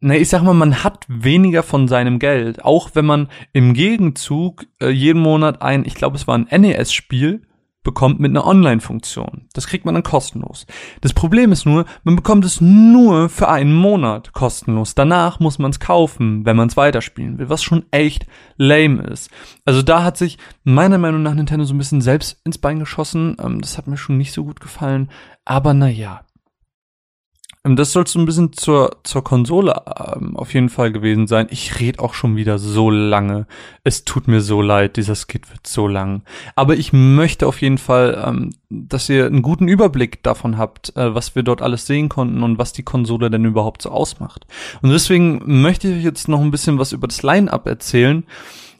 na, 0.00 0.16
ich 0.16 0.30
sag 0.30 0.42
mal, 0.42 0.54
man 0.54 0.82
hat 0.82 1.04
weniger 1.06 1.62
von 1.62 1.86
seinem 1.86 2.18
Geld, 2.18 2.64
auch 2.64 2.92
wenn 2.94 3.04
man 3.04 3.28
im 3.52 3.74
Gegenzug 3.74 4.64
äh, 4.80 4.88
jeden 4.88 5.20
Monat 5.20 5.60
ein, 5.60 5.84
ich 5.84 5.96
glaube, 5.96 6.16
es 6.16 6.26
war 6.26 6.38
ein 6.38 6.48
NES-Spiel 6.50 7.42
bekommt 7.88 8.20
mit 8.20 8.32
einer 8.32 8.46
Online-Funktion. 8.46 9.48
Das 9.54 9.66
kriegt 9.66 9.86
man 9.86 9.94
dann 9.94 10.02
kostenlos. 10.02 10.66
Das 11.00 11.14
Problem 11.14 11.52
ist 11.52 11.64
nur, 11.64 11.86
man 12.04 12.16
bekommt 12.16 12.44
es 12.44 12.60
nur 12.60 13.30
für 13.30 13.48
einen 13.48 13.72
Monat 13.72 14.34
kostenlos. 14.34 14.94
Danach 14.94 15.40
muss 15.40 15.58
man 15.58 15.70
es 15.70 15.80
kaufen, 15.80 16.44
wenn 16.44 16.54
man 16.54 16.68
es 16.68 16.76
weiterspielen 16.76 17.38
will, 17.38 17.48
was 17.48 17.62
schon 17.62 17.86
echt 17.90 18.26
lame 18.58 19.04
ist. 19.04 19.30
Also 19.64 19.80
da 19.80 20.04
hat 20.04 20.18
sich 20.18 20.36
meiner 20.64 20.98
Meinung 20.98 21.22
nach 21.22 21.32
Nintendo 21.32 21.64
so 21.64 21.72
ein 21.72 21.78
bisschen 21.78 22.02
selbst 22.02 22.42
ins 22.44 22.58
Bein 22.58 22.78
geschossen. 22.78 23.38
Ähm, 23.42 23.62
das 23.62 23.78
hat 23.78 23.86
mir 23.86 23.96
schon 23.96 24.18
nicht 24.18 24.34
so 24.34 24.44
gut 24.44 24.60
gefallen. 24.60 25.08
Aber 25.46 25.72
naja, 25.72 26.26
das 27.64 27.92
soll 27.92 28.06
so 28.06 28.18
ein 28.18 28.24
bisschen 28.24 28.52
zur, 28.52 28.98
zur 29.02 29.24
Konsole 29.24 29.74
ähm, 30.16 30.36
auf 30.36 30.54
jeden 30.54 30.68
Fall 30.68 30.92
gewesen 30.92 31.26
sein. 31.26 31.48
Ich 31.50 31.80
rede 31.80 32.00
auch 32.00 32.14
schon 32.14 32.36
wieder 32.36 32.58
so 32.58 32.90
lange. 32.90 33.46
Es 33.84 34.04
tut 34.04 34.28
mir 34.28 34.40
so 34.40 34.62
leid, 34.62 34.96
dieser 34.96 35.16
Skit 35.16 35.50
wird 35.50 35.66
so 35.66 35.88
lang. 35.88 36.22
Aber 36.54 36.76
ich 36.76 36.92
möchte 36.92 37.46
auf 37.46 37.60
jeden 37.60 37.78
Fall, 37.78 38.22
ähm, 38.26 38.54
dass 38.70 39.08
ihr 39.08 39.26
einen 39.26 39.42
guten 39.42 39.68
Überblick 39.68 40.22
davon 40.22 40.56
habt, 40.56 40.96
äh, 40.96 41.14
was 41.14 41.34
wir 41.34 41.42
dort 41.42 41.60
alles 41.60 41.86
sehen 41.86 42.08
konnten 42.08 42.42
und 42.42 42.58
was 42.58 42.72
die 42.72 42.84
Konsole 42.84 43.30
denn 43.30 43.44
überhaupt 43.44 43.82
so 43.82 43.90
ausmacht. 43.90 44.46
Und 44.80 44.90
deswegen 44.90 45.42
möchte 45.60 45.88
ich 45.88 46.04
jetzt 46.04 46.28
noch 46.28 46.40
ein 46.40 46.50
bisschen 46.50 46.78
was 46.78 46.92
über 46.92 47.08
das 47.08 47.22
Line-Up 47.22 47.66
erzählen. 47.66 48.24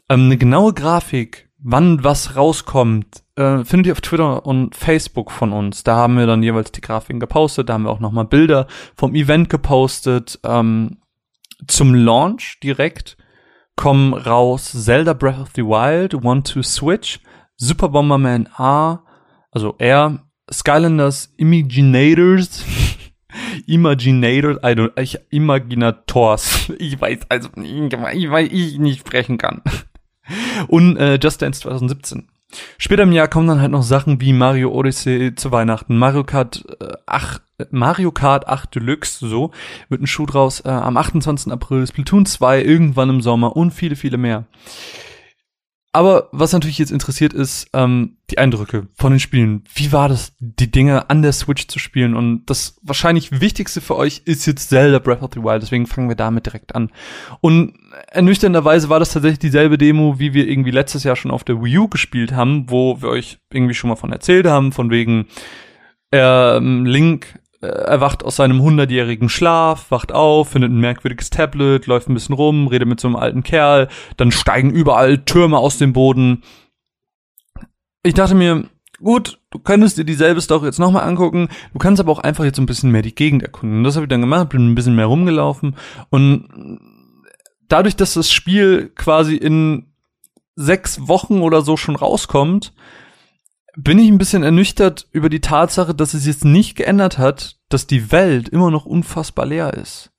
Ähm, 0.07 0.25
eine 0.25 0.37
genaue 0.37 0.73
Grafik 0.73 1.48
wann 1.61 2.03
was 2.03 2.35
rauskommt, 2.35 3.23
äh, 3.35 3.63
findet 3.63 3.87
ihr 3.87 3.91
auf 3.93 4.01
Twitter 4.01 4.45
und 4.45 4.75
Facebook 4.75 5.31
von 5.31 5.51
uns. 5.51 5.83
Da 5.83 5.95
haben 5.95 6.17
wir 6.17 6.25
dann 6.25 6.43
jeweils 6.43 6.71
die 6.71 6.81
Grafiken 6.81 7.19
gepostet, 7.19 7.69
da 7.69 7.73
haben 7.73 7.83
wir 7.83 7.91
auch 7.91 7.99
nochmal 7.99 8.25
Bilder 8.25 8.67
vom 8.95 9.15
Event 9.15 9.49
gepostet. 9.49 10.39
Ähm, 10.43 10.97
zum 11.67 11.93
Launch 11.93 12.59
direkt 12.63 13.17
kommen 13.75 14.13
raus 14.13 14.71
Zelda 14.71 15.13
Breath 15.13 15.39
of 15.39 15.49
the 15.55 15.63
Wild, 15.63 16.15
One 16.23 16.43
to 16.43 16.61
Switch, 16.63 17.19
Super 17.55 17.89
Bomberman 17.89 18.47
A, 18.57 19.03
also 19.51 19.75
R, 19.77 20.19
Skylanders 20.51 21.33
Imaginators, 21.37 22.65
Imaginator, 23.67 24.57
I 24.63 24.73
don't, 24.73 24.99
ich, 24.99 25.17
Imaginators, 25.29 26.71
ich 26.79 26.99
weiß 26.99 27.19
also, 27.29 27.49
ich, 27.61 28.31
weil 28.31 28.53
ich 28.53 28.79
nicht 28.79 28.99
sprechen 28.99 29.37
kann. 29.37 29.61
Und 30.67 30.97
äh, 30.97 31.19
Just 31.21 31.41
Dance 31.41 31.61
2017. 31.61 32.27
Später 32.77 33.03
im 33.03 33.11
Jahr 33.11 33.27
kommen 33.27 33.47
dann 33.47 33.61
halt 33.61 33.71
noch 33.71 33.83
Sachen 33.83 34.21
wie 34.21 34.33
Mario 34.33 34.71
Odyssey 34.71 35.35
zu 35.35 35.51
Weihnachten, 35.51 35.97
Mario 35.97 36.23
Kart 36.23 36.65
äh, 36.79 36.93
8, 37.05 37.41
Mario 37.69 38.11
Kart 38.11 38.47
8 38.47 38.73
Deluxe, 38.73 39.27
so, 39.27 39.51
wird 39.89 40.01
ein 40.01 40.07
Schuh 40.07 40.25
draus, 40.25 40.61
äh, 40.61 40.69
am 40.69 40.97
28. 40.97 41.51
April, 41.51 41.85
Splatoon 41.85 42.25
2 42.25 42.63
irgendwann 42.63 43.09
im 43.09 43.21
Sommer 43.21 43.55
und 43.55 43.71
viele, 43.71 43.95
viele 43.95 44.17
mehr. 44.17 44.45
Aber 45.91 46.29
was 46.31 46.53
natürlich 46.53 46.77
jetzt 46.77 46.91
interessiert 46.91 47.33
ist, 47.33 47.67
ähm, 47.73 48.17
die 48.29 48.37
Eindrücke 48.37 48.87
von 48.93 49.11
den 49.11 49.19
Spielen. 49.19 49.63
Wie 49.73 49.91
war 49.91 50.07
das, 50.07 50.33
die 50.39 50.69
Dinge 50.69 51.09
an 51.09 51.23
der 51.23 51.33
Switch 51.33 51.67
zu 51.67 51.79
spielen? 51.79 52.15
Und 52.15 52.45
das 52.45 52.77
wahrscheinlich 52.83 53.41
Wichtigste 53.41 53.81
für 53.81 53.95
euch 53.95 54.21
ist 54.25 54.45
jetzt 54.45 54.69
Zelda 54.69 54.99
Breath 54.99 55.23
of 55.23 55.31
the 55.33 55.41
Wild, 55.41 55.63
deswegen 55.63 55.87
fangen 55.87 56.07
wir 56.07 56.15
damit 56.15 56.45
direkt 56.45 56.75
an. 56.75 56.91
Und 57.41 57.73
ernüchternderweise 58.07 58.89
war 58.89 58.99
das 58.99 59.13
tatsächlich 59.13 59.39
dieselbe 59.39 59.79
Demo, 59.79 60.19
wie 60.19 60.35
wir 60.35 60.47
irgendwie 60.47 60.71
letztes 60.71 61.03
Jahr 61.03 61.15
schon 61.15 61.31
auf 61.31 61.43
der 61.43 61.63
Wii 61.63 61.79
U 61.79 61.87
gespielt 61.87 62.33
haben, 62.33 62.69
wo 62.69 63.01
wir 63.01 63.09
euch 63.09 63.39
irgendwie 63.51 63.73
schon 63.73 63.89
mal 63.89 63.95
von 63.95 64.11
erzählt 64.11 64.45
haben, 64.45 64.71
von 64.71 64.91
wegen 64.91 65.25
ähm, 66.11 66.85
Link 66.85 67.39
erwacht 67.61 68.23
aus 68.23 68.37
seinem 68.37 68.61
hundertjährigen 68.61 69.29
Schlaf, 69.29 69.91
wacht 69.91 70.11
auf, 70.13 70.49
findet 70.49 70.71
ein 70.71 70.79
merkwürdiges 70.79 71.29
Tablet, 71.29 71.87
läuft 71.87 72.09
ein 72.09 72.13
bisschen 72.13 72.35
rum, 72.35 72.67
redet 72.67 72.87
mit 72.87 72.99
so 72.99 73.07
einem 73.07 73.17
alten 73.17 73.43
Kerl, 73.43 73.89
dann 74.17 74.31
steigen 74.31 74.71
überall 74.71 75.19
Türme 75.19 75.57
aus 75.57 75.77
dem 75.77 75.91
Boden. 75.91 76.43
Ich 78.03 78.13
dachte 78.13 78.35
mir, 78.35 78.69
gut, 79.01 79.39
du 79.51 79.59
könntest 79.59 79.97
dir 79.97 80.05
dieselbe 80.05 80.39
Story 80.39 80.67
jetzt 80.67 80.79
nochmal 80.79 81.03
angucken, 81.03 81.49
du 81.73 81.79
kannst 81.79 81.99
aber 81.99 82.11
auch 82.13 82.19
einfach 82.19 82.45
jetzt 82.45 82.59
ein 82.59 82.65
bisschen 82.65 82.91
mehr 82.91 83.01
die 83.01 83.15
Gegend 83.15 83.43
erkunden. 83.43 83.83
Das 83.83 83.95
habe 83.95 84.05
ich 84.05 84.09
dann 84.09 84.21
gemacht, 84.21 84.49
bin 84.49 84.71
ein 84.71 84.75
bisschen 84.75 84.95
mehr 84.95 85.07
rumgelaufen 85.07 85.75
und 86.09 86.79
dadurch, 87.67 87.97
dass 87.97 88.13
das 88.13 88.31
Spiel 88.31 88.91
quasi 88.95 89.35
in 89.35 89.93
sechs 90.55 91.07
Wochen 91.07 91.41
oder 91.41 91.61
so 91.61 91.77
schon 91.77 91.95
rauskommt, 91.95 92.73
bin 93.83 93.99
ich 93.99 94.09
ein 94.09 94.17
bisschen 94.17 94.43
ernüchtert 94.43 95.07
über 95.11 95.29
die 95.29 95.41
Tatsache, 95.41 95.95
dass 95.95 96.13
es 96.13 96.25
jetzt 96.25 96.45
nicht 96.45 96.75
geändert 96.75 97.17
hat, 97.17 97.59
dass 97.69 97.87
die 97.87 98.11
Welt 98.11 98.49
immer 98.49 98.71
noch 98.71 98.85
unfassbar 98.85 99.45
leer 99.45 99.73
ist. 99.73 100.11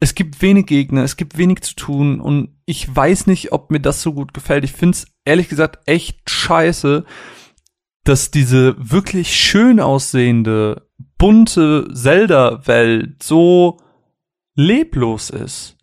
Es 0.00 0.14
gibt 0.14 0.42
wenig 0.42 0.66
Gegner, 0.66 1.04
es 1.04 1.16
gibt 1.16 1.38
wenig 1.38 1.62
zu 1.62 1.74
tun 1.74 2.20
und 2.20 2.56
ich 2.66 2.94
weiß 2.94 3.28
nicht, 3.28 3.52
ob 3.52 3.70
mir 3.70 3.80
das 3.80 4.02
so 4.02 4.12
gut 4.12 4.34
gefällt. 4.34 4.64
Ich 4.64 4.72
find's 4.72 5.06
ehrlich 5.24 5.48
gesagt 5.48 5.88
echt 5.88 6.28
scheiße, 6.28 7.04
dass 8.04 8.30
diese 8.30 8.74
wirklich 8.78 9.34
schön 9.34 9.80
aussehende, 9.80 10.88
bunte 11.18 11.88
Zelda-Welt 11.92 13.22
so 13.22 13.78
leblos 14.54 15.30
ist. 15.30 15.75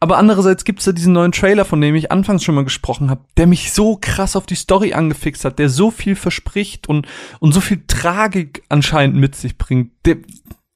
Aber 0.00 0.18
andererseits 0.18 0.64
gibt's 0.64 0.84
da 0.84 0.92
diesen 0.92 1.12
neuen 1.12 1.32
Trailer, 1.32 1.64
von 1.64 1.80
dem 1.80 1.94
ich 1.94 2.12
anfangs 2.12 2.44
schon 2.44 2.54
mal 2.54 2.64
gesprochen 2.64 3.10
habe, 3.10 3.24
der 3.36 3.46
mich 3.46 3.72
so 3.72 3.98
krass 4.00 4.36
auf 4.36 4.46
die 4.46 4.54
Story 4.54 4.92
angefixt 4.92 5.44
hat, 5.44 5.58
der 5.58 5.68
so 5.68 5.90
viel 5.90 6.16
verspricht 6.16 6.88
und, 6.88 7.06
und 7.40 7.52
so 7.52 7.60
viel 7.60 7.82
Tragik 7.86 8.62
anscheinend 8.68 9.16
mit 9.16 9.34
sich 9.34 9.58
bringt. 9.58 9.92
Der, 10.04 10.16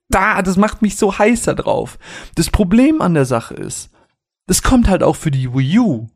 da, 0.08 0.42
das 0.42 0.56
macht 0.56 0.82
mich 0.82 0.96
so 0.96 1.18
heißer 1.18 1.54
drauf. 1.54 1.98
Das 2.34 2.50
Problem 2.50 3.00
an 3.00 3.14
der 3.14 3.24
Sache 3.24 3.54
ist, 3.54 3.90
das 4.46 4.62
kommt 4.62 4.88
halt 4.88 5.02
auch 5.02 5.16
für 5.16 5.30
die 5.30 5.52
Wii 5.54 5.78
U. 5.78 6.08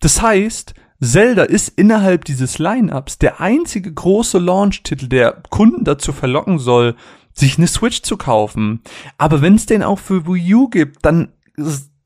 Das 0.00 0.20
heißt, 0.20 0.74
Zelda 1.00 1.42
ist 1.42 1.68
innerhalb 1.68 2.24
dieses 2.24 2.58
Line-Ups 2.58 3.18
der 3.18 3.40
einzige 3.40 3.92
große 3.92 4.38
Launch-Titel, 4.38 5.08
der 5.08 5.42
Kunden 5.50 5.84
dazu 5.84 6.12
verlocken 6.12 6.58
soll, 6.58 6.96
sich 7.32 7.58
eine 7.58 7.66
Switch 7.66 8.02
zu 8.02 8.16
kaufen. 8.16 8.82
Aber 9.18 9.42
wenn 9.42 9.56
es 9.56 9.66
den 9.66 9.82
auch 9.82 9.98
für 9.98 10.26
Wii 10.26 10.54
U 10.54 10.68
gibt, 10.68 11.04
dann 11.04 11.32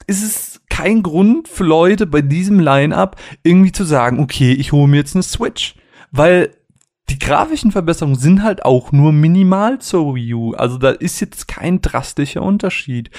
ist 0.08 0.22
es 0.22 0.60
kein 0.68 1.02
Grund 1.02 1.46
für 1.48 1.64
Leute 1.64 2.06
bei 2.06 2.22
diesem 2.22 2.58
Line-Up 2.58 3.16
irgendwie 3.42 3.72
zu 3.72 3.84
sagen, 3.84 4.18
okay, 4.18 4.52
ich 4.52 4.72
hole 4.72 4.88
mir 4.88 4.96
jetzt 4.96 5.14
eine 5.14 5.22
Switch. 5.22 5.76
Weil 6.10 6.50
die 7.10 7.18
grafischen 7.18 7.72
Verbesserungen 7.72 8.18
sind 8.18 8.42
halt 8.42 8.64
auch 8.64 8.92
nur 8.92 9.12
minimal 9.12 9.78
zur 9.80 10.14
Wii 10.14 10.34
U. 10.34 10.52
Also 10.54 10.78
da 10.78 10.90
ist 10.90 11.20
jetzt 11.20 11.48
kein 11.48 11.80
drastischer 11.80 12.42
Unterschied. 12.42 13.10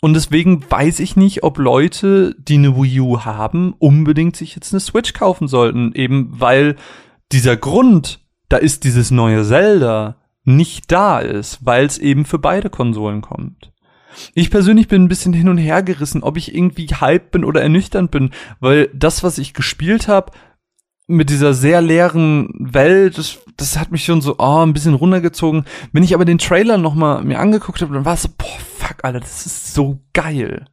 Und 0.00 0.14
deswegen 0.14 0.64
weiß 0.68 1.00
ich 1.00 1.16
nicht, 1.16 1.42
ob 1.42 1.58
Leute, 1.58 2.34
die 2.38 2.54
eine 2.54 2.76
Wii 2.76 3.00
U 3.00 3.20
haben, 3.20 3.74
unbedingt 3.78 4.36
sich 4.36 4.54
jetzt 4.54 4.72
eine 4.72 4.80
Switch 4.80 5.12
kaufen 5.12 5.48
sollten. 5.48 5.92
Eben 5.94 6.28
weil 6.32 6.76
dieser 7.32 7.56
Grund, 7.56 8.20
da 8.48 8.56
ist 8.56 8.84
dieses 8.84 9.10
neue 9.10 9.44
Zelda, 9.44 10.16
nicht 10.44 10.90
da 10.90 11.18
ist, 11.18 11.64
weil 11.64 11.86
es 11.86 11.98
eben 11.98 12.24
für 12.24 12.38
beide 12.38 12.70
Konsolen 12.70 13.20
kommt. 13.20 13.72
Ich 14.34 14.50
persönlich 14.50 14.88
bin 14.88 15.04
ein 15.04 15.08
bisschen 15.08 15.32
hin 15.32 15.48
und 15.48 15.58
her 15.58 15.82
gerissen, 15.82 16.22
ob 16.22 16.36
ich 16.36 16.54
irgendwie 16.54 16.86
hype 16.86 17.30
bin 17.30 17.44
oder 17.44 17.62
ernüchternd 17.62 18.10
bin, 18.10 18.30
weil 18.58 18.88
das, 18.94 19.22
was 19.22 19.38
ich 19.38 19.54
gespielt 19.54 20.08
habe, 20.08 20.32
mit 21.06 21.28
dieser 21.28 21.54
sehr 21.54 21.80
leeren 21.80 22.54
Welt, 22.58 23.18
das, 23.18 23.38
das 23.56 23.78
hat 23.78 23.90
mich 23.90 24.04
schon 24.04 24.20
so 24.20 24.36
oh, 24.38 24.64
ein 24.64 24.72
bisschen 24.72 24.94
runtergezogen. 24.94 25.64
Wenn 25.92 26.04
ich 26.04 26.14
aber 26.14 26.24
den 26.24 26.38
Trailer 26.38 26.78
noch 26.78 26.94
mal 26.94 27.24
mir 27.24 27.40
angeguckt 27.40 27.82
habe, 27.82 27.92
dann 27.92 28.04
war 28.04 28.14
es 28.14 28.22
so, 28.22 28.28
boah, 28.36 28.58
fuck, 28.78 29.04
Alter, 29.04 29.20
das 29.20 29.44
ist 29.44 29.74
so 29.74 30.00
geil. 30.12 30.66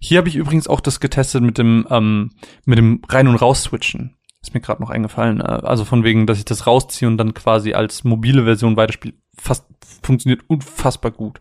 Hier 0.00 0.18
habe 0.18 0.28
ich 0.28 0.36
übrigens 0.36 0.66
auch 0.66 0.80
das 0.80 1.00
getestet 1.00 1.42
mit 1.42 1.56
dem 1.56 1.86
ähm, 1.88 2.32
mit 2.66 2.78
dem 2.78 3.00
rein 3.08 3.28
und 3.28 3.36
raus 3.36 3.62
switchen. 3.62 4.16
Ist 4.42 4.52
mir 4.52 4.60
gerade 4.60 4.82
noch 4.82 4.90
eingefallen. 4.90 5.40
Äh, 5.40 5.44
also 5.44 5.84
von 5.84 6.04
wegen, 6.04 6.26
dass 6.26 6.38
ich 6.38 6.44
das 6.44 6.66
rausziehe 6.66 7.08
und 7.08 7.16
dann 7.16 7.32
quasi 7.32 7.72
als 7.72 8.04
mobile 8.04 8.44
Version 8.44 8.76
weiterspiele. 8.76 9.14
Fast 9.38 9.64
funktioniert 10.02 10.42
unfassbar 10.48 11.10
gut. 11.10 11.40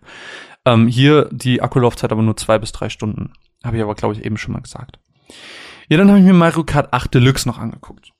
Ähm, 0.65 0.88
hier 0.88 1.30
die 1.32 1.62
Akkulaufzeit 1.62 2.12
aber 2.12 2.21
nur 2.21 2.38
zwei 2.38 2.60
bis 2.60 2.71
drei 2.71 2.89
Stunden. 2.89 3.34
Habe 3.63 3.78
ich 3.78 3.84
aber 3.84 3.95
glaube 3.95 4.15
ich 4.15 4.26
eben 4.26 4.38
schon 4.38 4.54
mal 4.54 4.62
gesagt. 4.62 4.99
Ja, 5.89 5.97
dann 5.97 6.10
habe 6.10 6.19
ich 6.19 6.26
mir 6.26 6.34
Mario 6.34 6.63
Kart 6.63 6.93
8 6.93 7.13
Deluxe 7.13 7.47
noch 7.47 7.60
angeguckt. 7.60 8.12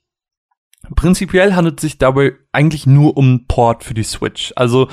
Prinzipiell 0.96 1.56
handelt 1.56 1.80
es 1.80 1.82
sich 1.82 1.98
dabei 1.98 2.34
eigentlich 2.52 2.86
nur 2.86 3.16
um 3.16 3.46
Port 3.48 3.84
für 3.84 3.94
die 3.94 4.04
Switch. 4.04 4.52
Also, 4.56 4.90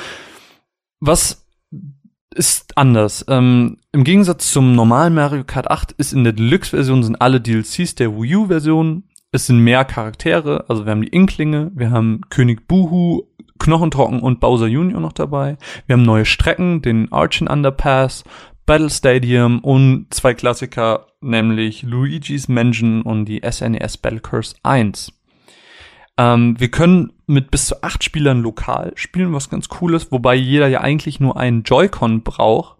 was 1.00 1.46
ist 2.32 2.76
anders? 2.76 3.24
Ähm, 3.28 3.78
Im 3.92 4.04
Gegensatz 4.04 4.52
zum 4.52 4.76
normalen 4.76 5.14
Mario 5.14 5.42
Kart 5.44 5.70
8 5.70 5.92
ist 5.92 6.12
in 6.12 6.22
der 6.22 6.32
Deluxe-Version 6.32 7.02
sind 7.02 7.20
alle 7.20 7.40
DLCs 7.40 7.96
der 7.96 8.12
Wii 8.12 8.36
U-Version. 8.36 9.04
Es 9.32 9.46
sind 9.46 9.58
mehr 9.60 9.84
Charaktere, 9.84 10.64
also 10.68 10.84
wir 10.84 10.90
haben 10.90 11.02
die 11.02 11.08
Inklinge, 11.08 11.70
wir 11.74 11.90
haben 11.90 12.20
König 12.30 12.66
Buhu, 12.66 13.28
Knochentrocken 13.60 14.20
und 14.20 14.40
Bowser 14.40 14.66
Jr. 14.66 14.98
noch 14.98 15.12
dabei. 15.12 15.56
Wir 15.86 15.94
haben 15.94 16.02
neue 16.02 16.24
Strecken, 16.24 16.82
den 16.82 17.12
Archen 17.12 17.46
Underpass, 17.46 18.24
Battle 18.66 18.90
Stadium 18.90 19.60
und 19.60 20.06
zwei 20.10 20.34
Klassiker, 20.34 21.06
nämlich 21.20 21.82
Luigi's 21.82 22.48
Mansion 22.48 23.02
und 23.02 23.26
die 23.26 23.42
SNES 23.48 23.96
e 23.96 23.98
Battle 24.02 24.20
Curse 24.20 24.56
1. 24.62 25.12
Ähm, 26.16 26.54
wir 26.58 26.70
können 26.70 27.12
mit 27.26 27.50
bis 27.50 27.66
zu 27.66 27.82
acht 27.82 28.02
Spielern 28.02 28.42
lokal 28.42 28.92
spielen, 28.96 29.32
was 29.32 29.50
ganz 29.50 29.68
cool 29.80 29.94
ist, 29.94 30.12
wobei 30.12 30.34
jeder 30.34 30.68
ja 30.68 30.80
eigentlich 30.80 31.20
nur 31.20 31.36
einen 31.36 31.62
Joy-Con 31.62 32.22
braucht. 32.22 32.76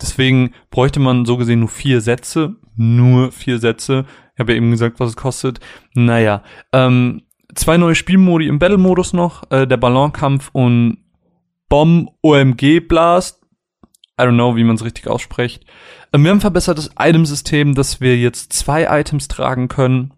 Deswegen 0.00 0.52
bräuchte 0.70 1.00
man 1.00 1.26
so 1.26 1.36
gesehen 1.36 1.60
nur 1.60 1.68
vier 1.68 2.00
Sätze. 2.00 2.56
Nur 2.76 3.32
vier 3.32 3.58
Sätze. 3.58 4.06
Ich 4.34 4.40
habe 4.40 4.52
ja 4.52 4.56
eben 4.56 4.70
gesagt, 4.70 4.98
was 4.98 5.10
es 5.10 5.16
kostet. 5.16 5.60
Naja, 5.94 6.42
ähm, 6.72 7.22
zwei 7.54 7.76
neue 7.76 7.94
Spielmodi 7.94 8.46
im 8.46 8.58
Battle-Modus 8.58 9.12
noch, 9.12 9.50
äh, 9.50 9.66
der 9.66 9.76
Ballonkampf 9.76 10.50
und 10.52 10.98
Bomb 11.68 12.10
OMG 12.22 12.80
Blast 12.80 13.40
I 14.20 14.24
don't 14.24 14.34
know, 14.34 14.54
wie 14.56 14.64
man 14.64 14.76
es 14.76 14.84
richtig 14.84 15.08
ausspricht. 15.08 15.64
Ähm, 16.12 16.24
wir 16.24 16.30
haben 16.30 16.40
verbessertes 16.40 16.90
Item-System, 16.98 17.74
dass 17.74 18.00
wir 18.00 18.18
jetzt 18.18 18.52
zwei 18.52 19.00
Items 19.00 19.28
tragen 19.28 19.68
können. 19.68 20.12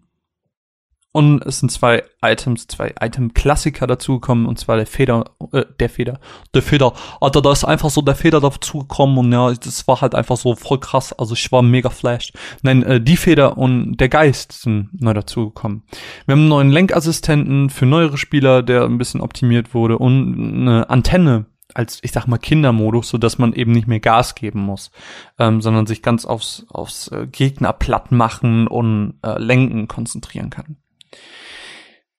Und 1.13 1.45
es 1.45 1.59
sind 1.59 1.71
zwei 1.71 2.03
Items, 2.23 2.65
zwei 2.65 2.95
Item-Klassiker 2.99 3.85
dazugekommen, 3.85 4.47
und 4.47 4.57
zwar 4.57 4.77
der 4.77 4.87
Feder, 4.87 5.25
äh, 5.51 5.63
der 5.79 5.87
Feder, 5.87 6.19
der 6.55 6.63
Feder. 6.63 6.93
Also 7.21 7.39
da 7.39 7.51
ist 7.51 7.63
einfach 7.63 7.91
so 7.91 8.01
der 8.01 8.15
Feder 8.15 8.41
dazugekommen 8.41 9.19
und 9.19 9.31
ja, 9.31 9.53
das 9.53 9.87
war 9.87 10.01
halt 10.01 10.15
einfach 10.15 10.37
so 10.37 10.55
voll 10.55 10.79
krass. 10.79 11.13
Also 11.13 11.35
ich 11.35 11.51
war 11.51 11.61
mega 11.61 11.91
flashed. 11.91 12.33
Nein, 12.63 12.81
äh, 12.81 12.99
die 12.99 13.15
Feder 13.15 13.59
und 13.59 13.97
der 13.97 14.09
Geist 14.09 14.53
sind 14.53 14.89
neu 14.99 15.13
dazugekommen. 15.13 15.83
Wir 16.25 16.33
haben 16.33 16.39
einen 16.39 16.49
neuen 16.49 16.71
Lenkassistenten 16.71 17.69
für 17.69 17.85
neuere 17.85 18.17
Spieler, 18.17 18.63
der 18.63 18.85
ein 18.85 18.97
bisschen 18.97 19.21
optimiert 19.21 19.75
wurde 19.75 19.99
und 19.99 20.67
eine 20.67 20.89
Antenne 20.89 21.45
als, 21.75 21.99
ich 22.01 22.11
sag 22.11 22.27
mal, 22.27 22.37
Kindermodus, 22.37 23.09
so 23.09 23.17
dass 23.19 23.37
man 23.37 23.53
eben 23.53 23.71
nicht 23.71 23.87
mehr 23.87 23.99
Gas 23.99 24.33
geben 24.35 24.61
muss, 24.61 24.91
ähm, 25.37 25.61
sondern 25.61 25.85
sich 25.85 26.01
ganz 26.01 26.25
aufs, 26.25 26.65
aufs 26.69 27.07
äh, 27.09 27.27
Gegner 27.31 27.73
platt 27.73 28.11
machen 28.11 28.67
und 28.67 29.19
äh, 29.23 29.39
lenken 29.39 29.87
konzentrieren 29.87 30.49
kann. 30.49 30.77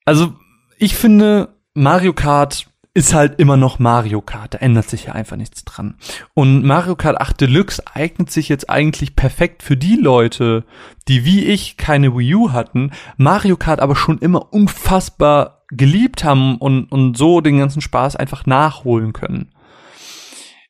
Also, 0.04 0.34
ich 0.78 0.94
finde, 0.96 1.56
Mario 1.74 2.12
Kart 2.12 2.66
ist 2.96 3.12
halt 3.12 3.40
immer 3.40 3.56
noch 3.56 3.80
Mario 3.80 4.20
Kart, 4.20 4.54
da 4.54 4.58
ändert 4.58 4.88
sich 4.88 5.06
ja 5.06 5.12
einfach 5.12 5.36
nichts 5.36 5.64
dran. 5.64 5.96
Und 6.32 6.64
Mario 6.64 6.94
Kart 6.94 7.20
8 7.20 7.40
Deluxe 7.40 7.82
eignet 7.92 8.30
sich 8.30 8.48
jetzt 8.48 8.70
eigentlich 8.70 9.16
perfekt 9.16 9.64
für 9.64 9.76
die 9.76 9.96
Leute, 9.96 10.64
die 11.08 11.24
wie 11.24 11.44
ich 11.44 11.76
keine 11.76 12.16
Wii 12.16 12.34
U 12.36 12.52
hatten, 12.52 12.92
Mario 13.16 13.56
Kart 13.56 13.80
aber 13.80 13.96
schon 13.96 14.18
immer 14.18 14.52
unfassbar 14.52 15.64
geliebt 15.70 16.22
haben 16.22 16.56
und, 16.58 16.84
und 16.92 17.16
so 17.18 17.40
den 17.40 17.58
ganzen 17.58 17.80
Spaß 17.80 18.14
einfach 18.14 18.46
nachholen 18.46 19.12
können. 19.12 19.50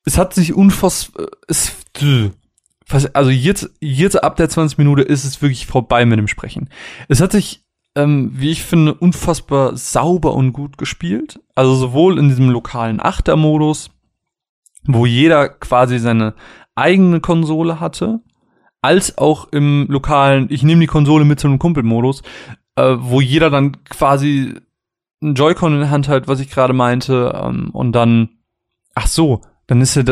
Es 0.07 0.17
hat 0.17 0.33
sich 0.33 0.55
unfassbar, 0.55 1.27
es, 1.47 1.73
also 3.13 3.31
jetzt, 3.31 3.71
jetzt 3.81 4.23
ab 4.23 4.37
der 4.37 4.49
20 4.49 4.79
Minute 4.79 5.03
ist 5.03 5.25
es 5.25 5.43
wirklich 5.43 5.67
vorbei 5.67 6.07
mit 6.07 6.19
dem 6.19 6.29
Sprechen. 6.29 6.71
Es 7.09 7.21
hat 7.21 7.33
sich, 7.33 7.64
ähm, 7.97 8.31
wie 8.35 8.51
ich 8.51 8.63
finde, 8.63 8.95
unfassbar 8.95 9.77
sauber 9.77 10.35
und 10.35 10.53
gut 10.53 10.79
gespielt. 10.79 11.41
Also 11.55 11.75
sowohl 11.75 12.19
in 12.19 12.29
diesem 12.29 12.51
lokalen 12.51 13.01
Achtermodus, 13.01 13.91
wo 14.85 15.07
jeder 15.07 15.49
quasi 15.49 15.99
seine 15.99 16.35
eigene 16.75 17.21
Konsole 17.21 17.81
hatte, 17.81 18.21
als 18.83 19.17
auch 19.17 19.49
im 19.51 19.87
lokalen, 19.89 20.49
ich 20.51 20.63
nehme 20.63 20.83
die 20.83 20.87
Konsole 20.87 21.25
mit 21.25 21.41
zu 21.41 21.47
einem 21.47 21.59
Kumpelmodus, 21.59 22.23
äh, 22.77 22.97
wo 22.99 23.21
jeder 23.21 23.49
dann 23.49 23.83
quasi 23.85 24.55
ein 25.23 25.35
Joy-Con 25.35 25.73
in 25.73 25.81
der 25.81 25.91
Hand 25.91 26.09
halt, 26.09 26.29
was 26.29 26.41
ich 26.41 26.51
gerade 26.51 26.75
meinte, 26.75 27.33
ähm, 27.43 27.71
und 27.71 27.93
dann, 27.93 28.29
ach 28.95 29.07
so, 29.07 29.41
dann 29.67 29.81
ist 29.81 29.95
ja, 29.95 30.03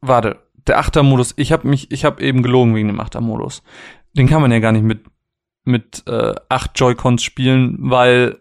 warte, 0.00 0.38
der 0.66 0.78
Achtermodus, 0.78 1.34
ich 1.36 1.52
habe 1.52 1.68
mich, 1.68 1.92
ich 1.92 2.04
habe 2.04 2.22
eben 2.22 2.42
gelogen 2.42 2.74
wegen 2.74 2.88
dem 2.88 3.00
Achtermodus. 3.00 3.62
Den 4.14 4.28
kann 4.28 4.42
man 4.42 4.50
ja 4.50 4.58
gar 4.58 4.72
nicht 4.72 4.84
mit, 4.84 5.04
mit 5.68 6.02
äh, 6.06 6.34
acht 6.48 6.78
Joy-Cons 6.78 7.22
spielen, 7.22 7.76
weil 7.78 8.40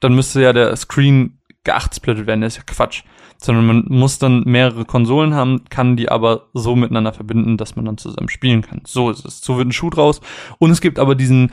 dann 0.00 0.14
müsste 0.14 0.42
ja 0.42 0.52
der 0.52 0.74
Screen 0.76 1.40
geachtsplittet 1.64 2.26
werden, 2.26 2.42
das 2.42 2.54
ist 2.54 2.58
ja 2.58 2.74
Quatsch. 2.74 3.02
Sondern 3.40 3.66
man 3.66 3.84
muss 3.88 4.18
dann 4.18 4.42
mehrere 4.46 4.84
Konsolen 4.84 5.34
haben, 5.34 5.64
kann 5.70 5.96
die 5.96 6.08
aber 6.08 6.48
so 6.54 6.74
miteinander 6.74 7.12
verbinden, 7.12 7.56
dass 7.56 7.76
man 7.76 7.84
dann 7.84 7.98
zusammen 7.98 8.28
spielen 8.28 8.62
kann. 8.62 8.82
So 8.84 9.10
ist 9.10 9.24
es. 9.24 9.40
So 9.40 9.56
wird 9.56 9.68
ein 9.68 9.72
Schuh 9.72 9.90
draus. 9.90 10.20
Und 10.58 10.70
es 10.72 10.80
gibt 10.80 10.98
aber 10.98 11.14
diesen, 11.14 11.52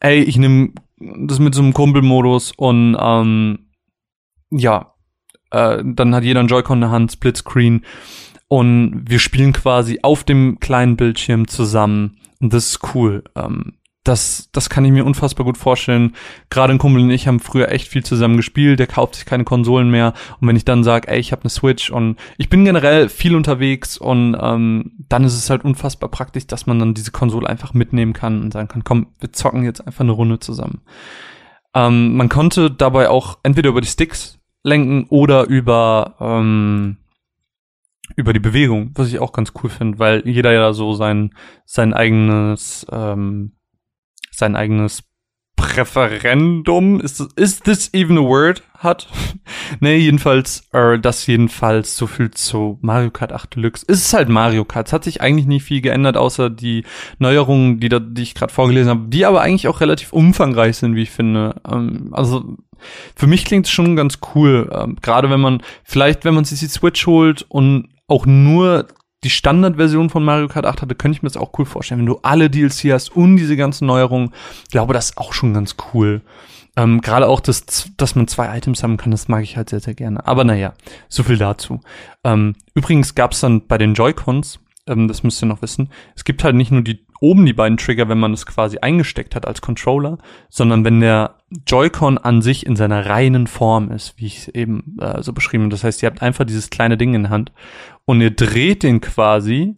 ey, 0.00 0.22
ich 0.22 0.38
nehme 0.38 0.72
das 0.98 1.38
mit 1.38 1.54
so 1.54 1.62
einem 1.62 1.74
Kumpelmodus 1.74 2.52
und 2.56 2.96
ähm, 2.98 3.70
ja, 4.50 4.94
äh, 5.50 5.82
dann 5.84 6.14
hat 6.14 6.24
jeder 6.24 6.40
einen 6.40 6.48
Joy-Con 6.48 6.78
in 6.78 6.82
der 6.82 6.90
Hand, 6.90 7.12
Splitscreen 7.12 7.84
und 8.48 9.04
wir 9.06 9.18
spielen 9.18 9.52
quasi 9.52 10.00
auf 10.02 10.24
dem 10.24 10.58
kleinen 10.60 10.96
Bildschirm 10.96 11.46
zusammen 11.46 12.18
und 12.40 12.52
das 12.52 12.70
ist 12.70 12.94
cool. 12.94 13.24
Ähm, 13.34 13.77
das, 14.04 14.48
das 14.52 14.70
kann 14.70 14.84
ich 14.84 14.92
mir 14.92 15.04
unfassbar 15.04 15.44
gut 15.44 15.58
vorstellen. 15.58 16.14
Gerade 16.50 16.72
ein 16.72 16.78
Kumpel 16.78 17.02
und 17.02 17.10
ich 17.10 17.26
haben 17.26 17.40
früher 17.40 17.70
echt 17.70 17.88
viel 17.88 18.04
zusammen 18.04 18.36
gespielt. 18.36 18.78
Der 18.78 18.86
kauft 18.86 19.16
sich 19.16 19.26
keine 19.26 19.44
Konsolen 19.44 19.90
mehr. 19.90 20.14
Und 20.40 20.48
wenn 20.48 20.56
ich 20.56 20.64
dann 20.64 20.84
sage, 20.84 21.08
ey, 21.08 21.18
ich 21.18 21.32
habe 21.32 21.42
eine 21.42 21.50
Switch 21.50 21.90
und 21.90 22.16
ich 22.38 22.48
bin 22.48 22.64
generell 22.64 23.08
viel 23.08 23.36
unterwegs 23.36 23.98
und 23.98 24.36
ähm, 24.40 24.92
dann 25.08 25.24
ist 25.24 25.34
es 25.34 25.50
halt 25.50 25.64
unfassbar 25.64 26.10
praktisch, 26.10 26.46
dass 26.46 26.66
man 26.66 26.78
dann 26.78 26.94
diese 26.94 27.10
Konsole 27.10 27.48
einfach 27.48 27.74
mitnehmen 27.74 28.14
kann 28.14 28.40
und 28.40 28.52
sagen 28.52 28.68
kann, 28.68 28.84
komm, 28.84 29.08
wir 29.20 29.32
zocken 29.32 29.64
jetzt 29.64 29.86
einfach 29.86 30.00
eine 30.00 30.12
Runde 30.12 30.38
zusammen. 30.38 30.80
Ähm, 31.74 32.16
man 32.16 32.28
konnte 32.28 32.70
dabei 32.70 33.10
auch 33.10 33.38
entweder 33.42 33.68
über 33.70 33.80
die 33.80 33.88
Sticks 33.88 34.38
lenken 34.62 35.06
oder 35.10 35.46
über 35.46 36.16
ähm, 36.20 36.96
über 38.16 38.32
die 38.32 38.40
Bewegung, 38.40 38.92
was 38.94 39.08
ich 39.08 39.18
auch 39.18 39.32
ganz 39.32 39.52
cool 39.62 39.70
finde, 39.70 39.98
weil 39.98 40.26
jeder 40.26 40.52
ja 40.52 40.72
so 40.72 40.94
sein 40.94 41.34
sein 41.66 41.92
eigenes 41.92 42.86
ähm, 42.90 43.52
sein 44.38 44.56
eigenes 44.56 45.02
Präferendum, 45.58 47.00
ist, 47.00 47.20
is 47.34 47.60
this 47.60 47.92
even 47.92 48.16
a 48.16 48.22
word, 48.22 48.62
hat. 48.78 49.08
nee, 49.80 49.96
jedenfalls, 49.96 50.62
äh, 50.72 50.98
das 51.00 51.26
jedenfalls 51.26 51.96
so 51.96 52.06
viel 52.06 52.30
zu 52.30 52.78
Mario 52.80 53.10
Kart 53.10 53.32
8 53.32 53.56
Deluxe. 53.56 53.84
Es 53.88 53.98
ist 53.98 54.14
halt 54.14 54.28
Mario 54.28 54.64
Kart. 54.64 54.86
Es 54.86 54.92
hat 54.92 55.02
sich 55.02 55.20
eigentlich 55.20 55.46
nicht 55.46 55.64
viel 55.64 55.80
geändert, 55.80 56.16
außer 56.16 56.48
die 56.48 56.84
Neuerungen, 57.18 57.80
die, 57.80 57.88
da, 57.88 57.98
die 57.98 58.22
ich 58.22 58.36
gerade 58.36 58.52
vorgelesen 58.52 58.90
habe, 58.90 59.08
die 59.08 59.26
aber 59.26 59.40
eigentlich 59.40 59.66
auch 59.66 59.80
relativ 59.80 60.12
umfangreich 60.12 60.76
sind, 60.76 60.94
wie 60.94 61.02
ich 61.02 61.10
finde. 61.10 61.60
Ähm, 61.68 62.10
also 62.12 62.56
für 63.16 63.26
mich 63.26 63.44
klingt 63.44 63.66
es 63.66 63.72
schon 63.72 63.96
ganz 63.96 64.20
cool. 64.34 64.70
Ähm, 64.72 64.96
gerade 65.02 65.28
wenn 65.28 65.40
man, 65.40 65.62
vielleicht 65.82 66.24
wenn 66.24 66.34
man 66.34 66.44
sich 66.44 66.60
die 66.60 66.66
Switch 66.66 67.04
holt 67.06 67.44
und 67.48 67.88
auch 68.06 68.26
nur 68.26 68.86
die 69.24 69.30
Standardversion 69.30 70.10
von 70.10 70.24
Mario 70.24 70.48
Kart 70.48 70.66
8 70.66 70.82
hatte, 70.82 70.94
könnte 70.94 71.16
ich 71.16 71.22
mir 71.22 71.28
das 71.28 71.36
auch 71.36 71.58
cool 71.58 71.64
vorstellen. 71.64 72.00
Wenn 72.00 72.06
du 72.06 72.20
alle 72.22 72.50
DLC 72.50 72.92
hast 72.92 73.14
und 73.14 73.36
diese 73.36 73.56
ganzen 73.56 73.86
Neuerungen, 73.86 74.30
glaube, 74.70 74.94
das 74.94 75.10
ist 75.10 75.18
auch 75.18 75.32
schon 75.32 75.54
ganz 75.54 75.76
cool. 75.92 76.22
Ähm, 76.76 77.00
Gerade 77.00 77.26
auch, 77.26 77.40
das, 77.40 77.90
dass 77.96 78.14
man 78.14 78.28
zwei 78.28 78.56
Items 78.56 78.82
haben 78.82 78.96
kann, 78.96 79.10
das 79.10 79.26
mag 79.26 79.42
ich 79.42 79.56
halt 79.56 79.70
sehr, 79.70 79.80
sehr 79.80 79.94
gerne. 79.94 80.24
Aber 80.26 80.44
naja, 80.44 80.74
so 81.08 81.24
viel 81.24 81.36
dazu. 81.36 81.80
Ähm, 82.22 82.54
übrigens 82.74 83.16
gab 83.16 83.32
es 83.32 83.40
dann 83.40 83.66
bei 83.66 83.78
den 83.78 83.94
Joy-Cons, 83.94 84.60
ähm, 84.86 85.08
das 85.08 85.24
müsst 85.24 85.42
ihr 85.42 85.46
noch 85.46 85.62
wissen, 85.62 85.90
es 86.14 86.22
gibt 86.22 86.44
halt 86.44 86.54
nicht 86.54 86.70
nur 86.70 86.82
die 86.82 87.04
oben 87.20 87.46
die 87.46 87.52
beiden 87.52 87.78
Trigger, 87.78 88.08
wenn 88.08 88.20
man 88.20 88.32
es 88.32 88.46
quasi 88.46 88.78
eingesteckt 88.78 89.34
hat 89.34 89.46
als 89.46 89.60
Controller, 89.60 90.18
sondern 90.48 90.84
wenn 90.84 91.00
der 91.00 91.37
Joy-Con 91.66 92.18
an 92.18 92.42
sich 92.42 92.66
in 92.66 92.76
seiner 92.76 93.06
reinen 93.06 93.46
Form 93.46 93.90
ist, 93.90 94.14
wie 94.18 94.26
ich 94.26 94.38
es 94.38 94.48
eben 94.48 94.96
äh, 95.00 95.22
so 95.22 95.32
beschrieben 95.32 95.64
habe. 95.64 95.70
Das 95.70 95.84
heißt, 95.84 96.02
ihr 96.02 96.08
habt 96.08 96.22
einfach 96.22 96.44
dieses 96.44 96.70
kleine 96.70 96.96
Ding 96.96 97.14
in 97.14 97.24
der 97.24 97.30
Hand 97.30 97.52
und 98.04 98.20
ihr 98.20 98.30
dreht 98.30 98.82
den 98.82 99.00
quasi, 99.00 99.76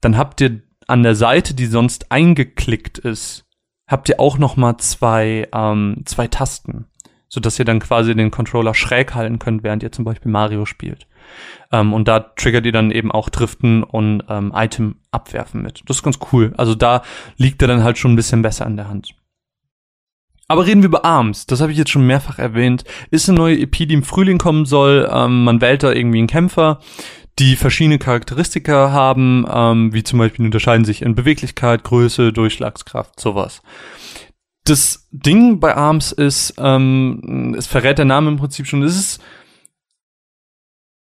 dann 0.00 0.16
habt 0.16 0.40
ihr 0.40 0.62
an 0.86 1.02
der 1.02 1.14
Seite, 1.14 1.54
die 1.54 1.66
sonst 1.66 2.10
eingeklickt 2.12 2.98
ist, 2.98 3.46
habt 3.86 4.08
ihr 4.08 4.20
auch 4.20 4.38
noch 4.38 4.56
mal 4.56 4.78
zwei 4.78 5.48
ähm, 5.52 6.02
zwei 6.04 6.28
Tasten, 6.28 6.86
so 7.28 7.40
dass 7.40 7.58
ihr 7.58 7.64
dann 7.64 7.80
quasi 7.80 8.14
den 8.14 8.30
Controller 8.30 8.74
schräg 8.74 9.14
halten 9.14 9.38
könnt, 9.38 9.64
während 9.64 9.82
ihr 9.82 9.92
zum 9.92 10.04
Beispiel 10.04 10.30
Mario 10.30 10.64
spielt. 10.64 11.08
Ähm, 11.72 11.92
und 11.92 12.06
da 12.08 12.20
triggert 12.20 12.66
ihr 12.66 12.72
dann 12.72 12.92
eben 12.92 13.10
auch 13.10 13.28
Driften 13.28 13.82
und 13.82 14.22
ähm, 14.28 14.52
Item 14.54 14.96
abwerfen 15.10 15.62
mit. 15.62 15.82
Das 15.86 15.98
ist 15.98 16.02
ganz 16.02 16.18
cool. 16.32 16.52
Also 16.56 16.74
da 16.74 17.02
liegt 17.36 17.62
er 17.62 17.68
dann 17.68 17.82
halt 17.82 17.98
schon 17.98 18.12
ein 18.12 18.16
bisschen 18.16 18.42
besser 18.42 18.66
in 18.66 18.76
der 18.76 18.88
Hand. 18.88 19.14
Aber 20.50 20.66
reden 20.66 20.82
wir 20.82 20.88
über 20.88 21.04
ARMS. 21.04 21.46
Das 21.46 21.60
habe 21.60 21.70
ich 21.70 21.78
jetzt 21.78 21.92
schon 21.92 22.08
mehrfach 22.08 22.40
erwähnt. 22.40 22.82
Ist 23.12 23.28
eine 23.28 23.38
neue 23.38 23.60
EP, 23.60 23.70
die 23.70 23.94
im 23.94 24.02
Frühling 24.02 24.38
kommen 24.38 24.66
soll. 24.66 25.08
Ähm, 25.08 25.44
man 25.44 25.60
wählt 25.60 25.84
da 25.84 25.92
irgendwie 25.92 26.18
einen 26.18 26.26
Kämpfer 26.26 26.80
die 27.38 27.54
verschiedene 27.54 28.00
Charakteristika 28.00 28.90
haben, 28.90 29.46
ähm, 29.48 29.94
wie 29.94 30.02
zum 30.02 30.18
Beispiel 30.18 30.44
unterscheiden 30.44 30.84
sich 30.84 31.02
in 31.02 31.14
Beweglichkeit, 31.14 31.84
Größe, 31.84 32.32
Durchschlagskraft, 32.32 33.20
sowas. 33.20 33.62
Das 34.64 35.08
Ding 35.12 35.60
bei 35.60 35.76
ARMS 35.76 36.10
ist, 36.10 36.54
ähm, 36.58 37.54
es 37.56 37.68
verrät 37.68 37.98
der 37.98 38.04
Name 38.04 38.30
im 38.30 38.36
Prinzip 38.36 38.66
schon, 38.66 38.82
es 38.82 38.96
ist 38.98 39.22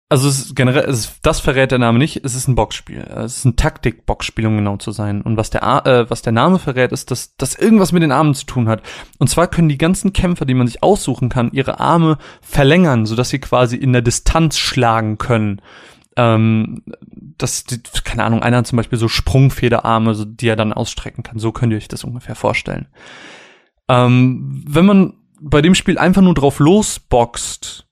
also 0.09 0.29
es 0.29 0.55
generell, 0.55 0.89
es 0.89 1.19
das 1.21 1.39
verrät 1.39 1.71
der 1.71 1.79
Name 1.79 1.99
nicht, 1.99 2.23
es 2.23 2.33
ist 2.33 2.47
ein 2.47 2.55
Boxspiel. 2.55 2.99
Es 2.99 3.37
ist 3.37 3.45
ein 3.45 3.55
Taktik-Boxspiel, 3.57 4.47
um 4.47 4.57
genau 4.57 4.77
zu 4.77 4.91
sein. 4.91 5.21
Und 5.21 5.35
was 5.35 5.49
der, 5.49 5.63
äh, 5.85 6.09
was 6.09 6.21
der 6.21 6.33
Name 6.33 6.59
verrät, 6.59 6.91
ist, 6.91 7.11
dass 7.11 7.35
das 7.35 7.55
irgendwas 7.55 7.91
mit 7.91 8.03
den 8.03 8.11
Armen 8.11 8.33
zu 8.33 8.45
tun 8.45 8.69
hat. 8.69 8.81
Und 9.17 9.29
zwar 9.29 9.47
können 9.47 9.69
die 9.69 9.77
ganzen 9.77 10.13
Kämpfer, 10.13 10.45
die 10.45 10.53
man 10.53 10.67
sich 10.67 10.81
aussuchen 10.81 11.29
kann, 11.29 11.51
ihre 11.51 11.79
Arme 11.79 12.17
verlängern, 12.41 13.05
sodass 13.05 13.29
sie 13.29 13.39
quasi 13.39 13.75
in 13.75 13.91
der 13.91 14.01
Distanz 14.01 14.57
schlagen 14.57 15.17
können 15.17 15.61
ähm, 16.17 16.81
das, 17.37 17.63
die, 17.63 17.79
keine 18.03 18.23
Ahnung, 18.23 18.41
einer 18.41 18.57
hat 18.57 18.67
zum 18.67 18.77
Beispiel 18.77 18.97
so 18.97 19.07
Sprungfederarme, 19.07 20.15
so, 20.15 20.25
die 20.25 20.47
er 20.47 20.55
dann 20.55 20.73
ausstrecken 20.73 21.23
kann. 21.23 21.39
So 21.39 21.51
könnt 21.51 21.71
ihr 21.71 21.77
euch 21.77 21.87
das 21.87 22.03
ungefähr 22.03 22.35
vorstellen. 22.35 22.87
Ähm, 23.87 24.63
wenn 24.67 24.85
man 24.85 25.13
bei 25.39 25.61
dem 25.61 25.75
Spiel 25.75 25.99
einfach 25.99 26.23
nur 26.23 26.33
drauf 26.33 26.59
losboxt, 26.59 27.86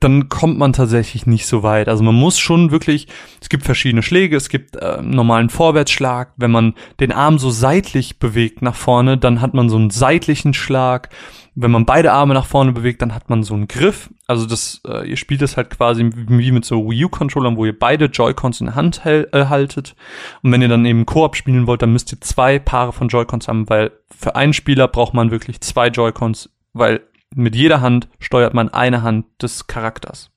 dann 0.00 0.28
kommt 0.28 0.58
man 0.58 0.72
tatsächlich 0.72 1.26
nicht 1.26 1.46
so 1.46 1.62
weit. 1.62 1.88
Also 1.88 2.02
man 2.02 2.14
muss 2.14 2.38
schon 2.38 2.70
wirklich, 2.70 3.06
es 3.40 3.48
gibt 3.48 3.64
verschiedene 3.64 4.02
Schläge, 4.02 4.36
es 4.36 4.48
gibt 4.48 4.76
äh, 4.76 5.02
normalen 5.02 5.50
Vorwärtsschlag. 5.50 6.32
Wenn 6.36 6.50
man 6.50 6.74
den 7.00 7.12
Arm 7.12 7.38
so 7.38 7.50
seitlich 7.50 8.18
bewegt 8.18 8.62
nach 8.62 8.74
vorne, 8.74 9.18
dann 9.18 9.40
hat 9.40 9.54
man 9.54 9.68
so 9.68 9.76
einen 9.76 9.90
seitlichen 9.90 10.54
Schlag 10.54 11.10
wenn 11.54 11.70
man 11.70 11.84
beide 11.84 12.12
Arme 12.12 12.34
nach 12.34 12.46
vorne 12.46 12.72
bewegt, 12.72 13.02
dann 13.02 13.14
hat 13.14 13.28
man 13.28 13.42
so 13.42 13.54
einen 13.54 13.68
Griff. 13.68 14.08
Also 14.26 14.46
das, 14.46 14.80
äh, 14.86 15.08
ihr 15.08 15.16
spielt 15.16 15.42
das 15.42 15.56
halt 15.56 15.70
quasi 15.70 16.08
wie 16.14 16.52
mit 16.52 16.64
so 16.64 16.88
Wii 16.88 17.06
U-Controllern, 17.06 17.56
wo 17.56 17.66
ihr 17.66 17.78
beide 17.78 18.06
Joy-Cons 18.06 18.60
in 18.60 18.66
der 18.66 18.76
Hand 18.76 19.04
äh, 19.04 19.26
haltet. 19.32 19.96
Und 20.42 20.52
wenn 20.52 20.62
ihr 20.62 20.68
dann 20.68 20.86
eben 20.86 21.06
Koop 21.06 21.36
spielen 21.36 21.66
wollt, 21.66 21.82
dann 21.82 21.92
müsst 21.92 22.12
ihr 22.12 22.20
zwei 22.20 22.58
Paare 22.58 22.92
von 22.92 23.08
Joy-Cons 23.08 23.48
haben, 23.48 23.68
weil 23.68 23.92
für 24.16 24.36
einen 24.36 24.52
Spieler 24.52 24.88
braucht 24.88 25.12
man 25.12 25.30
wirklich 25.30 25.60
zwei 25.60 25.88
Joy-Cons, 25.88 26.50
weil 26.72 27.02
mit 27.34 27.54
jeder 27.54 27.80
Hand 27.80 28.08
steuert 28.18 28.54
man 28.54 28.68
eine 28.68 29.02
Hand 29.02 29.26
des 29.40 29.66
Charakters. 29.66 30.30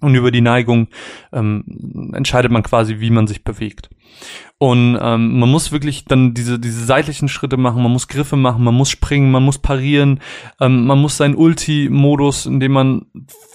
Und 0.00 0.14
über 0.14 0.30
die 0.30 0.40
Neigung 0.40 0.86
ähm, 1.32 2.12
entscheidet 2.14 2.52
man 2.52 2.62
quasi, 2.62 3.00
wie 3.00 3.10
man 3.10 3.26
sich 3.26 3.42
bewegt. 3.42 3.90
Und 4.58 4.96
ähm, 5.00 5.40
man 5.40 5.50
muss 5.50 5.72
wirklich 5.72 6.04
dann 6.04 6.34
diese, 6.34 6.60
diese 6.60 6.84
seitlichen 6.84 7.28
Schritte 7.28 7.56
machen, 7.56 7.82
man 7.82 7.92
muss 7.92 8.06
Griffe 8.06 8.36
machen, 8.36 8.62
man 8.62 8.74
muss 8.74 8.90
springen, 8.90 9.32
man 9.32 9.42
muss 9.42 9.58
parieren, 9.58 10.20
ähm, 10.60 10.86
man 10.86 11.00
muss 11.00 11.16
seinen 11.16 11.34
Ulti-Modus, 11.34 12.46
in 12.46 12.60
dem 12.60 12.72
man 12.72 13.06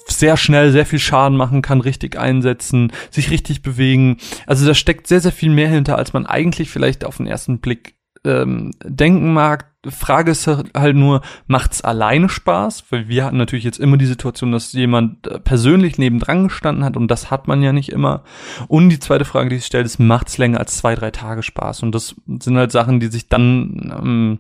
sehr 0.06 0.36
schnell 0.36 0.72
sehr 0.72 0.86
viel 0.86 1.00
Schaden 1.00 1.38
machen 1.38 1.62
kann, 1.62 1.80
richtig 1.80 2.18
einsetzen, 2.18 2.92
sich 3.10 3.32
richtig 3.32 3.62
bewegen. 3.62 4.18
Also 4.46 4.66
da 4.66 4.74
steckt 4.74 5.08
sehr, 5.08 5.22
sehr 5.22 5.32
viel 5.32 5.50
mehr 5.50 5.70
hinter, 5.70 5.98
als 5.98 6.12
man 6.12 6.26
eigentlich 6.26 6.70
vielleicht 6.70 7.06
auf 7.06 7.18
den 7.18 7.28
ersten 7.28 7.60
Blick 7.60 7.96
ähm, 8.26 8.72
denken 8.84 9.34
mag. 9.34 9.70
Frage 9.90 10.32
ist 10.32 10.48
halt 10.48 10.96
nur, 10.96 11.22
macht's 11.48 11.82
alleine 11.82 12.30
Spaß? 12.30 12.86
Weil 12.90 13.10
wir 13.10 13.26
hatten 13.26 13.36
natürlich 13.38 13.66
jetzt 13.66 13.80
immer 13.80 13.98
die 13.98 14.06
Situation, 14.06 14.54
dass 14.54 14.72
jemand 14.72 15.28
äh, 15.28 15.40
persönlich 15.40 15.98
nebendran 15.98 16.48
gestanden 16.48 16.86
hat 16.86 16.96
und 16.96 17.10
das 17.10 17.32
hat 17.32 17.48
man 17.48 17.62
ja 17.62 17.74
nicht 17.74 17.90
immer. 17.90 18.24
Und 18.70 18.90
die 18.90 19.00
zweite 19.00 19.26
Frage, 19.26 19.50
die 19.50 19.58
sich 19.58 19.66
stellt, 19.66 19.86
ist, 19.86 20.00
macht's 20.00 20.38
länger 20.38 20.60
als 20.60 20.78
zwei, 20.78 20.96
drei 20.96 21.12
Tage 21.12 21.44
Spaß? 21.44 21.84
Und 21.84 21.94
das 21.94 22.16
sind 22.40 22.58
halt 22.58 22.72
Sachen, 22.72 23.02
die 23.02 23.08
sich 23.08 23.28
dann 23.28 23.94
ähm, 24.02 24.40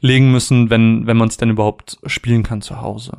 legen 0.00 0.30
müssen, 0.30 0.70
wenn, 0.70 1.06
wenn 1.06 1.16
man 1.16 1.28
es 1.28 1.36
denn 1.36 1.50
überhaupt 1.50 1.98
spielen 2.06 2.44
kann 2.44 2.62
zu 2.62 2.80
Hause. 2.80 3.16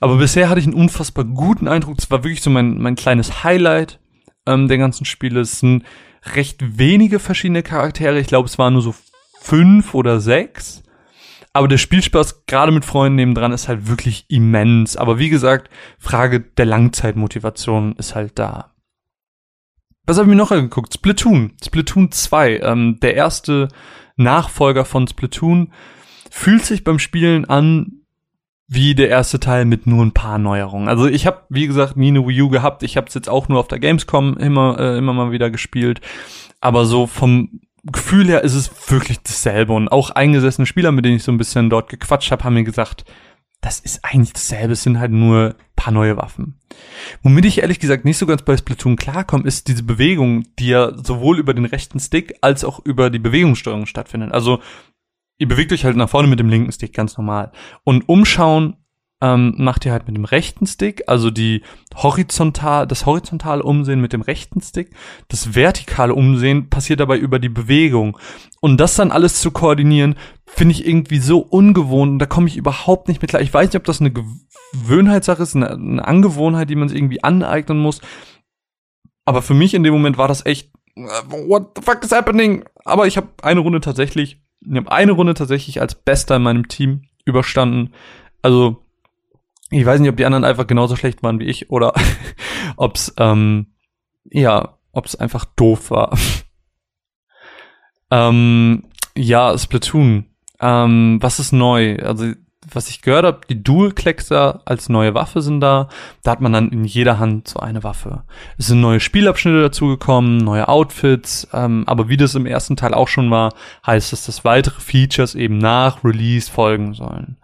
Aber 0.00 0.16
bisher 0.16 0.48
hatte 0.48 0.60
ich 0.60 0.66
einen 0.66 0.74
unfassbar 0.74 1.24
guten 1.24 1.66
Eindruck. 1.66 1.98
Es 1.98 2.10
war 2.10 2.24
wirklich 2.24 2.42
so 2.42 2.50
mein, 2.50 2.78
mein 2.78 2.94
kleines 2.94 3.42
Highlight 3.42 3.98
ähm, 4.46 4.68
der 4.68 4.78
ganzen 4.78 5.06
Spiele. 5.06 5.40
Es 5.40 5.60
sind 5.60 5.84
recht 6.34 6.78
wenige 6.78 7.18
verschiedene 7.18 7.62
Charaktere. 7.62 8.18
Ich 8.18 8.26
glaube, 8.26 8.46
es 8.46 8.58
waren 8.58 8.74
nur 8.74 8.82
so 8.82 8.94
fünf 9.40 9.94
oder 9.94 10.20
sechs. 10.20 10.82
Aber 11.52 11.66
der 11.66 11.78
Spielspaß 11.78 12.46
gerade 12.46 12.70
mit 12.70 12.84
Freunden 12.84 13.16
nebendran 13.16 13.52
ist 13.52 13.68
halt 13.68 13.88
wirklich 13.88 14.26
immens. 14.28 14.96
Aber 14.96 15.18
wie 15.18 15.30
gesagt, 15.30 15.68
Frage 15.98 16.40
der 16.40 16.66
Langzeitmotivation 16.66 17.96
ist 17.96 18.14
halt 18.14 18.38
da. 18.38 18.72
Was 20.06 20.16
habe 20.16 20.26
ich 20.26 20.30
mir 20.30 20.36
noch 20.36 20.52
angeguckt? 20.52 20.94
Splatoon. 20.94 21.52
Splatoon 21.64 22.12
2. 22.12 22.60
Ähm, 22.60 22.98
der 23.00 23.14
erste 23.14 23.68
Nachfolger 24.16 24.84
von 24.84 25.08
Splatoon 25.08 25.72
fühlt 26.30 26.64
sich 26.64 26.84
beim 26.84 26.98
Spielen 26.98 27.44
an 27.46 28.00
wie 28.72 28.94
der 28.94 29.08
erste 29.08 29.40
Teil 29.40 29.64
mit 29.64 29.88
nur 29.88 30.04
ein 30.04 30.12
paar 30.12 30.38
Neuerungen. 30.38 30.88
Also 30.88 31.06
ich 31.06 31.26
habe, 31.26 31.42
wie 31.48 31.66
gesagt, 31.66 31.96
nie 31.96 32.08
eine 32.08 32.24
Wii 32.24 32.42
U 32.42 32.48
gehabt. 32.50 32.84
Ich 32.84 32.96
habe 32.96 33.08
es 33.08 33.14
jetzt 33.14 33.28
auch 33.28 33.48
nur 33.48 33.58
auf 33.58 33.66
der 33.66 33.80
Gamescom 33.80 34.36
immer, 34.36 34.78
äh, 34.78 34.96
immer 34.96 35.12
mal 35.12 35.32
wieder 35.32 35.50
gespielt. 35.50 36.00
Aber 36.60 36.84
so 36.84 37.08
vom 37.08 37.60
Gefühl 37.84 38.28
her 38.28 38.42
ist 38.42 38.54
es 38.54 38.70
wirklich 38.90 39.20
dasselbe. 39.20 39.72
Und 39.72 39.88
auch 39.88 40.10
eingesessene 40.10 40.66
Spieler, 40.66 40.92
mit 40.92 41.04
denen 41.04 41.16
ich 41.16 41.22
so 41.22 41.32
ein 41.32 41.38
bisschen 41.38 41.70
dort 41.70 41.88
gequatscht 41.88 42.30
habe, 42.30 42.44
haben 42.44 42.54
mir 42.54 42.64
gesagt, 42.64 43.04
das 43.60 43.80
ist 43.80 44.04
eigentlich 44.04 44.32
dasselbe, 44.32 44.72
es 44.72 44.82
sind 44.82 44.98
halt 44.98 45.12
nur 45.12 45.54
paar 45.76 45.92
neue 45.92 46.16
Waffen. 46.16 46.58
Womit 47.22 47.44
ich 47.44 47.58
ehrlich 47.60 47.78
gesagt 47.78 48.04
nicht 48.04 48.18
so 48.18 48.26
ganz 48.26 48.42
bei 48.42 48.56
Splatoon 48.56 48.96
klarkomme, 48.96 49.44
ist 49.44 49.68
diese 49.68 49.82
Bewegung, 49.82 50.44
die 50.58 50.68
ja 50.68 50.92
sowohl 50.96 51.38
über 51.38 51.54
den 51.54 51.66
rechten 51.66 52.00
Stick 52.00 52.36
als 52.40 52.64
auch 52.64 52.84
über 52.84 53.10
die 53.10 53.18
Bewegungssteuerung 53.18 53.86
stattfindet. 53.86 54.32
Also 54.32 54.60
ihr 55.38 55.48
bewegt 55.48 55.72
euch 55.72 55.84
halt 55.84 55.96
nach 55.96 56.08
vorne 56.08 56.28
mit 56.28 56.40
dem 56.40 56.48
linken 56.48 56.72
Stick 56.72 56.94
ganz 56.94 57.16
normal. 57.16 57.52
Und 57.84 58.08
umschauen 58.08 58.76
ähm, 59.20 59.54
macht 59.58 59.84
ihr 59.84 59.92
halt 59.92 60.06
mit 60.06 60.16
dem 60.16 60.24
rechten 60.24 60.66
Stick, 60.66 61.02
also 61.06 61.30
die 61.30 61.62
horizontal, 61.94 62.86
das 62.86 63.04
horizontale 63.04 63.62
Umsehen 63.62 64.00
mit 64.00 64.12
dem 64.12 64.22
rechten 64.22 64.62
Stick. 64.62 64.90
Das 65.28 65.54
vertikale 65.54 66.14
Umsehen 66.14 66.70
passiert 66.70 67.00
dabei 67.00 67.18
über 67.18 67.38
die 67.38 67.50
Bewegung. 67.50 68.18
Und 68.60 68.78
das 68.78 68.96
dann 68.96 69.10
alles 69.10 69.40
zu 69.40 69.50
koordinieren, 69.50 70.16
finde 70.46 70.72
ich 70.72 70.86
irgendwie 70.86 71.18
so 71.18 71.40
ungewohnt. 71.40 72.20
Da 72.20 72.26
komme 72.26 72.48
ich 72.48 72.56
überhaupt 72.56 73.08
nicht 73.08 73.20
mit 73.20 73.30
klar. 73.30 73.42
Ich 73.42 73.52
weiß 73.52 73.68
nicht, 73.68 73.76
ob 73.76 73.84
das 73.84 74.00
eine 74.00 74.12
Gewöhnheitssache 74.12 75.42
ist, 75.42 75.54
eine, 75.54 75.70
eine 75.70 76.06
Angewohnheit, 76.06 76.70
die 76.70 76.76
man 76.76 76.88
sich 76.88 76.98
irgendwie 76.98 77.22
aneignen 77.22 77.78
muss. 77.78 78.00
Aber 79.26 79.42
für 79.42 79.54
mich 79.54 79.74
in 79.74 79.82
dem 79.82 79.92
Moment 79.92 80.16
war 80.16 80.28
das 80.28 80.46
echt, 80.46 80.70
what 80.96 81.72
the 81.76 81.82
fuck 81.82 82.02
is 82.02 82.12
happening? 82.12 82.64
Aber 82.84 83.06
ich 83.06 83.18
habe 83.18 83.28
eine 83.42 83.60
Runde 83.60 83.80
tatsächlich, 83.80 84.40
ich 84.60 84.76
habe 84.76 84.90
eine 84.90 85.12
Runde 85.12 85.34
tatsächlich 85.34 85.80
als 85.80 85.94
Bester 85.94 86.36
in 86.36 86.42
meinem 86.42 86.68
Team 86.68 87.02
überstanden. 87.24 87.92
Also 88.42 88.82
ich 89.70 89.86
weiß 89.86 90.00
nicht, 90.00 90.10
ob 90.10 90.16
die 90.16 90.24
anderen 90.24 90.44
einfach 90.44 90.66
genauso 90.66 90.96
schlecht 90.96 91.22
waren 91.22 91.38
wie 91.38 91.46
ich 91.46 91.70
oder 91.70 91.94
ob's 92.76 93.14
ähm, 93.18 93.68
ja, 94.24 94.78
ob's 94.92 95.16
einfach 95.16 95.44
doof 95.44 95.90
war. 95.90 96.16
ähm, 98.10 98.84
ja, 99.16 99.56
Splatoon. 99.56 100.26
Ähm, 100.60 101.18
was 101.20 101.38
ist 101.38 101.52
neu? 101.52 101.96
Also 101.96 102.32
was 102.74 102.90
ich 102.90 103.00
gehört 103.00 103.24
habe, 103.24 103.40
die 103.48 103.62
Dual-Kleckser 103.62 104.60
als 104.66 104.88
neue 104.88 105.14
Waffe 105.14 105.40
sind 105.40 105.60
da. 105.60 105.88
Da 106.22 106.32
hat 106.32 106.40
man 106.40 106.52
dann 106.52 106.70
in 106.70 106.84
jeder 106.84 107.18
Hand 107.18 107.48
so 107.48 107.58
eine 107.58 107.82
Waffe. 107.82 108.24
Es 108.58 108.66
sind 108.66 108.80
neue 108.80 109.00
Spielabschnitte 109.00 109.62
dazugekommen, 109.62 110.38
neue 110.38 110.68
Outfits, 110.68 111.48
ähm, 111.52 111.84
aber 111.86 112.08
wie 112.08 112.18
das 112.18 112.34
im 112.34 112.46
ersten 112.46 112.76
Teil 112.76 112.92
auch 112.92 113.08
schon 113.08 113.30
war, 113.30 113.54
heißt 113.86 114.12
es, 114.12 114.26
dass 114.26 114.44
weitere 114.44 114.80
Features 114.80 115.34
eben 115.34 115.56
nach 115.56 116.04
Release 116.04 116.50
folgen 116.50 116.92
sollen. 116.92 117.38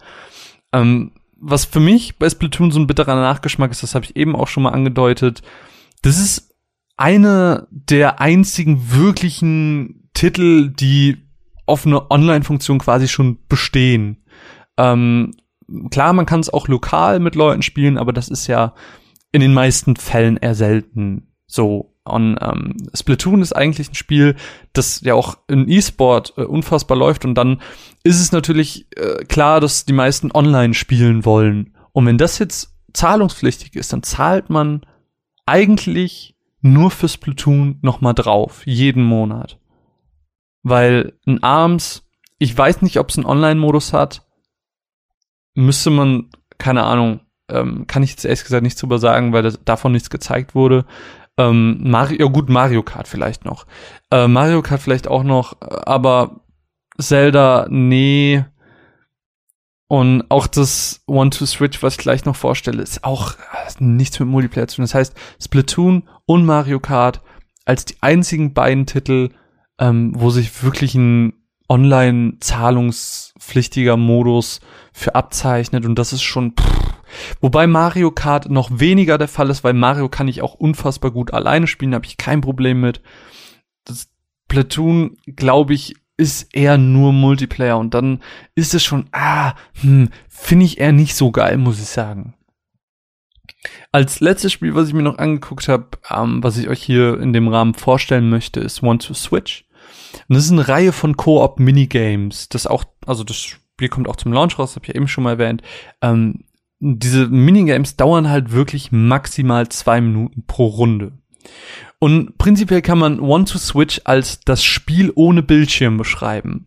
Ähm, 0.73 1.13
was 1.49 1.65
für 1.65 1.81
mich 1.81 2.19
bei 2.19 2.29
Splatoon 2.29 2.73
so 2.73 2.81
ein 2.81 2.87
bitterer 2.87 3.15
Nachgeschmack 3.15 3.71
ist, 3.71 3.83
das 3.83 3.95
habe 3.95 4.05
ich 4.05 4.17
eben 4.17 4.35
auch 4.35 4.49
schon 4.49 4.65
mal 4.65 4.71
angedeutet, 4.71 5.43
das 6.03 6.19
ist 6.19 6.55
eine 6.97 7.69
der 7.71 8.21
einzigen 8.21 8.91
wirklichen 8.91 10.11
Titel, 10.15 10.71
die 10.71 11.19
auf 11.67 11.87
eine 11.87 12.11
Online-Funktion 12.11 12.79
quasi 12.79 13.07
schon 13.07 13.39
bestehen. 13.49 14.25
Ähm, 14.77 15.35
klar, 15.91 16.13
man 16.13 16.27
kann 16.27 16.41
es 16.41 16.53
auch 16.53 16.69
lokal 16.69 17.21
mit 17.21 17.35
Leuten 17.35 17.63
spielen, 17.63 17.99
aber 17.99 18.13
das 18.13 18.29
ist 18.29 18.47
ja 18.47 18.75
in 19.33 19.41
den 19.41 19.55
meisten 19.55 19.97
Fällen 19.97 20.37
eher 20.37 20.55
selten 20.55 21.35
so. 21.47 21.93
Und 22.05 22.39
ähm, 22.41 22.77
Splatoon 22.95 23.43
ist 23.43 23.55
eigentlich 23.55 23.91
ein 23.91 23.97
Spiel, 23.97 24.37
das 24.73 25.01
ja 25.01 25.15
auch 25.15 25.39
in 25.49 25.69
E-Sport 25.69 26.35
äh, 26.37 26.43
unfassbar 26.43 26.97
läuft 26.97 27.25
und 27.25 27.35
dann 27.35 27.61
ist 28.07 28.21
es 28.21 28.31
natürlich 28.31 28.87
äh, 28.97 29.25
klar, 29.25 29.61
dass 29.61 29.85
die 29.85 29.93
meisten 29.93 30.31
online 30.31 30.75
spielen 30.75 31.25
wollen. 31.25 31.75
Und 31.93 32.07
wenn 32.07 32.19
das 32.19 32.39
jetzt 32.39 32.75
zahlungspflichtig 32.93 33.75
ist, 33.75 33.93
dann 33.93 34.05
zahlt 34.05 34.49
man 34.49 34.87
eigentlich 35.45 36.37
nur 36.61 36.91
für 36.93 37.09
Splatoon 37.09 37.79
nochmal 37.83 38.15
drauf, 38.15 38.65
jeden 38.65 39.03
Monat. 39.03 39.59
Weil 40.63 41.15
ein 41.27 41.43
ARMS, 41.43 42.05
ich 42.39 42.57
weiß 42.57 42.83
nicht, 42.83 42.99
ob 42.99 43.11
es 43.11 43.17
einen 43.17 43.27
Online-Modus 43.27 43.93
hat, 43.93 44.23
müsste 45.55 45.91
man, 45.91 46.31
keine 46.59 46.85
Ahnung, 46.85 47.21
ähm, 47.49 47.87
kann 47.89 48.05
ich 48.05 48.11
jetzt 48.11 48.25
ehrlich 48.25 48.43
gesagt 48.45 48.63
nichts 48.63 48.81
drüber 48.81 48.99
sagen, 48.99 49.33
weil 49.33 49.43
das, 49.43 49.59
davon 49.65 49.93
nichts 49.93 50.11
gezeigt 50.11 50.55
wurde. 50.55 50.85
Ähm, 51.39 51.79
Mario, 51.83 52.27
ja 52.27 52.33
gut, 52.33 52.49
Mario 52.49 52.83
Kart 52.83 53.09
vielleicht 53.09 53.45
noch. 53.45 53.67
Äh, 54.11 54.29
Mario 54.29 54.63
Kart 54.63 54.81
vielleicht 54.81 55.09
auch 55.09 55.23
noch, 55.25 55.57
aber 55.61 56.41
Zelda, 56.99 57.67
nee. 57.71 58.45
Und 59.89 60.25
auch 60.31 60.49
das 60.49 61.03
One-to-Switch, 61.07 61.81
was 61.83 61.95
ich 61.95 61.99
gleich 61.99 62.25
noch 62.25 62.35
vorstelle, 62.35 62.83
ist 62.83 63.05
auch 63.05 63.35
äh, 63.35 63.37
nichts 63.79 64.19
mit 64.19 64.29
Multiplayer 64.29 64.67
zu 64.67 64.77
tun. 64.77 64.85
Das 64.85 64.95
heißt, 64.95 65.15
Splatoon 65.41 66.09
und 66.27 66.45
Mario 66.45 66.81
Kart 66.81 67.21
als 67.65 67.85
die 67.85 67.95
einzigen 68.01 68.53
beiden 68.55 68.87
Titel, 68.87 69.31
ähm, 69.79 70.13
wo 70.17 70.31
sich 70.31 70.65
wirklich 70.65 70.95
ein 70.95 71.35
online-zahlungspflichtiger 71.69 73.97
Modus 73.97 74.61
für 74.93 75.17
abzeichnet 75.17 75.85
und 75.85 75.99
das 75.99 76.13
ist 76.13 76.23
schon 76.23 76.53
pff, 76.53 76.95
wobei 77.41 77.67
Mario 77.67 78.13
Kart 78.13 78.49
noch 78.49 78.71
weniger 78.73 79.19
der 79.19 79.27
Fall 79.27 79.51
ist, 79.51 79.65
weil 79.65 79.75
Mario 79.75 80.09
kann 80.09 80.29
ich 80.29 80.43
auch 80.43 80.55
unfassbar 80.55 81.11
gut 81.11 81.35
alleine 81.35 81.67
spielen, 81.67 81.93
habe 81.95 82.07
ich 82.07 82.17
kein 82.17 82.41
Problem 82.41 82.81
mit. 82.81 83.03
Das 83.85 84.09
Platoon, 84.49 85.17
glaube 85.27 85.75
ich, 85.75 85.97
ist 86.17 86.55
eher 86.55 86.79
nur 86.79 87.13
Multiplayer 87.13 87.79
und 87.79 87.95
dann 87.95 88.23
ist 88.55 88.75
es 88.75 88.83
schon 88.83 89.07
ah, 89.13 89.55
hm, 89.81 90.11
finde 90.29 90.65
ich 90.65 90.79
eher 90.79 90.93
nicht 90.93 91.15
so 91.15 91.31
geil, 91.31 91.59
muss 91.59 91.81
ich 91.81 91.89
sagen. 91.89 92.35
Als 93.93 94.21
letztes 94.21 94.53
Spiel, 94.53 94.75
was 94.75 94.89
ich 94.89 94.95
mir 94.95 95.03
noch 95.03 95.19
angeguckt 95.19 95.69
habe, 95.69 95.89
ähm, 96.11 96.43
was 96.43 96.57
ich 96.59 96.69
euch 96.69 96.83
hier 96.83 97.21
in 97.21 97.33
dem 97.33 97.49
Rahmen 97.49 97.75
vorstellen 97.75 98.31
möchte, 98.31 98.61
ist 98.61 98.83
One 98.83 98.99
to 98.99 99.15
Switch. 99.15 99.65
Und 100.29 100.37
das 100.37 100.45
ist 100.45 100.53
eine 100.53 100.69
Reihe 100.69 100.93
von 100.93 101.17
Co-op-Minigames. 101.17 102.49
Das 102.49 102.67
auch, 102.67 102.85
also 103.07 103.25
das 103.25 103.37
Spiel 103.37 103.89
kommt 103.89 104.09
auch 104.09 104.17
zum 104.17 104.33
Launch 104.33 104.59
raus, 104.59 104.77
habe 104.77 104.85
ich 104.85 104.89
ja 104.89 104.95
eben 104.95 105.09
schon 105.09 105.25
mal 105.25 105.33
erwähnt. 105.33 105.63
Ähm, 106.01 106.45
diese 106.79 107.27
Minigames 107.29 107.97
dauern 107.97 108.29
halt 108.29 108.53
wirklich 108.53 108.93
maximal 108.93 109.69
zwei 109.69 110.01
Minuten 110.01 110.45
pro 110.47 110.67
Runde. 110.67 111.13
Und 111.99 112.37
prinzipiell 112.39 112.83
kann 112.83 112.99
man 112.99 113.21
One 113.21 113.45
to 113.45 113.59
Switch 113.59 114.01
als 114.05 114.41
das 114.41 114.65
Spiel 114.65 115.13
ohne 115.15 115.43
Bildschirm 115.43 115.97
beschreiben. 115.97 116.67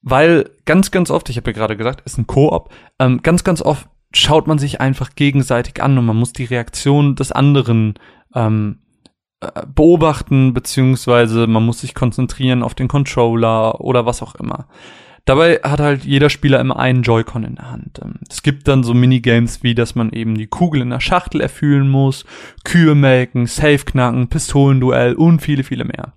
Weil 0.00 0.50
ganz, 0.64 0.90
ganz 0.90 1.10
oft, 1.10 1.28
ich 1.28 1.36
habe 1.36 1.50
ja 1.50 1.56
gerade 1.56 1.76
gesagt, 1.76 2.02
ist 2.06 2.18
ein 2.18 2.26
Koop, 2.26 2.70
ähm, 2.98 3.22
ganz, 3.22 3.44
ganz 3.44 3.60
oft 3.60 3.88
schaut 4.12 4.46
man 4.46 4.58
sich 4.58 4.80
einfach 4.80 5.14
gegenseitig 5.14 5.82
an 5.82 5.98
und 5.98 6.06
man 6.06 6.16
muss 6.16 6.32
die 6.32 6.44
Reaktion 6.44 7.14
des 7.14 7.30
anderen 7.30 7.94
ähm, 8.34 8.78
äh, 9.40 9.66
beobachten, 9.66 10.54
beziehungsweise 10.54 11.46
man 11.46 11.64
muss 11.64 11.80
sich 11.80 11.94
konzentrieren 11.94 12.62
auf 12.62 12.74
den 12.74 12.88
Controller 12.88 13.80
oder 13.80 14.06
was 14.06 14.22
auch 14.22 14.34
immer. 14.36 14.66
Dabei 15.24 15.60
hat 15.62 15.80
halt 15.80 16.04
jeder 16.04 16.30
Spieler 16.30 16.60
immer 16.60 16.78
einen 16.78 17.02
Joy-Con 17.02 17.44
in 17.44 17.56
der 17.56 17.70
Hand. 17.70 18.00
Ähm, 18.02 18.14
es 18.28 18.42
gibt 18.42 18.68
dann 18.68 18.82
so 18.82 18.94
Minigames 18.94 19.62
wie, 19.62 19.74
dass 19.74 19.94
man 19.94 20.10
eben 20.10 20.36
die 20.36 20.46
Kugel 20.46 20.80
in 20.80 20.90
der 20.90 21.00
Schachtel 21.00 21.40
erfüllen 21.40 21.88
muss, 21.88 22.24
Kühe 22.64 22.94
melken, 22.94 23.46
Safe 23.46 23.78
knacken, 23.78 24.28
Pistolenduell 24.28 25.14
und 25.14 25.40
viele, 25.40 25.64
viele 25.64 25.84
mehr. 25.84 26.14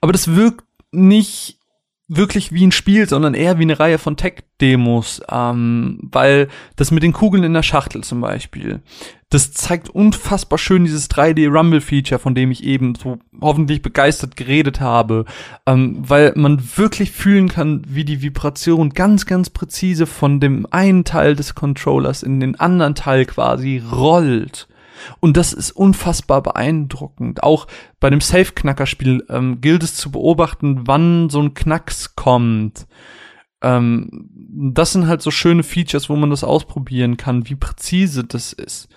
Aber 0.00 0.12
das 0.12 0.34
wirkt 0.34 0.64
nicht 0.92 1.58
wirklich 2.06 2.52
wie 2.52 2.66
ein 2.66 2.72
Spiel, 2.72 3.08
sondern 3.08 3.34
eher 3.34 3.58
wie 3.58 3.62
eine 3.62 3.80
Reihe 3.80 3.98
von 3.98 4.16
Tech-Demos, 4.16 5.22
ähm, 5.30 5.98
weil 6.02 6.48
das 6.76 6.90
mit 6.90 7.02
den 7.02 7.14
Kugeln 7.14 7.44
in 7.44 7.54
der 7.54 7.62
Schachtel 7.62 8.04
zum 8.04 8.20
Beispiel, 8.20 8.82
das 9.30 9.52
zeigt 9.52 9.88
unfassbar 9.88 10.58
schön 10.58 10.84
dieses 10.84 11.10
3D-Rumble-Feature, 11.10 12.18
von 12.18 12.34
dem 12.34 12.50
ich 12.50 12.62
eben 12.62 12.94
so 12.94 13.18
hoffentlich 13.40 13.80
begeistert 13.80 14.36
geredet 14.36 14.80
habe, 14.80 15.24
ähm, 15.66 15.96
weil 16.06 16.32
man 16.36 16.62
wirklich 16.76 17.10
fühlen 17.10 17.48
kann, 17.48 17.82
wie 17.88 18.04
die 18.04 18.22
Vibration 18.22 18.90
ganz, 18.90 19.24
ganz 19.24 19.50
präzise 19.50 20.06
von 20.06 20.40
dem 20.40 20.66
einen 20.70 21.04
Teil 21.04 21.34
des 21.34 21.54
Controllers 21.54 22.22
in 22.22 22.38
den 22.38 22.60
anderen 22.60 22.94
Teil 22.94 23.24
quasi 23.24 23.82
rollt. 23.90 24.68
Und 25.20 25.36
das 25.36 25.52
ist 25.52 25.72
unfassbar 25.72 26.42
beeindruckend. 26.42 27.42
Auch 27.42 27.66
bei 28.00 28.10
dem 28.10 28.20
Safe-Knacker-Spiel 28.20 29.26
ähm, 29.28 29.60
gilt 29.60 29.82
es 29.82 29.94
zu 29.96 30.10
beobachten, 30.10 30.86
wann 30.86 31.30
so 31.30 31.40
ein 31.40 31.54
Knacks 31.54 32.14
kommt. 32.16 32.86
Ähm, 33.62 34.30
das 34.72 34.92
sind 34.92 35.06
halt 35.06 35.22
so 35.22 35.30
schöne 35.30 35.62
Features, 35.62 36.08
wo 36.08 36.16
man 36.16 36.30
das 36.30 36.44
ausprobieren 36.44 37.16
kann, 37.16 37.48
wie 37.48 37.56
präzise 37.56 38.24
das 38.24 38.52
ist. 38.52 38.88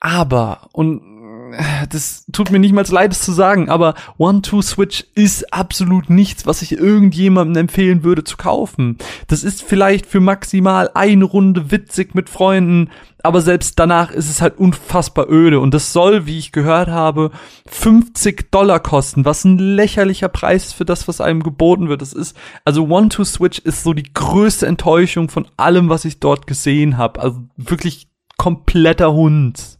Aber, 0.00 0.68
und 0.72 1.13
das 1.90 2.26
tut 2.32 2.50
mir 2.50 2.58
nicht 2.58 2.72
mal 2.72 2.84
leid, 2.88 3.12
es 3.12 3.22
zu 3.22 3.32
sagen, 3.32 3.68
aber 3.68 3.94
One-Two-Switch 4.18 5.04
ist 5.14 5.52
absolut 5.52 6.10
nichts, 6.10 6.46
was 6.46 6.62
ich 6.62 6.72
irgendjemandem 6.72 7.62
empfehlen 7.62 8.04
würde 8.04 8.24
zu 8.24 8.36
kaufen. 8.36 8.98
Das 9.28 9.44
ist 9.44 9.62
vielleicht 9.62 10.06
für 10.06 10.20
maximal 10.20 10.90
eine 10.94 11.24
Runde 11.24 11.70
witzig 11.70 12.14
mit 12.14 12.28
Freunden, 12.28 12.90
aber 13.22 13.40
selbst 13.40 13.78
danach 13.78 14.10
ist 14.10 14.28
es 14.28 14.42
halt 14.42 14.58
unfassbar 14.58 15.30
öde 15.30 15.60
und 15.60 15.72
das 15.72 15.92
soll, 15.92 16.26
wie 16.26 16.38
ich 16.38 16.52
gehört 16.52 16.88
habe, 16.88 17.30
50 17.66 18.50
Dollar 18.50 18.80
kosten, 18.80 19.24
was 19.24 19.44
ein 19.44 19.58
lächerlicher 19.58 20.28
Preis 20.28 20.72
für 20.72 20.84
das, 20.84 21.08
was 21.08 21.20
einem 21.20 21.42
geboten 21.42 21.88
wird. 21.88 22.02
Das 22.02 22.12
ist, 22.12 22.36
also 22.64 22.86
One-Two-Switch 22.86 23.60
ist 23.60 23.82
so 23.82 23.94
die 23.94 24.12
größte 24.12 24.66
Enttäuschung 24.66 25.30
von 25.30 25.46
allem, 25.56 25.88
was 25.88 26.04
ich 26.04 26.20
dort 26.20 26.46
gesehen 26.46 26.98
habe. 26.98 27.20
Also 27.20 27.40
wirklich 27.56 28.08
kompletter 28.36 29.12
Hund. 29.12 29.78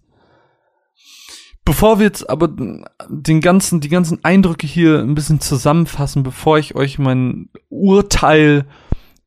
Bevor 1.64 1.98
wir 1.98 2.06
jetzt 2.06 2.28
aber 2.28 2.48
den 2.48 3.40
ganzen, 3.40 3.80
die 3.80 3.88
ganzen 3.88 4.22
Eindrücke 4.22 4.66
hier 4.66 5.00
ein 5.00 5.14
bisschen 5.14 5.40
zusammenfassen, 5.40 6.22
bevor 6.22 6.58
ich 6.58 6.74
euch 6.74 6.98
mein 6.98 7.48
Urteil 7.70 8.66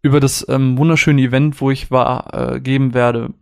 über 0.04 0.20
das 0.20 0.46
ähm, 0.48 0.78
wunderschöne 0.78 1.22
Event, 1.22 1.60
wo 1.62 1.72
ich 1.72 1.90
war, 1.90 2.54
äh, 2.54 2.60
geben 2.60 2.94
werde, 2.94 3.34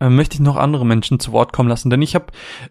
äh, 0.00 0.08
möchte 0.08 0.34
ich 0.34 0.40
noch 0.40 0.56
andere 0.56 0.86
Menschen 0.86 1.20
zu 1.20 1.32
Wort 1.32 1.52
kommen 1.52 1.68
lassen, 1.68 1.90
denn 1.90 2.02
ich 2.02 2.14
habe 2.14 2.26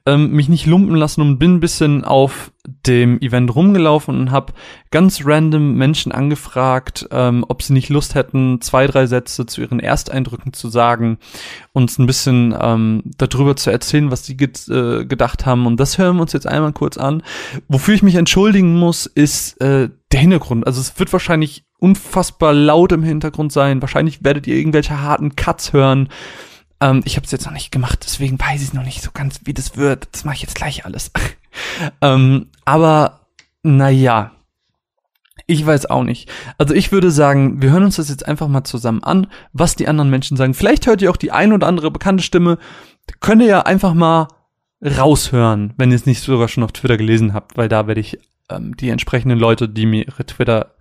ähm, 0.05 0.31
mich 0.31 0.49
nicht 0.49 0.65
lumpen 0.65 0.95
lassen 0.95 1.21
und 1.21 1.39
bin 1.39 1.55
ein 1.55 1.59
bisschen 1.59 2.03
auf 2.03 2.51
dem 2.85 3.19
Event 3.21 3.55
rumgelaufen 3.55 4.19
und 4.19 4.31
habe 4.31 4.53
ganz 4.91 5.21
random 5.25 5.75
Menschen 5.75 6.11
angefragt, 6.11 7.07
ähm, 7.11 7.45
ob 7.47 7.61
sie 7.61 7.73
nicht 7.73 7.89
Lust 7.89 8.15
hätten, 8.15 8.59
zwei, 8.61 8.87
drei 8.87 9.07
Sätze 9.07 9.45
zu 9.45 9.61
ihren 9.61 9.79
Ersteindrücken 9.79 10.53
zu 10.53 10.69
sagen, 10.69 11.17
uns 11.71 11.97
ein 11.97 12.07
bisschen 12.07 12.55
ähm, 12.59 13.03
darüber 13.17 13.55
zu 13.55 13.71
erzählen, 13.71 14.11
was 14.11 14.25
sie 14.25 14.35
ge 14.35 14.49
äh, 14.69 15.05
gedacht 15.05 15.45
haben. 15.45 15.65
Und 15.65 15.79
das 15.79 15.97
hören 15.97 16.17
wir 16.17 16.23
uns 16.23 16.33
jetzt 16.33 16.47
einmal 16.47 16.73
kurz 16.73 16.97
an. 16.97 17.23
Wofür 17.67 17.93
ich 17.93 18.03
mich 18.03 18.15
entschuldigen 18.15 18.77
muss, 18.77 19.05
ist 19.05 19.59
äh, 19.61 19.89
der 20.11 20.19
Hintergrund. 20.19 20.67
Also 20.67 20.81
es 20.81 20.99
wird 20.99 21.11
wahrscheinlich 21.13 21.65
unfassbar 21.79 22.53
laut 22.53 22.91
im 22.91 23.03
Hintergrund 23.03 23.51
sein. 23.51 23.81
Wahrscheinlich 23.81 24.23
werdet 24.23 24.47
ihr 24.47 24.55
irgendwelche 24.55 25.01
harten 25.01 25.35
Cuts 25.35 25.73
hören. 25.73 26.09
Ähm, 26.81 27.01
ich 27.05 27.15
habe 27.15 27.25
es 27.25 27.31
jetzt 27.31 27.45
noch 27.45 27.53
nicht 27.53 27.71
gemacht, 27.71 27.99
deswegen 28.03 28.39
weiß 28.39 28.61
ich 28.61 28.73
noch 28.73 28.83
nicht 28.83 29.01
so 29.01 29.11
ganz, 29.13 29.41
wie 29.45 29.53
das 29.53 29.77
wird. 29.77 30.09
Das 30.11 30.25
mache 30.25 30.35
ich 30.35 30.41
jetzt 30.41 30.55
gleich 30.55 30.85
alles. 30.85 31.11
ähm, 32.01 32.47
aber 32.65 33.27
naja, 33.63 34.31
ich 35.45 35.65
weiß 35.65 35.87
auch 35.87 36.03
nicht. 36.03 36.29
Also 36.57 36.73
ich 36.73 36.91
würde 36.91 37.09
sagen, 37.09 37.61
wir 37.61 37.71
hören 37.71 37.83
uns 37.83 37.95
das 37.95 38.09
jetzt 38.09 38.27
einfach 38.27 38.47
mal 38.47 38.65
zusammen 38.65 39.03
an, 39.03 39.27
was 39.53 39.75
die 39.75 39.87
anderen 39.87 40.09
Menschen 40.09 40.37
sagen. 40.37 40.53
Vielleicht 40.53 40.87
hört 40.87 41.01
ihr 41.01 41.09
auch 41.09 41.17
die 41.17 41.31
ein 41.31 41.53
oder 41.53 41.67
andere 41.67 41.89
bekannte 41.89 42.23
Stimme. 42.23 42.57
Könnt 43.21 43.41
ihr 43.41 43.47
ja 43.47 43.61
einfach 43.61 43.93
mal 43.93 44.27
raushören, 44.81 45.73
wenn 45.77 45.89
ihr 45.89 45.95
es 45.95 46.05
nicht 46.05 46.21
sogar 46.21 46.49
schon 46.49 46.63
auf 46.63 46.73
Twitter 46.73 46.97
gelesen 46.97 47.33
habt, 47.33 47.57
weil 47.57 47.69
da 47.69 47.87
werde 47.87 48.01
ich 48.01 48.19
ähm, 48.49 48.75
die 48.75 48.89
entsprechenden 48.89 49.39
Leute, 49.39 49.69
die 49.69 49.85
mir 49.85 50.05
ihre 50.05 50.25
Twitter 50.25 50.75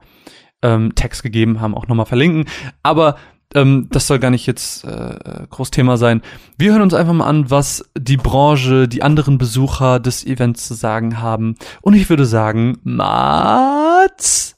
ähm, 0.63 0.95
Text 0.95 1.23
gegeben 1.23 1.61
haben, 1.61 1.75
auch 1.75 1.87
nochmal 1.87 2.07
verlinken. 2.07 2.47
Aber 2.83 3.17
ähm, 3.55 3.89
das 3.91 4.07
soll 4.07 4.19
gar 4.19 4.31
nicht 4.31 4.47
jetzt 4.47 4.85
äh, 4.85 5.47
groß 5.51 5.71
Thema 5.71 5.97
sein. 5.97 6.23
Wir 6.59 6.73
hören 6.73 6.83
uns 6.83 6.95
einfach 6.95 7.13
mal 7.13 7.27
an, 7.27 7.51
was 7.51 7.85
die 7.97 8.17
Branche, 8.17 8.89
die 8.89 9.03
anderen 9.03 9.39
Besucher 9.39 10.01
des 10.01 10.27
Events 10.27 10.67
zu 10.67 10.75
sagen 10.75 11.21
haben. 11.21 11.57
Und 11.81 11.95
ich 11.95 12.11
würde 12.11 12.27
sagen, 12.27 12.79
Mats 12.83 14.57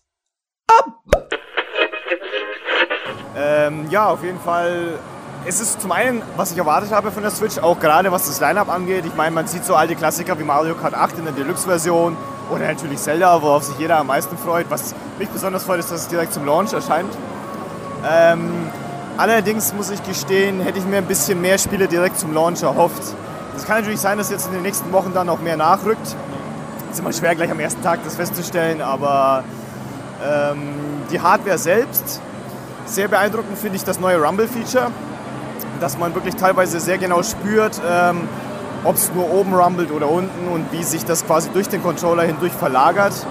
ab! 0.66 1.28
Ähm, 3.36 3.86
ja, 3.90 4.08
auf 4.08 4.24
jeden 4.24 4.40
Fall. 4.40 4.98
Es 5.46 5.60
ist 5.60 5.80
zum 5.80 5.92
einen, 5.92 6.20
was 6.36 6.50
ich 6.52 6.58
erwartet 6.58 6.90
habe 6.90 7.10
von 7.10 7.22
der 7.22 7.30
Switch, 7.30 7.58
auch 7.58 7.78
gerade 7.78 8.10
was 8.10 8.26
das 8.26 8.40
Lineup 8.40 8.68
angeht. 8.68 9.04
Ich 9.06 9.14
meine, 9.14 9.34
man 9.34 9.46
sieht 9.46 9.64
so 9.64 9.76
alte 9.76 9.94
Klassiker 9.94 10.38
wie 10.38 10.44
Mario 10.44 10.74
Kart 10.74 10.94
8 10.94 11.18
in 11.18 11.24
der 11.24 11.32
Deluxe-Version 11.32 12.16
oder 12.50 12.66
natürlich 12.66 12.98
Zelda, 12.98 13.40
worauf 13.40 13.62
sich 13.62 13.78
jeder 13.78 13.98
am 13.98 14.08
meisten 14.08 14.36
freut. 14.36 14.66
Was 14.68 14.94
mich 15.18 15.28
besonders 15.28 15.64
freut, 15.64 15.78
ist, 15.78 15.90
dass 15.90 16.02
es 16.02 16.08
direkt 16.08 16.34
zum 16.34 16.44
Launch 16.44 16.72
erscheint. 16.72 17.16
Ähm, 18.06 18.50
allerdings 19.16 19.72
muss 19.74 19.90
ich 19.90 20.02
gestehen, 20.02 20.60
hätte 20.60 20.78
ich 20.78 20.84
mir 20.84 20.98
ein 20.98 21.06
bisschen 21.06 21.40
mehr 21.40 21.58
Spiele 21.58 21.88
direkt 21.88 22.18
zum 22.18 22.32
Launch 22.32 22.62
erhofft. 22.62 23.02
Es 23.56 23.64
kann 23.64 23.80
natürlich 23.80 24.00
sein, 24.00 24.18
dass 24.18 24.30
jetzt 24.30 24.46
in 24.46 24.52
den 24.52 24.62
nächsten 24.62 24.92
Wochen 24.92 25.12
dann 25.12 25.28
auch 25.28 25.40
mehr 25.40 25.56
nachrückt. 25.56 26.16
Ist 26.90 27.00
immer 27.00 27.12
schwer, 27.12 27.34
gleich 27.34 27.50
am 27.50 27.60
ersten 27.60 27.82
Tag 27.82 28.00
das 28.04 28.16
festzustellen, 28.16 28.80
aber 28.80 29.42
ähm, 30.24 30.58
die 31.10 31.20
Hardware 31.20 31.58
selbst, 31.58 32.20
sehr 32.86 33.08
beeindruckend 33.08 33.58
finde 33.58 33.76
ich 33.76 33.84
das 33.84 34.00
neue 34.00 34.22
Rumble-Feature, 34.22 34.90
dass 35.80 35.98
man 35.98 36.14
wirklich 36.14 36.36
teilweise 36.36 36.80
sehr 36.80 36.98
genau 36.98 37.22
spürt, 37.22 37.80
ähm, 37.86 38.28
ob 38.84 38.96
es 38.96 39.12
nur 39.12 39.30
oben 39.30 39.54
rumbelt 39.54 39.90
oder 39.90 40.08
unten 40.08 40.48
und 40.48 40.72
wie 40.72 40.82
sich 40.82 41.04
das 41.04 41.26
quasi 41.26 41.50
durch 41.50 41.68
den 41.68 41.82
Controller 41.82 42.22
hindurch 42.22 42.52
verlagert. 42.52 43.26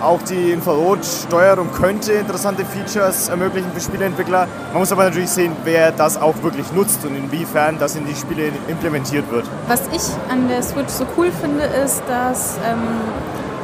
Auch 0.00 0.22
die 0.22 0.52
Infrarotsteuerung 0.52 1.70
könnte 1.72 2.12
interessante 2.12 2.64
Features 2.64 3.28
ermöglichen 3.28 3.70
für 3.74 3.80
Spieleentwickler. 3.80 4.48
Man 4.72 4.80
muss 4.80 4.92
aber 4.92 5.04
natürlich 5.04 5.28
sehen, 5.28 5.54
wer 5.64 5.92
das 5.92 6.16
auch 6.16 6.42
wirklich 6.42 6.72
nutzt 6.72 7.04
und 7.04 7.14
inwiefern 7.14 7.76
das 7.78 7.96
in 7.96 8.06
die 8.06 8.14
Spiele 8.14 8.50
implementiert 8.66 9.30
wird. 9.30 9.44
Was 9.68 9.82
ich 9.92 10.02
an 10.30 10.48
der 10.48 10.62
Switch 10.62 10.88
so 10.88 11.04
cool 11.18 11.30
finde, 11.30 11.64
ist, 11.64 12.02
dass 12.08 12.56
ähm, 12.66 12.80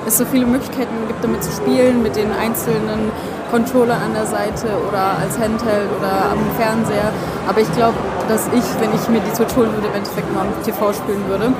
es 0.06 0.18
so 0.18 0.26
viele 0.26 0.44
Möglichkeiten 0.44 1.08
gibt, 1.08 1.24
damit 1.24 1.42
zu 1.42 1.50
spielen, 1.52 2.02
mit 2.02 2.16
den 2.16 2.30
einzelnen 2.32 3.10
Controllern 3.50 4.02
an 4.02 4.12
der 4.12 4.26
Seite 4.26 4.66
oder 4.86 5.16
als 5.18 5.38
Handheld 5.38 5.88
oder 5.98 6.32
am 6.32 6.38
Fernseher. 6.58 7.12
Aber 7.48 7.60
ich 7.62 7.72
glaube, 7.72 7.96
dass 8.28 8.46
ich, 8.48 8.64
wenn 8.80 8.94
ich 8.94 9.08
mir 9.08 9.20
die 9.20 9.34
Switch 9.34 9.56
holen 9.56 9.72
würde, 9.72 9.86
im 9.86 9.94
Endeffekt 9.94 10.32
mal 10.34 10.42
am 10.42 10.62
TV 10.62 10.92
spielen 10.92 11.26
würde. 11.28 11.52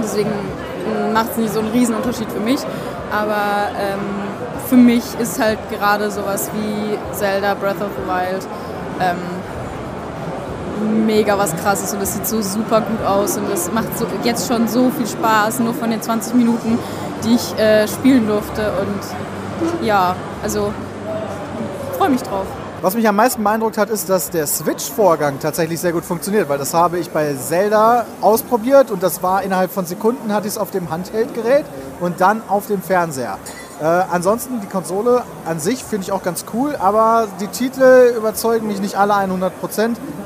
Deswegen 0.00 0.30
mm, 0.30 1.12
macht 1.12 1.32
es 1.32 1.36
nicht 1.38 1.52
so 1.52 1.58
einen 1.58 1.70
riesen 1.70 1.96
Unterschied 1.96 2.30
für 2.30 2.40
mich. 2.40 2.60
Aber 3.10 3.68
ähm, 3.78 3.98
für 4.68 4.76
mich 4.76 5.02
ist 5.18 5.40
halt 5.40 5.58
gerade 5.70 6.10
sowas 6.10 6.50
wie 6.54 6.98
Zelda 7.12 7.54
Breath 7.54 7.80
of 7.80 7.90
the 7.96 8.08
Wild 8.08 8.46
ähm, 9.00 9.18
mega 11.06 11.36
was 11.36 11.54
krasses 11.56 11.92
und 11.92 12.00
es 12.00 12.14
sieht 12.14 12.26
so 12.26 12.40
super 12.40 12.80
gut 12.80 13.04
aus 13.04 13.36
und 13.36 13.50
es 13.52 13.70
macht 13.72 13.98
so, 13.98 14.06
jetzt 14.24 14.48
schon 14.48 14.68
so 14.68 14.90
viel 14.90 15.06
Spaß, 15.06 15.60
nur 15.60 15.74
von 15.74 15.90
den 15.90 16.00
20 16.00 16.34
Minuten, 16.34 16.78
die 17.24 17.34
ich 17.34 17.58
äh, 17.58 17.86
spielen 17.86 18.26
durfte. 18.26 18.72
Und 18.80 19.86
ja, 19.86 20.14
also 20.42 20.72
freue 21.98 22.10
mich 22.10 22.22
drauf. 22.22 22.46
Was 22.82 22.94
mich 22.94 23.06
am 23.06 23.16
meisten 23.16 23.44
beeindruckt 23.44 23.76
hat, 23.76 23.90
ist, 23.90 24.08
dass 24.08 24.30
der 24.30 24.46
Switch-Vorgang 24.46 25.38
tatsächlich 25.38 25.78
sehr 25.78 25.92
gut 25.92 26.02
funktioniert, 26.02 26.48
weil 26.48 26.56
das 26.56 26.72
habe 26.72 26.98
ich 26.98 27.10
bei 27.10 27.34
Zelda 27.34 28.06
ausprobiert 28.22 28.90
und 28.90 29.02
das 29.02 29.22
war 29.22 29.42
innerhalb 29.42 29.70
von 29.70 29.84
Sekunden 29.84 30.32
hatte 30.32 30.46
ich 30.46 30.54
es 30.54 30.58
auf 30.58 30.70
dem 30.70 30.88
Handheld-Gerät 30.88 31.66
und 32.00 32.22
dann 32.22 32.40
auf 32.48 32.68
dem 32.68 32.80
Fernseher. 32.80 33.36
Äh, 33.82 33.84
ansonsten 33.84 34.62
die 34.62 34.66
Konsole 34.66 35.24
an 35.44 35.60
sich 35.60 35.84
finde 35.84 36.04
ich 36.04 36.12
auch 36.12 36.22
ganz 36.22 36.46
cool, 36.54 36.74
aber 36.74 37.28
die 37.38 37.48
Titel 37.48 38.14
überzeugen 38.16 38.66
mich 38.66 38.80
nicht 38.80 38.96
alle 38.96 39.12
100%. 39.12 39.50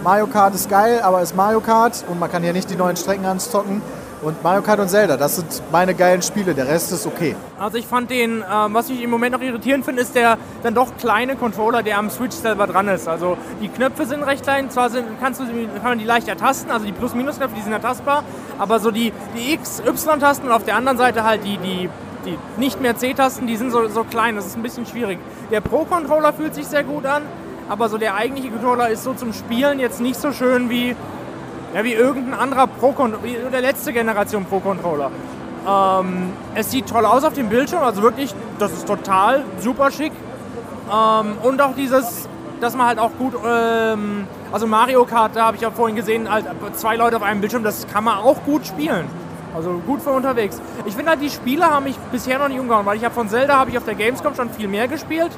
Mario 0.04 0.28
Kart 0.28 0.54
ist 0.54 0.70
geil, 0.70 1.00
aber 1.02 1.22
ist 1.22 1.34
Mario 1.34 1.60
Kart 1.60 2.04
und 2.08 2.20
man 2.20 2.30
kann 2.30 2.44
hier 2.44 2.52
nicht 2.52 2.70
die 2.70 2.76
neuen 2.76 2.96
Strecken 2.96 3.26
anzocken. 3.26 3.82
Und 4.24 4.42
Mario 4.42 4.62
Kart 4.62 4.80
und 4.80 4.88
Zelda, 4.88 5.18
das 5.18 5.36
sind 5.36 5.62
meine 5.70 5.94
geilen 5.94 6.22
Spiele, 6.22 6.54
der 6.54 6.66
Rest 6.66 6.90
ist 6.92 7.06
okay. 7.06 7.36
Also 7.58 7.76
ich 7.76 7.86
fand 7.86 8.10
den, 8.10 8.40
äh, 8.40 8.44
was 8.68 8.88
ich 8.88 9.02
im 9.02 9.10
Moment 9.10 9.34
noch 9.34 9.42
irritierend 9.42 9.84
finde, 9.84 10.00
ist 10.00 10.14
der 10.14 10.38
dann 10.62 10.74
doch 10.74 10.96
kleine 10.96 11.36
Controller, 11.36 11.82
der 11.82 11.98
am 11.98 12.08
Switch 12.08 12.34
selber 12.34 12.66
dran 12.66 12.88
ist. 12.88 13.06
Also 13.06 13.36
die 13.60 13.68
Knöpfe 13.68 14.06
sind 14.06 14.22
recht 14.22 14.42
klein, 14.42 14.70
zwar 14.70 14.88
sind, 14.88 15.04
kannst 15.20 15.40
du, 15.40 15.44
kann 15.44 15.82
man 15.82 15.98
die 15.98 16.06
leicht 16.06 16.26
ertasten, 16.26 16.70
also 16.70 16.86
die 16.86 16.92
Plus-Minus-Knöpfe, 16.92 17.54
die 17.54 17.60
sind 17.60 17.72
ertastbar, 17.72 18.24
aber 18.58 18.80
so 18.80 18.90
die, 18.90 19.12
die 19.36 19.52
X, 19.52 19.82
Y-Tasten 19.86 20.46
und 20.46 20.52
auf 20.52 20.64
der 20.64 20.76
anderen 20.76 20.96
Seite 20.96 21.24
halt 21.24 21.44
die, 21.44 21.58
die, 21.58 21.90
die 22.24 22.38
nicht 22.56 22.80
mehr 22.80 22.96
C-Tasten, 22.96 23.46
die 23.46 23.56
sind 23.56 23.72
so, 23.72 23.88
so 23.88 24.04
klein, 24.04 24.36
das 24.36 24.46
ist 24.46 24.56
ein 24.56 24.62
bisschen 24.62 24.86
schwierig. 24.86 25.18
Der 25.50 25.60
Pro-Controller 25.60 26.32
fühlt 26.32 26.54
sich 26.54 26.66
sehr 26.66 26.82
gut 26.82 27.04
an, 27.04 27.24
aber 27.68 27.90
so 27.90 27.98
der 27.98 28.14
eigentliche 28.14 28.48
Controller 28.48 28.88
ist 28.88 29.04
so 29.04 29.12
zum 29.12 29.34
Spielen 29.34 29.80
jetzt 29.80 30.00
nicht 30.00 30.18
so 30.18 30.32
schön 30.32 30.70
wie 30.70 30.96
ja, 31.74 31.82
wie 31.82 31.92
irgendein 31.92 32.38
anderer 32.38 32.68
Pro 32.68 32.94
wie 33.22 33.36
der 33.52 33.60
letzte 33.60 33.92
Generation 33.92 34.44
Pro 34.44 34.60
Controller. 34.60 35.10
Ähm, 35.66 36.32
es 36.54 36.70
sieht 36.70 36.88
toll 36.88 37.04
aus 37.04 37.24
auf 37.24 37.34
dem 37.34 37.48
Bildschirm, 37.48 37.82
also 37.82 38.02
wirklich, 38.02 38.34
das 38.58 38.72
ist 38.72 38.86
total 38.86 39.44
super 39.58 39.90
schick. 39.90 40.12
Ähm, 40.92 41.36
und 41.42 41.60
auch 41.60 41.74
dieses, 41.74 42.28
dass 42.60 42.76
man 42.76 42.86
halt 42.86 42.98
auch 42.98 43.10
gut, 43.18 43.34
ähm, 43.44 44.26
also 44.52 44.66
Mario 44.66 45.04
Kart, 45.04 45.34
da 45.34 45.46
habe 45.46 45.56
ich 45.56 45.62
ja 45.62 45.70
vorhin 45.70 45.96
gesehen, 45.96 46.30
halt 46.30 46.46
zwei 46.74 46.96
Leute 46.96 47.16
auf 47.16 47.22
einem 47.22 47.40
Bildschirm, 47.40 47.64
das 47.64 47.86
kann 47.88 48.04
man 48.04 48.18
auch 48.18 48.44
gut 48.44 48.66
spielen. 48.66 49.06
Also 49.54 49.80
gut 49.86 50.02
für 50.02 50.10
unterwegs. 50.10 50.60
Ich 50.84 50.94
finde 50.94 51.10
halt, 51.12 51.22
die 51.22 51.30
Spiele 51.30 51.64
haben 51.64 51.84
mich 51.84 51.96
bisher 52.10 52.38
noch 52.38 52.48
nicht 52.48 52.58
umgehauen, 52.58 52.86
weil 52.86 52.96
ich 52.96 53.04
habe 53.04 53.14
von 53.14 53.28
Zelda 53.28 53.56
habe 53.56 53.70
ich 53.70 53.78
auf 53.78 53.84
der 53.84 53.94
Gamescom 53.94 54.34
schon 54.34 54.50
viel 54.50 54.68
mehr 54.68 54.86
gespielt. 54.88 55.30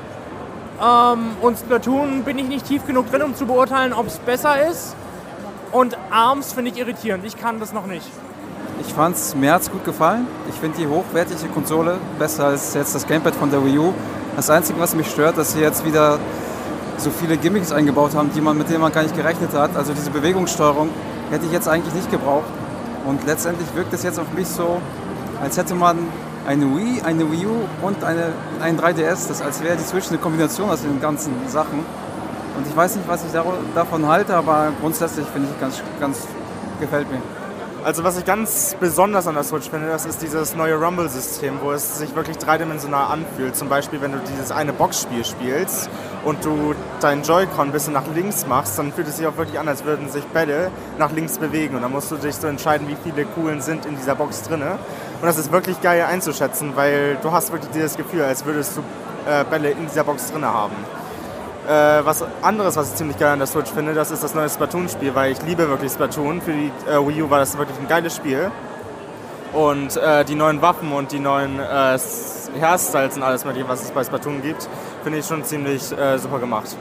Ähm, 0.83 1.31
und 1.41 1.59
Splatoon 1.59 2.25
bin 2.25 2.39
ich 2.39 2.49
nicht 2.49 2.67
tief 2.67 2.87
genug 2.87 3.11
drin, 3.11 3.23
um 3.23 3.35
zu 3.35 3.47
beurteilen, 3.47 3.93
ob 3.93 4.07
es 4.07 4.19
besser 4.19 4.69
ist. 4.69 4.97
Und 5.73 5.97
ARMS 6.11 6.53
finde 6.53 6.71
ich 6.71 6.79
irritierend. 6.79 7.25
Ich 7.25 7.37
kann 7.37 7.61
das 7.61 7.73
noch 7.73 7.87
nicht. 7.87 8.07
Ich 8.81 8.93
fand 8.93 9.17
es, 9.17 9.35
mir 9.35 9.53
hat 9.53 9.63
es 9.63 9.71
gut 9.71 9.85
gefallen. 9.85 10.27
Ich 10.49 10.55
finde 10.57 10.79
die 10.79 10.87
hochwertige 10.87 11.49
Konsole 11.49 11.99
besser 12.19 12.47
als 12.47 12.75
jetzt 12.75 12.95
das 12.95 13.07
Gamepad 13.07 13.35
von 13.35 13.51
der 13.51 13.65
Wii 13.65 13.79
U. 13.79 13.95
Das 14.37 14.51
Einzige, 14.51 14.79
was 14.79 14.95
mich 14.95 15.11
stört, 15.11 15.39
dass 15.39 15.53
sie 15.53 15.61
jetzt 15.61 15.85
wieder 15.85 16.19
so 16.99 17.11
viele 17.11 17.37
Gimmicks 17.37 17.73
eingebaut 17.73 18.15
haben, 18.15 18.31
die 18.35 18.41
man, 18.41 18.57
mit 18.57 18.69
denen 18.69 18.81
man 18.81 18.93
gar 18.93 19.03
nicht 19.03 19.17
gerechnet 19.17 19.53
hat. 19.55 19.77
Also 19.77 19.93
diese 19.93 20.11
Bewegungssteuerung 20.11 20.91
hätte 21.31 21.47
ich 21.47 21.53
jetzt 21.53 21.69
eigentlich 21.69 21.95
nicht 21.95 22.11
gebraucht. 22.11 22.45
Und 23.07 23.25
letztendlich 23.27 23.69
wirkt 23.75 23.93
es 23.93 24.03
jetzt 24.03 24.19
auf 24.19 24.33
mich 24.35 24.49
so, 24.49 24.81
als 25.41 25.57
hätte 25.57 25.75
man 25.75 25.99
eine 26.47 26.65
Wii, 26.65 27.03
eine 27.03 27.31
Wii 27.31 27.47
U 27.47 27.87
und 27.87 28.03
eine, 28.05 28.33
ein 28.61 28.79
3DS. 28.79 29.29
Das, 29.29 29.43
als 29.43 29.63
wäre 29.63 29.77
die 29.77 29.85
Switch 29.85 30.09
eine 30.09 30.19
Kombination 30.19 30.71
aus 30.71 30.83
den 30.83 31.01
ganzen 31.01 31.33
Sachen. 31.49 31.85
Und 32.57 32.67
ich 32.67 32.77
weiß 32.77 32.97
nicht, 32.97 33.09
was 33.09 33.25
ich 33.25 33.33
davon 33.75 34.07
halte, 34.07 34.35
aber 34.35 34.73
grundsätzlich 34.81 35.27
finde 35.27 35.49
ich 35.53 35.61
ganz, 35.61 35.83
ganz 36.01 36.27
gefällt 36.81 37.11
mir. 37.11 37.21
Also 37.87 38.03
was 38.03 38.19
ich 38.19 38.25
ganz 38.25 38.75
besonders 38.81 39.29
an 39.29 39.37
der 39.37 39.45
Switch 39.45 39.71
finde, 39.71 39.87
das 39.87 40.07
ist 40.07 40.21
dieses 40.21 40.57
neue 40.57 40.75
Rumble-System, 40.75 41.61
wo 41.63 41.71
es 41.71 41.99
sich 41.99 42.17
wirklich 42.17 42.37
dreidimensional 42.37 43.13
anfühlt. 43.13 43.55
Zum 43.55 43.69
Beispiel, 43.69 44.01
wenn 44.01 44.11
du 44.11 44.19
dieses 44.29 44.51
eine 44.51 44.73
Boxspiel 44.73 45.25
spielst 45.25 45.89
und 46.25 46.45
du 46.45 46.75
deinen 47.01 47.23
Joy-Con 47.23 47.69
ein 47.69 47.73
bisschen 47.73 47.93
nach 47.93 48.03
links 48.13 48.45
machst, 48.45 48.77
dann 48.77 48.93
fühlt 48.93 49.07
es 49.07 49.19
sich 49.19 49.27
auch 49.29 49.37
wirklich 49.37 49.61
an, 49.61 49.69
als 49.69 49.85
würden 49.85 50.09
sich 50.09 50.25
Bälle 50.25 50.73
nach 50.99 51.13
links 51.13 51.39
bewegen. 51.39 51.77
Und 51.77 51.83
dann 51.83 51.93
musst 51.93 52.11
du 52.11 52.17
dich 52.17 52.35
so 52.35 52.49
entscheiden, 52.49 52.89
wie 52.89 52.97
viele 53.05 53.25
Kugeln 53.25 53.61
sind 53.61 53.87
in 53.87 53.95
dieser 53.95 54.17
Box 54.17 54.43
drin. 54.43 54.63
Und 54.63 55.23
das 55.23 55.39
ist 55.39 55.53
wirklich 55.53 55.81
geil 55.81 56.03
einzuschätzen, 56.11 56.73
weil 56.75 57.19
du 57.23 57.31
hast 57.31 57.53
wirklich 57.53 57.71
dieses 57.71 57.97
Gefühl, 57.97 58.23
als 58.25 58.45
würdest 58.45 58.77
du 58.77 58.81
äh, 59.31 59.45
Bälle 59.45 59.71
in 59.71 59.87
dieser 59.87 60.03
Box 60.03 60.33
drin 60.33 60.45
haben. 60.45 60.75
Äh, 61.67 62.05
was 62.05 62.23
anderes, 62.43 62.77
was 62.77 62.91
ich 62.91 62.95
ziemlich 62.95 63.19
geil 63.19 63.33
an 63.33 63.39
der 63.41 63.49
Switch 63.49 63.71
finde, 63.73 63.93
das 63.93 64.13
ist 64.13 64.23
das 64.23 64.35
neue 64.35 64.49
Splatoon-Spiel, 64.49 65.15
weil 65.17 65.33
ich 65.33 65.43
liebe 65.43 65.69
wirklich 65.69 65.91
Splatoon. 65.91 66.41
Für 66.41 66.53
die 66.53 66.71
äh, 66.89 66.99
Wii 66.99 67.23
U 67.23 67.31
war 67.31 67.41
das 67.41 67.59
wirklich 67.59 67.77
ein 67.79 67.89
geiles 67.89 68.15
Spiel. 68.15 68.53
Und 69.53 69.97
äh, 69.97 70.25
die 70.25 70.37
neuen 70.37 70.63
Waffen 70.63 70.93
und 70.93 71.11
die 71.11 71.19
neuen 71.19 71.59
äh, 71.59 71.99
Hairstyles 72.61 73.17
und 73.17 73.23
alles 73.23 73.45
mögliche, 73.45 73.69
was 73.69 73.83
es 73.83 73.91
bei 73.91 74.05
Splatoon 74.05 74.43
gibt, 74.43 74.69
finde 75.03 75.19
ich 75.19 75.27
schon 75.27 75.43
ziemlich 75.45 75.91
äh, 75.97 76.19
super 76.19 76.39
gemacht. 76.39 76.77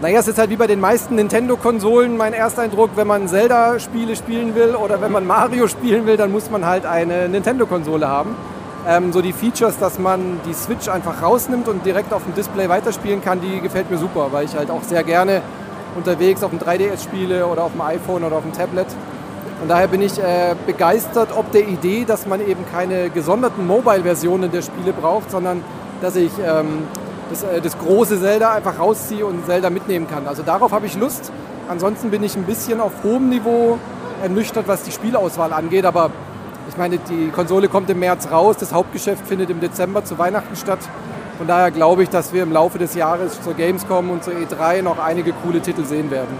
Naja, 0.00 0.18
es 0.18 0.28
ist 0.28 0.38
halt 0.38 0.50
wie 0.50 0.56
bei 0.56 0.66
den 0.66 0.80
meisten 0.80 1.14
Nintendo-Konsolen 1.14 2.16
mein 2.16 2.32
Ersteindruck, 2.32 2.90
wenn 2.96 3.06
man 3.06 3.28
Zelda-Spiele 3.28 4.16
spielen 4.16 4.54
will 4.54 4.74
oder 4.74 5.00
wenn 5.00 5.12
man 5.12 5.26
Mario 5.26 5.68
spielen 5.68 6.04
will, 6.06 6.16
dann 6.16 6.32
muss 6.32 6.50
man 6.50 6.66
halt 6.66 6.84
eine 6.84 7.28
Nintendo-Konsole 7.28 8.06
haben. 8.08 8.36
Ähm, 8.88 9.12
so 9.12 9.20
die 9.20 9.32
Features, 9.32 9.78
dass 9.78 9.98
man 9.98 10.40
die 10.46 10.54
Switch 10.54 10.88
einfach 10.88 11.20
rausnimmt 11.20 11.66
und 11.66 11.84
direkt 11.84 12.12
auf 12.12 12.22
dem 12.22 12.34
Display 12.34 12.68
weiterspielen 12.68 13.20
kann, 13.20 13.40
die 13.40 13.60
gefällt 13.60 13.90
mir 13.90 13.98
super, 13.98 14.28
weil 14.30 14.44
ich 14.44 14.54
halt 14.54 14.70
auch 14.70 14.84
sehr 14.84 15.02
gerne 15.02 15.42
unterwegs 15.96 16.44
auf 16.44 16.50
dem 16.50 16.60
3DS 16.60 17.02
spiele 17.02 17.46
oder 17.46 17.64
auf 17.64 17.72
dem 17.72 17.80
iPhone 17.80 18.22
oder 18.22 18.36
auf 18.36 18.42
dem 18.42 18.52
Tablet. 18.52 18.86
Von 19.58 19.68
daher 19.68 19.88
bin 19.88 20.02
ich 20.02 20.18
äh, 20.18 20.54
begeistert 20.66 21.30
ob 21.36 21.50
der 21.50 21.66
Idee, 21.66 22.04
dass 22.04 22.26
man 22.26 22.46
eben 22.46 22.64
keine 22.70 23.10
gesonderten 23.10 23.66
Mobile-Versionen 23.66 24.52
der 24.52 24.62
Spiele 24.62 24.92
braucht, 24.92 25.32
sondern 25.32 25.64
dass 26.00 26.14
ich 26.14 26.30
ähm, 26.38 26.84
das, 27.30 27.42
äh, 27.42 27.60
das 27.60 27.76
große 27.78 28.20
Zelda 28.20 28.52
einfach 28.52 28.78
rausziehe 28.78 29.26
und 29.26 29.46
Zelda 29.46 29.70
mitnehmen 29.70 30.06
kann. 30.06 30.28
Also 30.28 30.42
darauf 30.42 30.70
habe 30.70 30.86
ich 30.86 30.96
Lust. 30.96 31.32
Ansonsten 31.68 32.10
bin 32.10 32.22
ich 32.22 32.36
ein 32.36 32.44
bisschen 32.44 32.80
auf 32.80 32.92
hohem 33.02 33.30
Niveau 33.30 33.78
ernüchtert, 34.22 34.68
was 34.68 34.82
die 34.84 34.92
Spielauswahl 34.92 35.52
angeht, 35.52 35.84
aber 35.84 36.10
ich 36.76 36.78
meine, 36.78 36.98
die 36.98 37.30
Konsole 37.30 37.68
kommt 37.68 37.88
im 37.88 38.00
März 38.00 38.30
raus, 38.30 38.58
das 38.58 38.74
Hauptgeschäft 38.74 39.26
findet 39.26 39.48
im 39.48 39.60
Dezember 39.60 40.04
zu 40.04 40.18
Weihnachten 40.18 40.54
statt. 40.56 40.80
Von 41.38 41.46
daher 41.46 41.70
glaube 41.70 42.02
ich, 42.02 42.10
dass 42.10 42.34
wir 42.34 42.42
im 42.42 42.52
Laufe 42.52 42.76
des 42.76 42.94
Jahres 42.94 43.40
zur 43.40 43.54
Gamescom 43.54 44.10
und 44.10 44.22
zur 44.22 44.34
E3 44.34 44.82
noch 44.82 44.98
einige 44.98 45.32
coole 45.32 45.62
Titel 45.62 45.86
sehen 45.86 46.10
werden. 46.10 46.36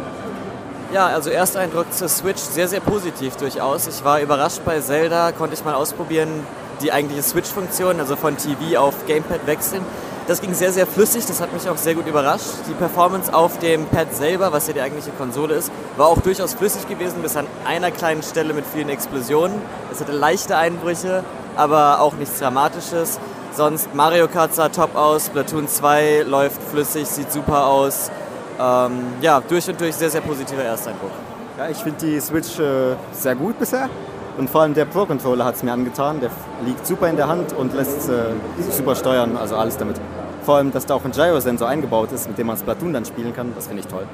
Ja, 0.93 1.07
also 1.07 1.31
Ersteindruck 1.31 1.91
zur 1.91 2.09
Switch 2.09 2.43
sehr, 2.43 2.69
sehr 2.69 2.81
positiv 2.81 3.37
durchaus. 3.37 3.87
Ich 3.87 4.05
war 4.05 4.21
überrascht 4.21 4.61
bei 4.63 4.79
Zelda, 4.79 5.33
konnte 5.33 5.55
ich 5.55 5.65
mal 5.65 5.75
ausprobieren, 5.75 6.29
die 6.83 6.93
eigentliche 6.93 7.23
Switch-Funktion, 7.23 7.99
also 7.99 8.15
von 8.15 8.37
TV 8.37 8.79
auf 8.79 9.07
Gamepad 9.07 9.47
wechseln. 9.47 9.87
Das 10.27 10.41
ging 10.41 10.55
sehr, 10.55 10.73
sehr 10.73 10.89
flüssig, 10.89 11.25
das 11.27 11.41
hat 11.41 11.53
mich 11.53 11.69
auch 11.69 11.77
sehr 11.77 11.95
gut 11.95 12.09
überrascht. 12.09 12.47
Die 12.69 12.75
Performance 12.75 13.33
auf 13.33 13.61
dem 13.61 13.87
Pad 13.87 14.13
selber, 14.13 14.53
was 14.53 14.67
ja 14.67 14.73
die 14.73 14.81
eigentliche 14.81 15.13
Konsole 15.13 15.55
ist, 15.55 15.71
war 15.97 16.09
auch 16.09 16.21
durchaus 16.21 16.55
flüssig 16.55 16.89
gewesen, 16.89 17.23
bis 17.23 17.37
an 17.37 17.47
einer 17.65 17.93
kleinen 17.93 18.25
Stelle 18.25 18.53
mit 18.53 18.65
vielen 18.67 18.89
Explosionen. 18.89 19.57
Es 19.93 20.01
hatte 20.01 20.11
leichte 20.11 20.57
Einbrüche, 20.57 21.23
aber 21.55 22.01
auch 22.01 22.15
nichts 22.15 22.41
Dramatisches. 22.41 23.21
Sonst 23.53 23.95
Mario 23.95 24.27
Kart 24.27 24.53
sah 24.53 24.69
top 24.69 24.97
aus, 24.97 25.27
Splatoon 25.27 25.69
2 25.69 26.25
läuft 26.27 26.61
flüssig, 26.61 27.07
sieht 27.07 27.31
super 27.31 27.67
aus. 27.67 28.11
Ähm, 28.59 29.05
ja, 29.21 29.41
durch 29.41 29.69
und 29.69 29.81
durch 29.81 29.95
sehr, 29.95 30.11
sehr 30.11 30.23
positiver 30.23 30.65
Ersteindruck. 30.65 31.13
Ja, 31.57 31.69
ich 31.69 31.79
finde 31.79 32.05
die 32.05 32.21
Switch 32.21 32.59
äh, 32.59 32.97
sehr 33.13 33.37
gut 33.37 33.61
bisher. 33.61 33.89
Und 34.39 34.51
vor 34.51 34.63
allem 34.63 34.75
der 34.75 34.85
Pro-Controller 34.85 35.45
hat 35.45 35.57
es 35.57 35.63
mir 35.63 35.73
angetan. 35.73 36.21
Der 36.21 36.31
liegt 36.65 36.87
super 36.87 37.09
in 37.09 37.17
der 37.17 37.29
Hand 37.29 37.53
und 37.55 37.75
lässt 37.75 38.09
äh, 38.09 38.25
super 38.71 38.95
steuern, 38.95 39.37
also 39.37 39.57
alles 39.57 39.77
damit. 39.79 39.97
Vor 40.45 40.57
allem, 40.57 40.73
dass 40.73 40.87
da 40.87 40.95
auch 40.95 41.05
ein 41.05 41.13
Gyro-Sensor 41.13 41.69
eingebaut 41.69 42.13
ist, 42.13 42.29
mit 42.29 42.39
dem 42.39 42.49
man 42.49 42.57
Splatoon 42.57 42.93
dann 42.93 43.05
spielen 43.05 43.35
kann, 43.35 43.53
das 43.55 43.67
finde 43.67 43.81
ich 43.81 43.89
toll. 43.89 44.07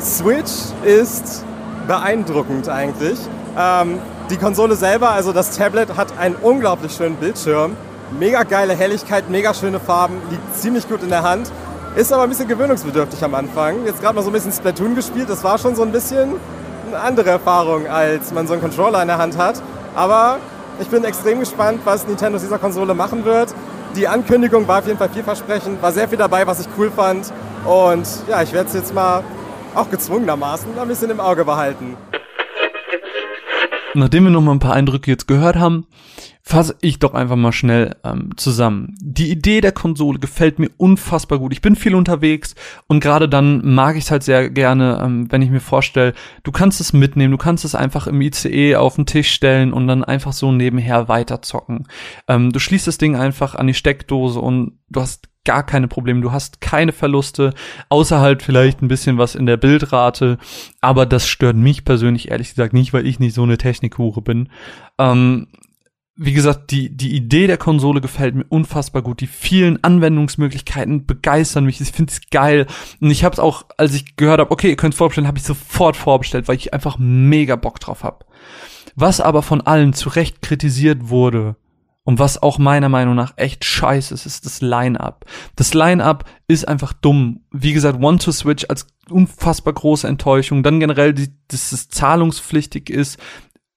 Switch 0.00 0.52
ist 0.84 1.44
beeindruckend 1.86 2.68
eigentlich. 2.68 3.18
Ähm, 3.56 3.98
die 4.30 4.36
Konsole 4.36 4.74
selber, 4.74 5.10
also 5.10 5.32
das 5.32 5.56
Tablet, 5.56 5.96
hat 5.96 6.18
einen 6.18 6.34
unglaublich 6.36 6.92
schönen 6.92 7.16
Bildschirm. 7.16 7.76
Mega 8.18 8.42
geile 8.42 8.74
Helligkeit, 8.74 9.30
mega 9.30 9.54
schöne 9.54 9.80
Farben, 9.80 10.16
liegt 10.30 10.56
ziemlich 10.56 10.88
gut 10.88 11.02
in 11.02 11.08
der 11.08 11.22
Hand. 11.22 11.50
Ist 11.94 12.12
aber 12.12 12.24
ein 12.24 12.30
bisschen 12.30 12.48
gewöhnungsbedürftig 12.48 13.22
am 13.22 13.34
Anfang. 13.34 13.84
Jetzt 13.84 14.00
gerade 14.00 14.14
mal 14.14 14.22
so 14.22 14.30
ein 14.30 14.32
bisschen 14.32 14.52
Splatoon 14.52 14.94
gespielt, 14.94 15.28
das 15.28 15.44
war 15.44 15.58
schon 15.58 15.74
so 15.74 15.82
ein 15.82 15.92
bisschen 15.92 16.34
andere 16.94 17.30
Erfahrung, 17.30 17.86
als 17.86 18.32
man 18.32 18.46
so 18.46 18.52
einen 18.52 18.62
Controller 18.62 19.02
in 19.02 19.08
der 19.08 19.18
Hand 19.18 19.36
hat. 19.36 19.60
Aber 19.94 20.38
ich 20.80 20.88
bin 20.88 21.04
extrem 21.04 21.40
gespannt, 21.40 21.80
was 21.84 22.06
Nintendo 22.06 22.36
aus 22.36 22.42
dieser 22.42 22.58
Konsole 22.58 22.94
machen 22.94 23.24
wird. 23.24 23.54
Die 23.96 24.08
Ankündigung 24.08 24.66
war 24.66 24.78
auf 24.78 24.86
jeden 24.86 24.98
Fall 24.98 25.10
vielversprechend, 25.10 25.82
war 25.82 25.92
sehr 25.92 26.08
viel 26.08 26.18
dabei, 26.18 26.46
was 26.46 26.60
ich 26.60 26.68
cool 26.78 26.90
fand. 26.90 27.32
Und 27.64 28.06
ja, 28.28 28.42
ich 28.42 28.52
werde 28.52 28.68
es 28.68 28.74
jetzt 28.74 28.94
mal 28.94 29.22
auch 29.74 29.90
gezwungenermaßen 29.90 30.78
ein 30.78 30.88
bisschen 30.88 31.10
im 31.10 31.20
Auge 31.20 31.44
behalten. 31.44 31.96
Nachdem 33.94 34.24
wir 34.24 34.30
noch 34.30 34.40
mal 34.40 34.52
ein 34.52 34.58
paar 34.58 34.74
Eindrücke 34.74 35.10
jetzt 35.10 35.28
gehört 35.28 35.56
haben, 35.56 35.86
fasse 36.42 36.76
ich 36.80 36.98
doch 36.98 37.14
einfach 37.14 37.36
mal 37.36 37.52
schnell 37.52 37.96
ähm, 38.04 38.30
zusammen. 38.36 38.94
Die 39.00 39.30
Idee 39.30 39.60
der 39.60 39.72
Konsole 39.72 40.18
gefällt 40.18 40.58
mir 40.58 40.70
unfassbar 40.76 41.38
gut. 41.38 41.52
Ich 41.52 41.60
bin 41.60 41.76
viel 41.76 41.94
unterwegs 41.94 42.54
und 42.88 43.00
gerade 43.00 43.28
dann 43.28 43.74
mag 43.74 43.96
ich 43.96 44.04
es 44.04 44.10
halt 44.10 44.22
sehr 44.22 44.50
gerne, 44.50 45.00
ähm, 45.04 45.30
wenn 45.30 45.42
ich 45.42 45.50
mir 45.50 45.60
vorstelle, 45.60 46.14
du 46.42 46.52
kannst 46.52 46.80
es 46.80 46.92
mitnehmen, 46.92 47.32
du 47.32 47.38
kannst 47.38 47.64
es 47.64 47.74
einfach 47.74 48.06
im 48.06 48.20
ICE 48.20 48.76
auf 48.76 48.96
den 48.96 49.06
Tisch 49.06 49.30
stellen 49.30 49.72
und 49.72 49.86
dann 49.86 50.04
einfach 50.04 50.32
so 50.32 50.52
nebenher 50.52 51.08
weiterzocken. 51.08 51.86
Ähm, 52.28 52.50
du 52.50 52.58
schließt 52.58 52.86
das 52.86 52.98
Ding 52.98 53.14
einfach 53.14 53.54
an 53.54 53.66
die 53.66 53.74
Steckdose 53.74 54.40
und 54.40 54.78
du 54.88 55.00
hast 55.00 55.28
gar 55.44 55.64
keine 55.64 55.88
Probleme. 55.88 56.20
Du 56.20 56.32
hast 56.32 56.60
keine 56.60 56.92
Verluste, 56.92 57.52
außer 57.88 58.20
halt 58.20 58.42
vielleicht 58.42 58.82
ein 58.82 58.88
bisschen 58.88 59.18
was 59.18 59.34
in 59.34 59.46
der 59.46 59.56
Bildrate. 59.56 60.38
Aber 60.80 61.06
das 61.06 61.28
stört 61.28 61.56
mich 61.56 61.84
persönlich 61.84 62.30
ehrlich 62.30 62.50
gesagt 62.50 62.72
nicht, 62.72 62.92
weil 62.92 63.06
ich 63.06 63.18
nicht 63.18 63.34
so 63.34 63.42
eine 63.42 63.58
Technikhure 63.58 64.22
bin. 64.22 64.48
Ähm, 64.98 65.48
wie 66.14 66.34
gesagt, 66.34 66.70
die, 66.70 66.94
die 66.94 67.16
Idee 67.16 67.46
der 67.46 67.56
Konsole 67.56 68.00
gefällt 68.00 68.34
mir 68.34 68.44
unfassbar 68.48 69.02
gut. 69.02 69.20
Die 69.20 69.26
vielen 69.26 69.82
Anwendungsmöglichkeiten 69.82 71.06
begeistern 71.06 71.64
mich. 71.64 71.80
Ich 71.80 71.90
finde 71.90 72.12
es 72.12 72.20
geil. 72.30 72.66
Und 73.00 73.10
ich 73.10 73.24
habe 73.24 73.32
es 73.32 73.38
auch, 73.38 73.64
als 73.78 73.94
ich 73.94 74.16
gehört 74.16 74.40
habe, 74.40 74.50
okay, 74.50 74.68
ihr 74.68 74.76
könnt 74.76 74.94
es 74.94 74.98
vorbestellen, 74.98 75.26
habe 75.26 75.38
ich 75.38 75.44
sofort 75.44 75.96
vorbestellt, 75.96 76.48
weil 76.48 76.56
ich 76.56 76.74
einfach 76.74 76.98
mega 76.98 77.56
Bock 77.56 77.80
drauf 77.80 78.04
habe. 78.04 78.26
Was 78.94 79.20
aber 79.20 79.42
von 79.42 79.62
allen 79.62 79.94
zu 79.94 80.10
Recht 80.10 80.42
kritisiert 80.42 81.08
wurde, 81.08 81.56
und 82.04 82.18
was 82.18 82.42
auch 82.42 82.58
meiner 82.58 82.88
Meinung 82.88 83.14
nach 83.14 83.34
echt 83.36 83.64
scheiße 83.64 84.12
ist, 84.12 84.26
ist 84.26 84.44
das 84.44 84.60
Line-Up. 84.60 85.24
Das 85.54 85.72
Line-Up 85.72 86.24
ist 86.48 86.66
einfach 86.66 86.92
dumm. 86.92 87.40
Wie 87.52 87.72
gesagt, 87.72 88.02
One-to-Switch 88.02 88.66
als 88.68 88.88
unfassbar 89.08 89.72
große 89.72 90.08
Enttäuschung. 90.08 90.64
Dann 90.64 90.80
generell, 90.80 91.14
die, 91.14 91.28
dass 91.48 91.70
es 91.70 91.88
zahlungspflichtig 91.88 92.90
ist. 92.90 93.18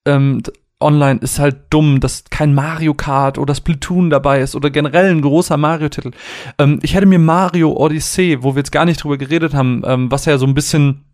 Ähm, 0.07 0.41
online 0.79 1.19
ist 1.21 1.39
halt 1.39 1.67
dumm, 1.69 1.99
dass 1.99 2.25
kein 2.29 2.53
Mario 2.53 2.95
Kart 2.95 3.37
oder 3.37 3.53
Splatoon 3.53 4.09
dabei 4.09 4.41
ist 4.41 4.55
oder 4.55 4.71
generell 4.71 5.11
ein 5.11 5.21
großer 5.21 5.57
Mario-Titel. 5.57 6.11
Ähm, 6.57 6.79
ich 6.81 6.95
hätte 6.95 7.05
mir 7.05 7.19
Mario 7.19 7.73
Odyssey, 7.73 8.41
wo 8.41 8.55
wir 8.55 8.59
jetzt 8.59 8.71
gar 8.71 8.85
nicht 8.85 9.03
drüber 9.03 9.17
geredet 9.17 9.53
haben, 9.53 9.83
ähm, 9.85 10.11
was 10.11 10.25
ja 10.25 10.37
so 10.39 10.47
ein 10.47 10.55
bisschen 10.55 11.05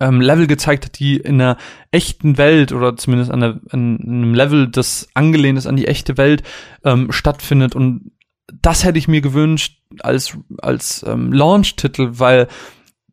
ähm, 0.00 0.20
Level 0.20 0.46
gezeigt 0.46 0.84
hat, 0.84 0.98
die 0.98 1.16
in 1.16 1.38
der 1.38 1.56
echten 1.90 2.38
Welt 2.38 2.72
oder 2.72 2.96
zumindest 2.96 3.30
an, 3.30 3.40
der, 3.40 3.60
an 3.70 4.00
einem 4.00 4.34
Level, 4.34 4.68
das 4.68 5.08
angelehnt 5.14 5.58
ist 5.58 5.66
an 5.66 5.76
die 5.76 5.86
echte 5.86 6.16
Welt, 6.16 6.42
ähm, 6.84 7.12
stattfindet. 7.12 7.74
Und 7.74 8.12
das 8.60 8.84
hätte 8.84 8.98
ich 8.98 9.08
mir 9.08 9.20
gewünscht 9.20 9.80
als, 10.00 10.36
als 10.58 11.04
ähm, 11.06 11.32
Launch-Titel, 11.32 12.10
weil 12.12 12.48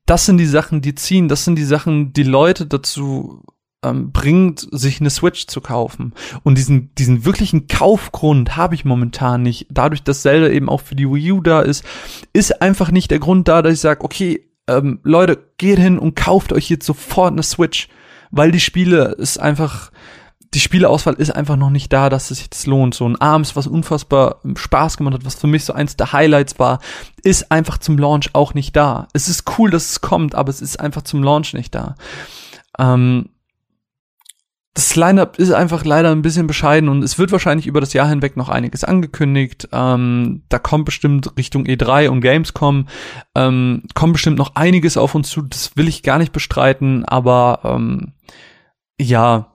das 0.06 0.26
sind 0.26 0.38
die 0.38 0.46
Sachen, 0.46 0.82
die 0.82 0.96
ziehen, 0.96 1.28
das 1.28 1.46
sind 1.46 1.56
die 1.56 1.64
Sachen, 1.64 2.12
die 2.12 2.24
Leute 2.24 2.66
dazu 2.66 3.44
ähm, 3.84 4.12
bringt, 4.12 4.68
sich 4.72 5.00
eine 5.00 5.10
Switch 5.10 5.48
zu 5.48 5.62
kaufen. 5.62 6.14
Und 6.44 6.58
diesen, 6.58 6.94
diesen 6.96 7.26
wirklichen 7.26 7.68
Kaufgrund 7.68 8.58
habe 8.58 8.76
ich 8.76 8.86
momentan 8.86 9.44
nicht. 9.44 9.68
Dadurch, 9.70 10.04
dass 10.04 10.22
Zelda 10.22 10.50
eben 10.50 10.70
auch 10.70 10.82
für 10.82 10.96
die 10.96 11.10
Wii 11.10 11.32
U 11.34 11.42
da 11.42 11.62
ist, 11.62 11.86
ist 12.34 12.62
einfach 12.62 12.92
nicht 12.92 13.12
der 13.12 13.20
Grund 13.20 13.48
da, 13.48 13.62
dass 13.62 13.74
ich 13.74 13.80
sage, 13.80 14.04
okay, 14.04 14.50
ähm, 14.68 15.00
Leute, 15.04 15.52
geht 15.58 15.80
hin 15.80 16.00
und 16.00 16.16
kauft 16.16 16.54
euch 16.54 16.70
jetzt 16.70 16.86
sofort 16.86 17.34
eine 17.34 17.44
Switch, 17.44 17.90
weil 18.32 18.52
die 18.52 18.60
Spiele 18.60 19.16
ist 19.18 19.40
einfach, 19.40 19.92
die 20.54 20.60
Spieleauswahl 20.60 21.16
ist 21.16 21.32
einfach 21.36 21.56
noch 21.56 21.70
nicht 21.70 21.92
da, 21.92 22.10
dass 22.10 22.32
es 22.32 22.38
sich 22.38 22.46
jetzt 22.46 22.68
lohnt. 22.68 22.94
So 22.94 23.08
ein 23.08 23.20
Arms, 23.20 23.56
was 23.56 23.68
unfassbar 23.68 24.40
Spaß 24.56 24.98
gemacht 24.98 25.16
hat, 25.16 25.26
was 25.26 25.36
für 25.36 25.48
mich 25.48 25.66
so 25.66 25.74
eins 25.74 25.96
der 25.96 26.14
Highlights 26.14 26.60
war, 26.60 26.80
ist 27.24 27.52
einfach 27.52 27.78
zum 27.78 27.98
Launch 27.98 28.30
auch 28.34 28.54
nicht 28.54 28.76
da. 28.76 29.08
Es 29.14 29.28
ist 29.28 29.58
cool, 29.58 29.72
dass 29.72 29.92
es 29.92 30.02
kommt, 30.02 30.36
aber 30.36 30.50
es 30.50 30.62
ist 30.62 30.80
einfach 30.80 31.02
zum 31.02 31.24
Launch 31.24 31.54
nicht 31.54 31.74
da. 31.74 31.96
Ähm, 32.80 33.30
das 34.76 34.96
Lineup 34.96 35.38
ist 35.38 35.52
einfach 35.52 35.86
leider 35.86 36.10
ein 36.10 36.24
bisschen 36.24 36.48
bescheiden 36.48 36.90
und 36.90 37.04
es 37.04 37.20
wird 37.20 37.32
wahrscheinlich 37.32 37.68
über 37.68 37.80
das 37.80 37.94
Jahr 37.94 38.08
hinweg 38.08 38.36
noch 38.36 38.50
einiges 38.50 38.84
angekündigt. 38.84 39.70
Ähm, 39.72 40.42
da 40.50 40.58
kommt 40.58 40.86
bestimmt 40.86 41.38
Richtung 41.38 41.66
E3 41.66 42.10
und 42.10 42.22
Gamescom 42.22 42.88
ähm, 43.36 43.84
kommt 43.94 44.14
bestimmt 44.14 44.40
noch 44.40 44.56
einiges 44.56 44.98
auf 44.98 45.14
uns 45.14 45.30
zu. 45.30 45.44
Das 45.44 45.78
will 45.78 45.88
ich 45.88 46.02
gar 46.02 46.18
nicht 46.18 46.32
bestreiten, 46.32 47.06
aber 47.06 47.60
ähm, 47.64 48.14
ja, 49.00 49.54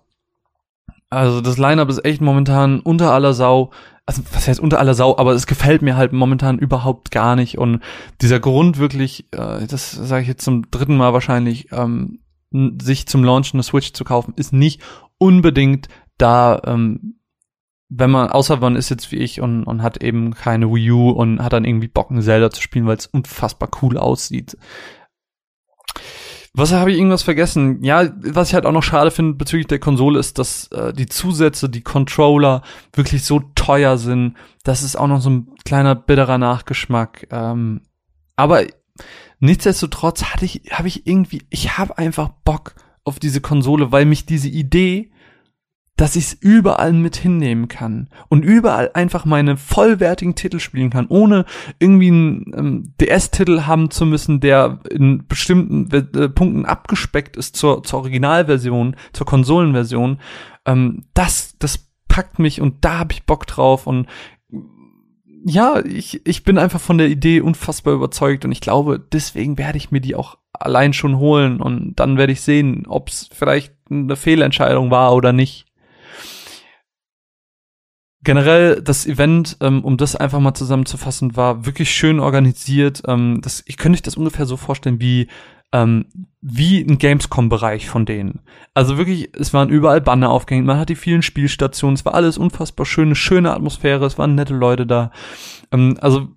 also 1.10 1.40
das 1.40 1.58
Lineup 1.58 1.88
ist 1.88 2.04
echt 2.04 2.20
momentan 2.20 2.78
unter 2.78 3.12
aller 3.12 3.32
Sau. 3.32 3.70
Also 4.06 4.22
was 4.32 4.46
heißt 4.46 4.60
unter 4.60 4.78
aller 4.78 4.94
Sau, 4.94 5.18
aber 5.18 5.32
es 5.32 5.48
gefällt 5.48 5.82
mir 5.82 5.96
halt 5.96 6.12
momentan 6.12 6.60
überhaupt 6.60 7.10
gar 7.10 7.34
nicht 7.34 7.58
und 7.58 7.80
dieser 8.22 8.38
Grund 8.38 8.78
wirklich, 8.78 9.26
äh, 9.32 9.66
das 9.66 9.90
sage 9.90 10.22
ich 10.22 10.28
jetzt 10.28 10.44
zum 10.44 10.70
dritten 10.70 10.96
Mal 10.96 11.12
wahrscheinlich. 11.12 11.72
Ähm, 11.72 12.20
sich 12.50 13.06
zum 13.06 13.24
Launch 13.24 13.52
eine 13.52 13.62
Switch 13.62 13.92
zu 13.92 14.04
kaufen, 14.04 14.32
ist 14.36 14.52
nicht 14.52 14.80
unbedingt 15.18 15.88
da, 16.16 16.60
ähm, 16.64 17.20
wenn 17.88 18.10
man, 18.10 18.30
außer 18.30 18.58
man 18.58 18.76
ist 18.76 18.90
jetzt 18.90 19.12
wie 19.12 19.16
ich 19.16 19.40
und, 19.40 19.64
und 19.64 19.82
hat 19.82 20.02
eben 20.02 20.34
keine 20.34 20.72
Wii 20.72 20.90
U 20.90 21.10
und 21.10 21.42
hat 21.42 21.52
dann 21.52 21.64
irgendwie 21.64 21.88
Bock, 21.88 22.10
ein 22.10 22.22
Zelda 22.22 22.50
zu 22.50 22.60
spielen, 22.60 22.86
weil 22.86 22.96
es 22.96 23.06
unfassbar 23.06 23.70
cool 23.82 23.96
aussieht. 23.96 24.56
Was 26.54 26.72
habe 26.72 26.90
ich 26.90 26.98
irgendwas 26.98 27.22
vergessen? 27.22 27.84
Ja, 27.84 28.10
was 28.20 28.48
ich 28.48 28.54
halt 28.54 28.66
auch 28.66 28.72
noch 28.72 28.82
schade 28.82 29.10
finde 29.10 29.34
bezüglich 29.34 29.68
der 29.68 29.78
Konsole 29.78 30.18
ist, 30.18 30.38
dass 30.38 30.66
äh, 30.72 30.92
die 30.92 31.06
Zusätze, 31.06 31.68
die 31.68 31.82
Controller 31.82 32.62
wirklich 32.92 33.24
so 33.24 33.40
teuer 33.54 33.96
sind. 33.96 34.34
Das 34.64 34.82
ist 34.82 34.96
auch 34.96 35.06
noch 35.06 35.20
so 35.20 35.30
ein 35.30 35.48
kleiner 35.64 35.94
bitterer 35.94 36.38
Nachgeschmack. 36.38 37.28
Ähm, 37.30 37.82
aber 38.34 38.64
nichtsdestotrotz 39.38 40.24
hatte 40.24 40.46
ich, 40.46 40.62
habe 40.72 40.88
ich 40.88 41.06
irgendwie, 41.06 41.44
ich 41.50 41.78
habe 41.78 41.96
einfach 41.96 42.30
Bock 42.44 42.74
auf 43.04 43.18
diese 43.18 43.40
Konsole, 43.40 43.92
weil 43.92 44.04
mich 44.04 44.26
diese 44.26 44.48
Idee 44.48 45.10
dass 45.98 46.14
ich 46.14 46.26
es 46.26 46.32
überall 46.34 46.92
mit 46.92 47.16
hinnehmen 47.16 47.66
kann 47.66 48.08
und 48.28 48.44
überall 48.44 48.90
einfach 48.94 49.24
meine 49.24 49.56
vollwertigen 49.56 50.36
Titel 50.36 50.60
spielen 50.60 50.90
kann, 50.90 51.08
ohne 51.08 51.44
irgendwie 51.80 52.08
einen 52.08 52.52
ähm, 52.56 52.94
DS-Titel 53.00 53.62
haben 53.62 53.90
zu 53.90 54.06
müssen, 54.06 54.38
der 54.38 54.78
in 54.90 55.26
bestimmten 55.26 55.92
äh, 55.92 56.28
Punkten 56.28 56.64
abgespeckt 56.64 57.36
ist 57.36 57.56
zur, 57.56 57.82
zur 57.82 57.98
Originalversion, 57.98 58.94
zur 59.12 59.26
Konsolenversion. 59.26 60.20
Ähm, 60.66 61.04
das, 61.14 61.56
das 61.58 61.88
packt 62.06 62.38
mich 62.38 62.60
und 62.60 62.84
da 62.84 63.00
habe 63.00 63.12
ich 63.12 63.26
Bock 63.26 63.48
drauf 63.48 63.88
und 63.88 64.06
ja, 65.44 65.84
ich, 65.84 66.26
ich 66.26 66.44
bin 66.44 66.58
einfach 66.58 66.80
von 66.80 66.98
der 66.98 67.08
Idee 67.08 67.40
unfassbar 67.40 67.94
überzeugt 67.94 68.44
und 68.44 68.52
ich 68.52 68.60
glaube, 68.60 68.98
deswegen 69.12 69.58
werde 69.58 69.78
ich 69.78 69.90
mir 69.90 70.00
die 70.00 70.14
auch 70.14 70.38
allein 70.52 70.92
schon 70.92 71.18
holen 71.18 71.60
und 71.60 71.94
dann 71.96 72.16
werde 72.16 72.32
ich 72.32 72.40
sehen, 72.40 72.86
ob 72.86 73.08
es 73.08 73.28
vielleicht 73.32 73.74
eine 73.90 74.16
Fehlentscheidung 74.16 74.90
war 74.90 75.14
oder 75.14 75.32
nicht 75.32 75.66
generell 78.22 78.82
das 78.82 79.06
Event, 79.06 79.56
ähm, 79.60 79.84
um 79.84 79.96
das 79.96 80.16
einfach 80.16 80.40
mal 80.40 80.54
zusammenzufassen, 80.54 81.36
war 81.36 81.64
wirklich 81.64 81.90
schön 81.90 82.20
organisiert. 82.20 83.02
Ähm, 83.06 83.40
das, 83.42 83.62
ich 83.66 83.76
könnte 83.76 83.96
euch 83.96 84.02
das 84.02 84.16
ungefähr 84.16 84.44
so 84.44 84.56
vorstellen 84.56 85.00
wie 85.00 85.28
ähm, 85.72 86.06
wie 86.40 86.80
ein 86.80 86.98
Gamescom-Bereich 86.98 87.88
von 87.88 88.06
denen. 88.06 88.40
Also 88.74 88.96
wirklich, 88.96 89.30
es 89.34 89.52
waren 89.52 89.68
überall 89.68 90.00
Banner 90.00 90.30
aufgehängt, 90.30 90.66
man 90.66 90.78
hat 90.78 90.88
die 90.88 90.94
vielen 90.94 91.22
Spielstationen, 91.22 91.94
es 91.94 92.04
war 92.04 92.14
alles 92.14 92.38
unfassbar 92.38 92.86
schön, 92.86 93.08
eine 93.08 93.16
schöne 93.16 93.52
Atmosphäre, 93.52 94.06
es 94.06 94.18
waren 94.18 94.34
nette 94.34 94.54
Leute 94.54 94.86
da. 94.86 95.10
Ähm, 95.72 95.98
also 96.00 96.28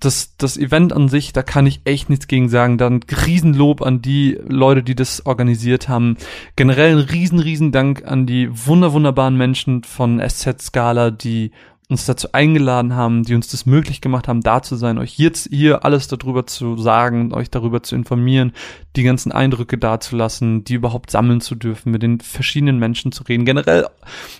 das, 0.00 0.36
das 0.38 0.56
Event 0.56 0.92
an 0.92 1.08
sich, 1.08 1.32
da 1.32 1.42
kann 1.42 1.66
ich 1.66 1.82
echt 1.84 2.08
nichts 2.08 2.26
gegen 2.26 2.48
sagen. 2.48 2.78
Dann 2.78 3.00
Riesenlob 3.02 3.82
an 3.82 4.00
die 4.00 4.38
Leute, 4.48 4.82
die 4.82 4.94
das 4.94 5.26
organisiert 5.26 5.88
haben. 5.88 6.16
Generell 6.56 6.92
ein 6.92 6.98
riesen, 6.98 7.38
riesen 7.38 7.70
Dank 7.70 8.04
an 8.06 8.26
die 8.26 8.48
wunder, 8.66 8.92
wunderbaren 8.94 9.36
Menschen 9.36 9.84
von 9.84 10.20
SZ 10.26 10.62
Scala, 10.62 11.10
die 11.10 11.52
uns 11.90 12.06
dazu 12.06 12.28
eingeladen 12.32 12.94
haben, 12.94 13.24
die 13.24 13.34
uns 13.34 13.48
das 13.48 13.66
möglich 13.66 14.00
gemacht 14.00 14.28
haben, 14.28 14.40
da 14.40 14.62
zu 14.62 14.76
sein, 14.76 14.96
euch 14.98 15.18
jetzt 15.18 15.48
hier 15.50 15.84
alles 15.84 16.06
darüber 16.06 16.46
zu 16.46 16.76
sagen, 16.76 17.34
euch 17.34 17.50
darüber 17.50 17.82
zu 17.82 17.96
informieren, 17.96 18.52
die 18.96 19.02
ganzen 19.02 19.32
Eindrücke 19.32 19.76
dazulassen, 19.76 20.62
die 20.62 20.74
überhaupt 20.74 21.10
sammeln 21.10 21.40
zu 21.40 21.56
dürfen, 21.56 21.90
mit 21.90 22.02
den 22.02 22.20
verschiedenen 22.20 22.78
Menschen 22.78 23.10
zu 23.10 23.24
reden, 23.24 23.44
generell 23.44 23.86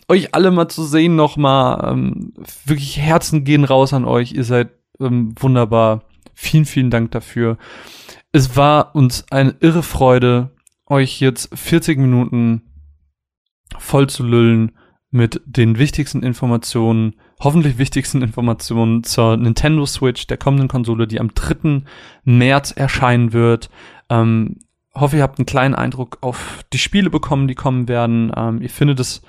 euch 0.09 0.35
alle 0.35 0.53
mal 0.53 0.69
zu 0.69 0.85
sehen 0.85 1.17
nochmal, 1.17 1.93
ähm, 1.93 2.33
wirklich 2.65 2.99
Herzen 2.99 3.45
gehen 3.45 3.65
raus 3.65 3.93
an 3.93 4.05
euch, 4.05 4.33
ihr 4.33 4.45
seid 4.45 4.71
ähm, 5.01 5.35
wunderbar. 5.39 6.05
Vielen, 6.35 6.65
vielen 6.65 6.91
Dank 6.91 7.11
dafür. 7.11 7.59
Es 8.33 8.57
war 8.57 8.95
uns 8.95 9.27
eine 9.31 9.57
irre 9.61 9.83
Freude, 9.83 10.51
euch 10.87 11.21
jetzt 11.21 11.51
40 11.53 11.99
Minuten 11.99 12.63
voll 13.79 14.09
zu 14.09 14.23
lüllen 14.23 14.73
mit 15.11 15.41
den 15.45 15.79
wichtigsten 15.79 16.23
Informationen, 16.23 17.17
hoffentlich 17.41 17.79
wichtigsten 17.79 18.23
Informationen 18.23 19.03
zur 19.03 19.37
Nintendo 19.37 19.87
Switch, 19.87 20.27
der 20.27 20.37
kommenden 20.37 20.69
Konsole, 20.69 21.07
die 21.07 21.21
am 21.21 21.35
3. 21.35 21.83
März 22.25 22.73
erscheinen 22.73 23.33
wird. 23.33 23.71
Ähm, 24.09 24.59
hoffe, 24.95 25.17
ihr 25.17 25.23
habt 25.23 25.39
einen 25.39 25.47
kleinen 25.47 25.75
Eindruck 25.75 26.19
auf 26.21 26.65
die 26.73 26.79
Spiele 26.79 27.11
bekommen, 27.11 27.49
die 27.49 27.55
kommen 27.55 27.89
werden. 27.89 28.33
Ähm, 28.37 28.63
ihr 28.63 28.71
findet 28.71 29.01
es, 29.01 29.23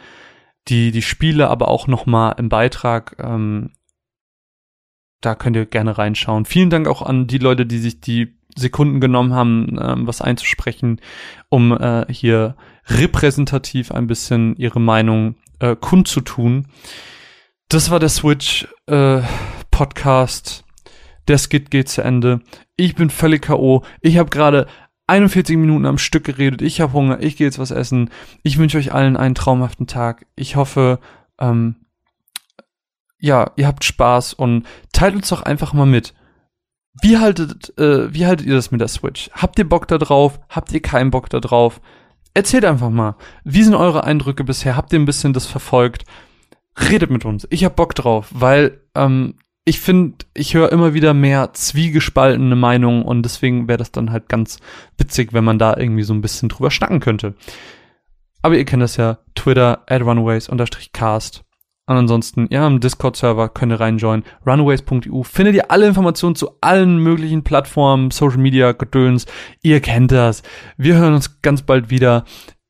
die, 0.68 0.92
die 0.92 1.02
Spiele 1.02 1.50
aber 1.50 1.70
auch 1.70 1.88
nochmal 1.88 2.36
im 2.38 2.50
Beitrag 2.50 3.16
ähm, 3.20 3.72
da 5.22 5.36
könnt 5.36 5.56
ihr 5.56 5.66
gerne 5.66 5.98
reinschauen. 5.98 6.46
Vielen 6.46 6.72
Dank 6.72 6.88
auch 6.88 7.04
an 7.04 7.28
die 7.28 7.38
Leute, 7.38 7.66
die 7.66 7.78
sich 7.78 8.02
die 8.02 8.36
Sekunden 8.58 9.00
genommen 9.00 9.34
haben, 9.34 9.78
ähm, 9.80 10.08
was 10.08 10.22
einzusprechen, 10.22 11.00
um 11.48 11.72
äh, 11.72 12.06
hier 12.12 12.58
repräsentativ 12.88 13.92
ein 13.92 14.08
bisschen 14.08 14.56
ihre 14.58 14.82
Meinung 14.82 15.36
äh, 15.62 15.76
kundzutun. 15.76 16.68
Das 17.70 17.90
war 17.90 18.00
der 18.00 18.10
Switch 18.10 18.68
äh, 18.88 19.22
Podcast. 19.70 20.66
Der 21.28 21.38
Skit 21.38 21.72
geht 21.72 21.88
zu 21.88 22.02
Ende. 22.02 22.42
Ich 22.76 22.96
bin 22.96 23.10
völlig 23.10 23.44
K.O. 23.44 23.84
Ich 24.02 24.18
habe 24.18 24.30
gerade 24.30 24.68
41 25.08 25.56
Minuten 25.58 25.86
am 25.86 25.98
Stück 25.98 26.26
geredet. 26.26 26.62
Ich 26.62 26.82
habe 26.82 26.94
Hunger. 26.94 27.22
Ich 27.22 27.38
gehe 27.38 27.48
jetzt 27.48 27.60
was 27.60 27.72
essen. 27.72 28.10
Ich 28.44 28.58
wünsche 28.58 28.78
euch 28.78 28.92
allen 28.92 29.16
einen 29.16 29.36
traumhaften 29.36 29.88
Tag. 29.88 30.26
Ich 30.36 30.56
hoffe, 30.56 31.00
ähm, 31.40 31.76
ja, 33.20 33.52
ihr 33.56 33.68
habt 33.68 33.84
Spaß 33.84 34.34
und 34.34 34.66
teilt 34.92 35.16
uns 35.16 35.30
doch 35.30 35.44
einfach 35.44 35.74
mal 35.74 35.86
mit. 35.86 36.14
Wie 37.02 37.20
haltet, 37.20 37.78
äh, 37.78 38.14
wie 38.14 38.26
haltet 38.26 38.48
ihr 38.48 38.56
das 38.56 38.72
mit 38.72 38.82
der 38.82 38.88
Switch? 38.88 39.30
Habt 39.34 39.60
ihr 39.60 39.70
Bock 39.70 39.88
da 39.88 39.98
drauf? 39.98 40.40
Habt 40.50 40.74
ihr 40.74 40.82
keinen 40.82 41.12
Bock 41.12 41.30
da 41.30 41.40
drauf? 41.40 41.80
Erzählt 42.34 42.66
einfach 42.66 42.90
mal. 42.90 43.16
Wie 43.44 43.64
sind 43.64 43.76
eure 43.76 44.04
Eindrücke 44.04 44.44
bisher? 44.44 44.76
Habt 44.76 44.94
ihr 44.94 45.00
ein 45.00 45.06
bisschen 45.06 45.34
das 45.34 45.46
verfolgt? 45.46 46.06
Redet 46.78 47.10
mit 47.10 47.26
uns. 47.26 47.46
Ich 47.50 47.66
hab 47.66 47.76
Bock 47.76 47.94
drauf, 47.96 48.28
weil 48.32 48.80
ähm, 48.96 49.36
ich 49.66 49.80
finde, 49.80 50.26
ich 50.34 50.54
höre 50.54 50.72
immer 50.72 50.94
wieder 50.94 51.14
mehr 51.14 51.54
zwiegespaltene 51.54 52.56
Meinungen 52.56 53.04
und 53.04 53.24
deswegen 53.24 53.68
wäre 53.68 53.78
das 53.78 53.92
dann 53.92 54.12
halt 54.12 54.30
ganz 54.30 54.60
witzig, 54.98 55.34
wenn 55.34 55.44
man 55.44 55.60
da 55.60 55.76
irgendwie 55.78 56.04
so 56.04 56.14
ein 56.14 56.22
bisschen 56.22 56.50
drüber 56.50 56.72
schnacken 56.72 57.00
könnte. 57.00 57.36
Aber 58.42 58.58
ihr 58.58 58.66
kennt 58.66 58.82
das 58.82 58.98
ja, 58.98 59.20
Twitter, 59.36 59.84
at 59.88 60.02
runaways-cast. 60.02 61.44
Und 61.92 61.98
ansonsten, 61.98 62.48
ja, 62.50 62.66
im 62.66 62.80
Discord-Server 62.80 63.50
könnt 63.50 63.74
ihr 63.74 63.82
reinjoinen. 63.82 64.24
Runaways.eu 64.48 65.24
findet 65.24 65.56
ihr 65.56 65.72
alle 65.72 65.88
Informationen 65.88 66.36
zu 66.36 66.52
allen 66.62 67.00
möglichen 67.00 67.44
Plattformen, 67.44 68.12
Social 68.12 68.38
Media, 68.38 68.72
Gedöns. 68.72 69.26
Ihr 69.62 69.82
kennt 69.82 70.14
das. 70.14 70.42
Wir 70.78 70.96
hören 70.96 71.14
uns 71.14 71.42
ganz 71.42 71.64
bald 71.64 71.90
wieder. 71.90 72.24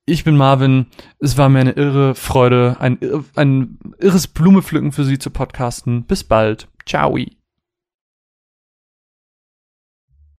Ich 0.08 0.24
bin 0.24 0.36
Marvin. 0.36 0.88
Es 1.20 1.38
war 1.38 1.50
mir 1.50 1.60
eine 1.60 1.74
irre 1.74 2.16
Freude, 2.16 2.78
ein, 2.80 2.98
ein 3.36 3.78
irres 4.00 4.28
Blumepflücken 4.28 4.92
für 4.92 5.04
Sie 5.04 5.20
zu 5.20 5.30
podcasten. 5.30 6.06
Bis 6.06 6.24
bald. 6.24 6.68
Ciao. 6.88 7.16